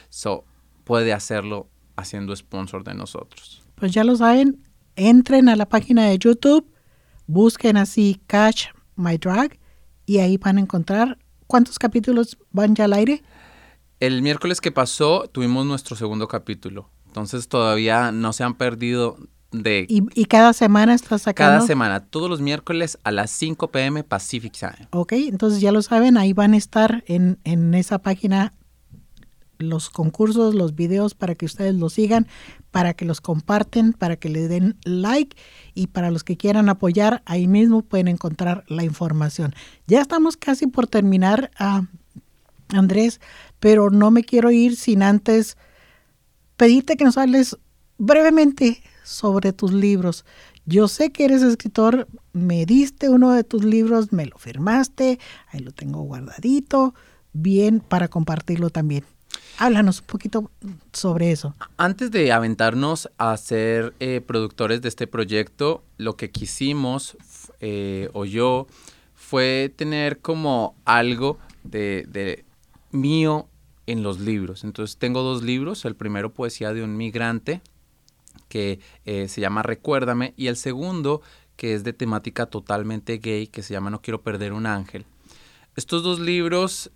so 0.10 0.46
puede 0.84 1.14
hacerlo 1.14 1.70
haciendo 1.96 2.36
sponsor 2.36 2.84
de 2.84 2.94
nosotros. 2.94 3.64
Pues 3.76 3.94
ya 3.94 4.04
lo 4.04 4.16
saben, 4.16 4.64
entren 4.96 5.50
a 5.50 5.56
la 5.56 5.68
página 5.68 6.06
de 6.06 6.18
YouTube, 6.18 6.70
busquen 7.28 7.78
así 7.78 8.22
Catch 8.28 8.68
My 8.96 9.18
Drag 9.18 9.58
y 10.06 10.20
ahí 10.20 10.38
van 10.38 10.58
a 10.58 10.62
encontrar 10.62 11.18
cuántos 11.50 11.80
capítulos 11.80 12.38
van 12.52 12.76
ya 12.76 12.86
al 12.86 12.94
aire. 12.94 13.24
El 14.00 14.22
miércoles 14.22 14.62
que 14.62 14.72
pasó 14.72 15.28
tuvimos 15.28 15.66
nuestro 15.66 15.96
segundo 15.96 16.28
capítulo. 16.28 16.92
Entonces 17.08 17.50
todavía 17.50 18.12
no 18.12 18.34
se 18.34 18.44
han 18.44 18.54
perdido 18.54 19.18
de 19.52 19.88
Y, 19.90 20.04
y 20.14 20.26
cada 20.26 20.54
semana 20.54 20.94
está 20.94 21.18
sacando. 21.18 21.58
cada 21.58 21.68
semana, 21.68 22.06
todos 22.06 22.30
los 22.30 22.40
miércoles 22.40 23.00
a 23.04 23.12
las 23.12 23.32
5 23.32 23.72
pm 23.72 24.04
Pacific 24.04 24.54
Time. 24.54 24.88
Ok, 24.92 25.14
entonces 25.14 25.60
ya 25.60 25.72
lo 25.72 25.82
saben, 25.82 26.18
ahí 26.18 26.34
van 26.34 26.54
a 26.54 26.58
estar 26.58 27.04
en, 27.08 27.40
en 27.44 27.74
esa 27.74 27.98
página 27.98 28.54
los 29.60 29.90
concursos, 29.90 30.56
los 30.56 30.74
videos 30.74 31.14
para 31.14 31.36
que 31.36 31.46
ustedes 31.46 31.76
los 31.76 31.94
sigan, 31.94 32.28
para 32.72 32.94
que 32.94 33.06
los 33.06 33.22
comparten, 33.22 33.94
para 33.94 34.16
que 34.16 34.30
le 34.30 34.48
den 34.48 34.78
like 34.86 35.38
y 35.76 35.88
para 35.88 36.12
los 36.12 36.24
que 36.24 36.38
quieran 36.38 36.70
apoyar, 36.70 37.22
ahí 37.26 37.48
mismo 37.48 37.82
pueden 37.82 38.08
encontrar 38.08 38.64
la 38.68 38.84
información. 38.84 39.54
Ya 39.86 40.02
estamos 40.02 40.38
casi 40.38 40.68
por 40.68 40.88
terminar, 40.88 41.52
ah, 41.60 41.84
Andrés, 42.70 43.20
pero 43.60 43.90
no 43.90 44.12
me 44.12 44.24
quiero 44.24 44.50
ir 44.50 44.76
sin 44.78 45.04
antes 45.04 45.58
pedirte 46.56 46.96
que 46.96 47.04
nos 47.04 47.18
hables 47.18 47.58
brevemente 47.98 48.82
sobre 49.04 49.52
tus 49.52 49.74
libros. 49.74 50.26
Yo 50.66 50.88
sé 50.88 51.12
que 51.12 51.26
eres 51.26 51.42
escritor, 51.42 52.08
me 52.32 52.66
diste 52.66 53.10
uno 53.10 53.32
de 53.32 53.44
tus 53.44 53.66
libros, 53.66 54.14
me 54.14 54.26
lo 54.26 54.38
firmaste, 54.38 55.20
ahí 55.52 55.60
lo 55.60 55.72
tengo 55.72 56.04
guardadito, 56.04 56.94
bien 57.34 57.80
para 57.80 58.08
compartirlo 58.08 58.70
también. 58.70 59.04
Háblanos 59.58 60.00
un 60.00 60.06
poquito 60.06 60.52
sobre 60.94 61.32
eso. 61.32 61.54
Antes 61.78 62.12
de 62.12 62.32
aventarnos 62.32 63.10
a 63.18 63.36
ser 63.36 63.94
eh, 64.00 64.22
productores 64.22 64.82
de 64.82 64.88
este 64.88 65.06
proyecto, 65.06 65.84
lo 65.98 66.16
que 66.16 66.32
quisimos, 66.32 67.18
eh, 67.60 68.10
o 68.14 68.24
yo, 68.24 68.68
fue 69.16 69.74
tener 69.76 70.20
como 70.20 70.76
algo 70.86 71.38
de, 71.64 72.06
de 72.08 72.46
mío 72.92 73.50
en 73.86 74.02
los 74.02 74.20
libros. 74.20 74.64
Entonces 74.64 74.98
tengo 74.98 75.24
dos 75.24 75.44
libros, 75.44 75.84
el 75.84 75.96
primero 75.96 76.32
Poesía 76.32 76.74
de 76.74 76.84
un 76.84 76.96
migrante, 76.96 77.62
que 78.48 78.80
eh, 79.06 79.28
se 79.28 79.42
llama 79.42 79.62
Recuérdame, 79.62 80.34
y 80.38 80.48
el 80.48 80.56
segundo, 80.56 81.22
que 81.56 81.74
es 81.74 81.84
de 81.84 81.94
temática 81.94 82.46
totalmente 82.46 83.18
gay, 83.18 83.48
que 83.48 83.62
se 83.62 83.74
llama 83.74 83.90
No 83.90 84.02
quiero 84.02 84.22
perder 84.22 84.54
un 84.54 84.66
ángel. 84.66 85.06
Estos 85.76 86.02
dos 86.02 86.20
libros 86.20 86.92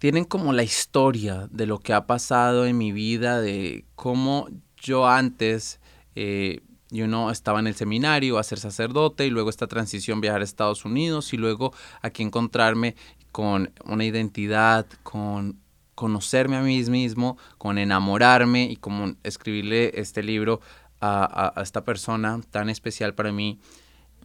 tienen 0.00 0.24
como 0.24 0.54
la 0.54 0.62
historia 0.62 1.46
de 1.50 1.66
lo 1.66 1.78
que 1.78 1.92
ha 1.92 2.06
pasado 2.06 2.64
en 2.64 2.78
mi 2.78 2.90
vida, 2.90 3.42
de 3.42 3.84
cómo 3.96 4.48
yo 4.78 5.06
antes, 5.06 5.78
eh, 6.14 6.62
yo 6.90 7.06
no 7.06 7.30
estaba 7.30 7.60
en 7.60 7.66
el 7.66 7.74
seminario 7.74 8.38
a 8.38 8.42
ser 8.42 8.58
sacerdote 8.58 9.26
y 9.26 9.30
luego 9.30 9.50
esta 9.50 9.66
transición 9.66 10.22
viajar 10.22 10.40
a 10.40 10.44
Estados 10.44 10.86
Unidos 10.86 11.34
y 11.34 11.36
luego 11.36 11.74
aquí 12.00 12.22
encontrarme 12.22 12.96
con 13.30 13.74
una 13.84 14.06
identidad, 14.06 14.86
con 15.02 15.60
conocerme 15.94 16.56
a 16.56 16.62
mí 16.62 16.82
mismo, 16.84 17.36
con 17.58 17.76
enamorarme 17.76 18.64
y 18.70 18.76
como 18.76 19.16
escribirle 19.22 19.92
este 20.00 20.22
libro 20.22 20.62
a, 20.98 21.24
a- 21.24 21.60
a 21.60 21.62
esta 21.62 21.84
persona 21.84 22.40
tan 22.50 22.70
especial 22.70 23.14
para 23.14 23.32
mí. 23.32 23.58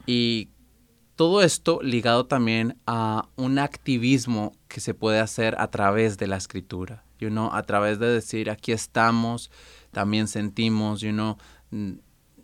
Y 0.07 0.47
todo 1.15 1.41
esto 1.41 1.79
ligado 1.81 2.25
también 2.25 2.77
a 2.85 3.29
un 3.35 3.57
activismo 3.57 4.51
que 4.67 4.81
se 4.81 4.93
puede 4.93 5.19
hacer 5.19 5.55
a 5.59 5.69
través 5.69 6.17
de 6.17 6.27
la 6.27 6.37
escritura, 6.37 7.03
you 7.19 7.29
know, 7.29 7.49
a 7.53 7.63
través 7.63 7.99
de 7.99 8.07
decir 8.07 8.49
aquí 8.49 8.71
estamos, 8.73 9.49
también 9.91 10.27
sentimos, 10.27 11.01
you 11.01 11.11
know, 11.11 11.37
mm, 11.71 11.93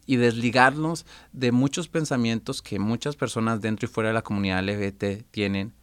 y 0.05 0.15
desligarnos 0.15 1.05
de 1.33 1.51
muchos 1.51 1.87
pensamientos 1.87 2.61
que 2.61 2.79
muchas 2.79 3.15
personas 3.15 3.61
dentro 3.61 3.87
y 3.87 3.91
fuera 3.91 4.09
de 4.09 4.13
la 4.13 4.23
comunidad 4.23 4.63
LGBT 4.63 5.23
tienen 5.31 5.73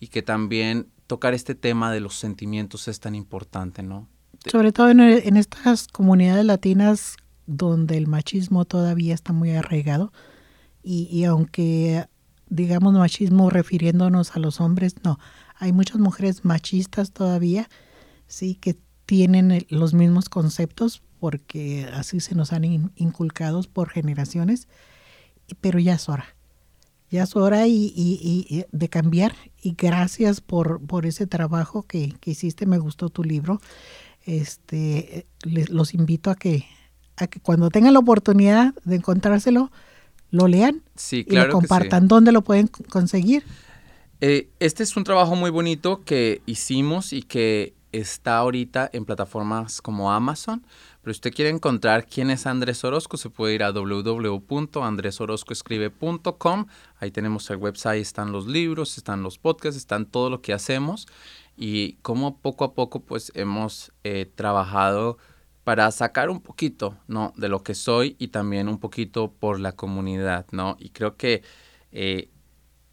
y 0.00 0.08
que 0.08 0.22
también 0.22 0.86
tocar 1.06 1.34
este 1.34 1.54
tema 1.54 1.92
de 1.92 2.00
los 2.00 2.14
sentimientos 2.14 2.88
es 2.88 3.00
tan 3.00 3.14
importante, 3.14 3.82
¿no? 3.82 4.08
Sobre 4.46 4.72
todo 4.72 4.90
en, 4.90 5.00
en 5.00 5.36
estas 5.36 5.88
comunidades 5.88 6.44
latinas 6.44 7.16
donde 7.46 7.96
el 7.96 8.06
machismo 8.06 8.64
todavía 8.64 9.14
está 9.14 9.32
muy 9.32 9.50
arraigado 9.50 10.12
y, 10.82 11.08
y 11.10 11.24
aunque 11.24 12.06
digamos 12.50 12.94
machismo 12.94 13.50
refiriéndonos 13.50 14.36
a 14.36 14.38
los 14.38 14.60
hombres, 14.60 14.96
no, 15.04 15.18
hay 15.56 15.72
muchas 15.72 15.98
mujeres 15.98 16.44
machistas 16.44 17.12
todavía, 17.12 17.68
sí, 18.26 18.54
que 18.54 18.76
tienen 19.06 19.66
los 19.70 19.94
mismos 19.94 20.28
conceptos 20.28 21.02
porque 21.18 21.88
así 21.92 22.20
se 22.20 22.34
nos 22.34 22.52
han 22.52 22.64
in- 22.64 22.92
inculcados 22.96 23.66
por 23.66 23.88
generaciones, 23.88 24.68
pero 25.60 25.78
ya 25.78 25.94
es 25.94 26.08
hora, 26.08 26.36
ya 27.10 27.22
es 27.22 27.34
hora 27.36 27.66
y, 27.66 28.66
de 28.70 28.88
cambiar 28.88 29.34
y 29.60 29.74
gracias 29.76 30.40
por, 30.40 30.80
por 30.86 31.06
ese 31.06 31.26
trabajo 31.26 31.82
que, 31.84 32.14
hiciste, 32.24 32.66
me 32.66 32.78
gustó 32.78 33.08
tu 33.08 33.24
libro. 33.24 33.60
Este, 34.26 35.26
les, 35.42 35.70
los 35.70 35.94
invito 35.94 36.30
a 36.30 36.34
que, 36.34 36.66
a 37.16 37.26
que 37.28 37.40
cuando 37.40 37.70
tengan 37.70 37.94
la 37.94 38.00
oportunidad 38.00 38.74
de 38.84 38.96
encontrárselo, 38.96 39.72
lo 40.30 40.46
lean 40.48 40.82
Sí, 40.94 41.24
y 41.28 41.34
lo 41.34 41.42
que 41.42 41.46
sí. 41.46 41.52
compartan. 41.52 42.08
¿Dónde 42.08 42.32
lo 42.32 42.42
pueden 42.42 42.68
conseguir? 42.68 43.44
Eh, 44.20 44.48
este 44.60 44.82
es 44.82 44.96
un 44.96 45.04
trabajo 45.04 45.36
muy 45.36 45.50
bonito 45.50 46.02
que 46.04 46.42
hicimos 46.46 47.12
y 47.12 47.22
que 47.22 47.74
está 47.92 48.38
ahorita 48.38 48.90
en 48.92 49.04
plataformas 49.04 49.80
como 49.80 50.12
Amazon. 50.12 50.64
Pero 51.02 51.14
si 51.14 51.18
usted 51.18 51.32
quiere 51.32 51.50
encontrar 51.50 52.06
quién 52.06 52.30
es 52.30 52.46
Andrés 52.46 52.82
Orozco, 52.84 53.16
se 53.16 53.30
puede 53.30 53.54
ir 53.54 53.62
a 53.62 53.70
www.andresorozcoescribe.com. 53.72 56.66
Ahí 57.00 57.10
tenemos 57.10 57.48
el 57.50 57.56
website, 57.56 58.02
están 58.02 58.32
los 58.32 58.46
libros, 58.46 58.98
están 58.98 59.22
los 59.22 59.38
podcasts, 59.38 59.78
están 59.78 60.04
todo 60.06 60.28
lo 60.30 60.42
que 60.42 60.52
hacemos. 60.52 61.06
Y 61.56 61.94
como 62.02 62.36
poco 62.38 62.64
a 62.64 62.74
poco 62.74 63.00
pues 63.00 63.32
hemos 63.34 63.92
eh, 64.04 64.30
trabajado 64.34 65.16
para 65.68 65.90
sacar 65.90 66.30
un 66.30 66.40
poquito, 66.40 66.96
¿no? 67.08 67.34
De 67.36 67.50
lo 67.50 67.62
que 67.62 67.74
soy 67.74 68.16
y 68.18 68.28
también 68.28 68.70
un 68.70 68.78
poquito 68.78 69.34
por 69.38 69.60
la 69.60 69.72
comunidad, 69.72 70.46
¿no? 70.50 70.78
Y 70.80 70.88
creo 70.88 71.18
que 71.18 71.42
eh, 71.92 72.30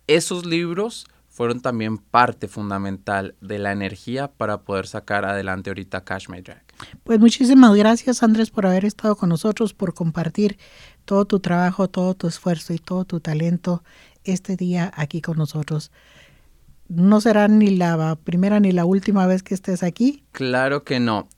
esos 0.07 0.45
libros 0.45 1.07
fueron 1.29 1.61
también 1.61 1.97
parte 1.97 2.49
fundamental 2.49 3.35
de 3.39 3.59
la 3.59 3.71
energía 3.71 4.29
para 4.29 4.63
poder 4.63 4.87
sacar 4.87 5.23
adelante 5.23 5.69
ahorita 5.69 6.03
Cash 6.03 6.27
My 6.27 6.41
Drag. 6.41 6.65
Pues 7.05 7.17
muchísimas 7.17 7.73
gracias 7.75 8.21
Andrés 8.23 8.51
por 8.51 8.65
haber 8.65 8.83
estado 8.83 9.15
con 9.15 9.29
nosotros, 9.29 9.73
por 9.73 9.93
compartir 9.93 10.57
todo 11.05 11.23
tu 11.23 11.39
trabajo, 11.39 11.87
todo 11.87 12.13
tu 12.13 12.27
esfuerzo 12.27 12.73
y 12.73 12.77
todo 12.77 13.05
tu 13.05 13.21
talento 13.21 13.85
este 14.25 14.57
día 14.57 14.91
aquí 14.97 15.21
con 15.21 15.37
nosotros. 15.37 15.93
No 16.89 17.21
será 17.21 17.47
ni 17.47 17.77
la 17.77 18.17
primera 18.21 18.59
ni 18.59 18.73
la 18.73 18.83
última 18.83 19.25
vez 19.27 19.43
que 19.43 19.55
estés 19.55 19.81
aquí. 19.81 20.25
Claro 20.33 20.83
que 20.83 20.99
no. 20.99 21.29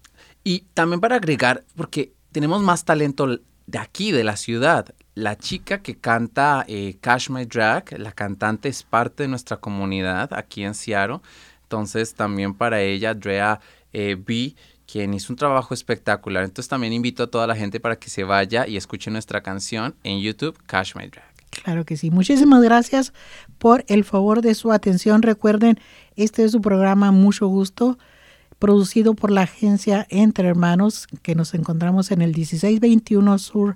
Y 0.48 0.60
también 0.74 1.02
para 1.02 1.18
agregar, 1.18 1.66
porque 1.76 2.14
tenemos 2.32 2.62
más 2.62 2.86
talento 2.86 3.28
de 3.28 3.78
aquí, 3.78 4.14
de 4.14 4.24
la 4.24 4.38
ciudad. 4.38 4.96
La 5.14 5.38
chica 5.38 5.82
que 5.82 5.98
canta 5.98 6.64
eh, 6.70 6.96
Cash 7.02 7.30
My 7.30 7.44
Drag, 7.44 8.00
la 8.00 8.14
cantante 8.14 8.70
es 8.70 8.82
parte 8.82 9.24
de 9.24 9.28
nuestra 9.28 9.58
comunidad 9.58 10.34
aquí 10.34 10.64
en 10.64 10.74
Seattle. 10.74 11.20
Entonces 11.64 12.14
también 12.14 12.54
para 12.54 12.80
ella, 12.80 13.14
Drea 13.14 13.60
eh, 13.92 14.16
B, 14.16 14.56
quien 14.90 15.14
hizo 15.14 15.34
un 15.34 15.38
trabajo 15.38 15.74
espectacular. 15.74 16.46
Entonces 16.46 16.70
también 16.70 16.94
invito 16.94 17.24
a 17.24 17.28
toda 17.28 17.46
la 17.46 17.58
gente 17.58 17.82
para 17.82 18.00
que 18.00 18.10
se 18.10 18.24
vaya 18.24 18.66
y 18.66 18.78
escuche 18.78 19.12
nuestra 19.12 19.42
canción 19.42 19.96
en 20.06 20.22
YouTube, 20.22 20.58
Cash 20.66 20.96
My 20.96 21.08
Drag. 21.08 21.28
Claro 21.50 21.84
que 21.84 21.98
sí. 21.98 22.10
Muchísimas 22.10 22.64
gracias 22.64 23.12
por 23.58 23.84
el 23.90 24.06
favor 24.06 24.42
de 24.42 24.56
su 24.56 24.72
atención. 24.72 25.24
Recuerden, 25.24 25.78
este 26.16 26.46
es 26.46 26.54
su 26.54 26.62
programa 26.62 27.12
Mucho 27.12 27.48
Gusto, 27.48 27.98
producido 28.60 29.14
por 29.14 29.32
la 29.32 29.42
agencia 29.42 30.08
Entre 30.10 30.48
Hermanos, 30.48 31.08
que 31.22 31.36
nos 31.36 31.54
encontramos 31.54 32.12
en 32.12 32.22
el 32.22 32.34
1621 32.34 33.38
Sur 33.38 33.76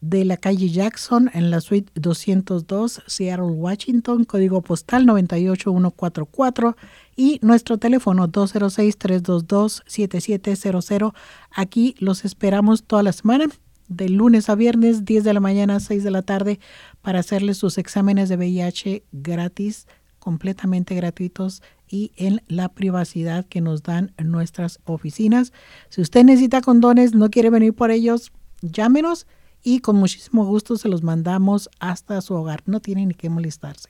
de 0.00 0.24
la 0.24 0.36
calle 0.36 0.68
Jackson 0.68 1.30
en 1.32 1.50
la 1.50 1.60
suite 1.62 1.90
202, 1.94 3.02
Seattle, 3.06 3.46
Washington, 3.46 4.24
código 4.24 4.60
postal 4.60 5.06
98144 5.06 6.76
y 7.16 7.38
nuestro 7.42 7.78
teléfono 7.78 8.28
206-322-7700. 8.28 11.14
Aquí 11.50 11.94
los 11.98 12.26
esperamos 12.26 12.84
toda 12.84 13.02
la 13.02 13.12
semana, 13.12 13.46
de 13.88 14.10
lunes 14.10 14.50
a 14.50 14.54
viernes, 14.54 15.06
10 15.06 15.24
de 15.24 15.34
la 15.34 15.40
mañana 15.40 15.76
a 15.76 15.80
6 15.80 16.04
de 16.04 16.10
la 16.10 16.22
tarde, 16.22 16.60
para 17.00 17.20
hacerles 17.20 17.56
sus 17.56 17.78
exámenes 17.78 18.28
de 18.28 18.36
VIH 18.36 19.04
gratis, 19.12 19.86
completamente 20.18 20.94
gratuitos 20.94 21.62
y 21.88 22.12
en 22.16 22.42
la 22.48 22.68
privacidad 22.68 23.44
que 23.46 23.60
nos 23.60 23.82
dan 23.82 24.12
nuestras 24.22 24.80
oficinas. 24.84 25.52
Si 25.88 26.00
usted 26.00 26.24
necesita 26.24 26.60
condones, 26.60 27.14
no 27.14 27.30
quiere 27.30 27.50
venir 27.50 27.74
por 27.74 27.90
ellos, 27.90 28.32
llámenos 28.62 29.26
y 29.62 29.80
con 29.80 29.96
muchísimo 29.96 30.44
gusto 30.44 30.76
se 30.76 30.88
los 30.88 31.02
mandamos 31.02 31.70
hasta 31.80 32.20
su 32.20 32.34
hogar. 32.34 32.62
No 32.66 32.80
tienen 32.80 33.08
ni 33.08 33.14
que 33.14 33.30
molestarse 33.30 33.88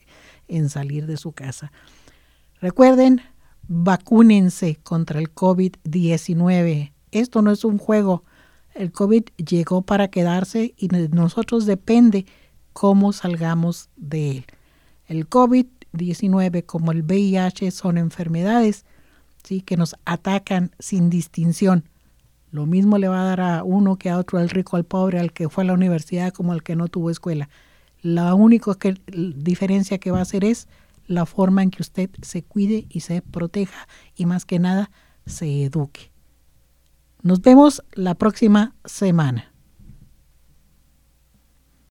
en 0.49 0.69
salir 0.69 1.07
de 1.07 1.17
su 1.17 1.33
casa. 1.33 1.73
Recuerden, 2.61 3.21
vacúnense 3.67 4.77
contra 4.83 5.19
el 5.19 5.35
COVID-19. 5.35 6.93
Esto 7.11 7.43
no 7.43 7.51
es 7.51 7.65
un 7.65 7.79
juego. 7.79 8.25
El 8.75 8.93
COVID 8.93 9.25
llegó 9.37 9.83
para 9.83 10.09
quedarse 10.09 10.75
y 10.77 10.89
de 10.89 11.09
nosotros 11.09 11.67
depende 11.67 12.27
cómo 12.73 13.13
salgamos 13.13 13.89
de 13.97 14.31
él. 14.31 14.47
El 15.07 15.29
COVID-19 15.95 16.67
como 16.67 16.93
el 16.93 17.03
VIH 17.03 17.71
son 17.71 17.99
enfermedades 17.99 18.85
¿sí? 19.43 19.61
que 19.61 19.77
nos 19.77 19.97
atacan 20.05 20.73
sin 20.79 21.11
distinción 21.11 21.85
lo 22.55 22.67
mismo 22.67 22.99
le 22.99 23.09
va 23.09 23.21
a 23.21 23.25
dar 23.25 23.41
a 23.41 23.65
uno 23.65 23.97
que 23.97 24.11
a 24.11 24.17
otro, 24.17 24.39
al 24.39 24.49
rico, 24.49 24.77
al 24.77 24.85
pobre, 24.85 25.19
al 25.19 25.33
que 25.33 25.49
fue 25.49 25.65
a 25.65 25.67
la 25.67 25.73
universidad 25.73 26.33
como 26.33 26.53
al 26.53 26.63
que 26.63 26.77
no 26.77 26.87
tuvo 26.87 27.11
escuela. 27.11 27.49
La 28.01 28.33
única 28.35 28.77
diferencia 29.09 29.99
que 29.99 30.13
va 30.13 30.21
a 30.21 30.23
hacer 30.23 30.45
es 30.45 30.69
la 31.09 31.27
forma 31.27 31.65
en 31.65 31.73
que 31.73 31.83
usted 31.83 32.11
se 32.23 32.45
cuide 32.45 32.87
y 32.89 33.01
se 33.01 33.23
proteja 33.23 33.89
y 34.15 34.27
más 34.27 34.47
que 34.47 34.61
nada 34.61 34.93
se 35.27 35.65
eduque. 35.65 36.13
Nos 37.23 37.43
vemos 37.43 37.83
la 37.95 38.15
próxima 38.15 38.77
semana. 38.85 39.54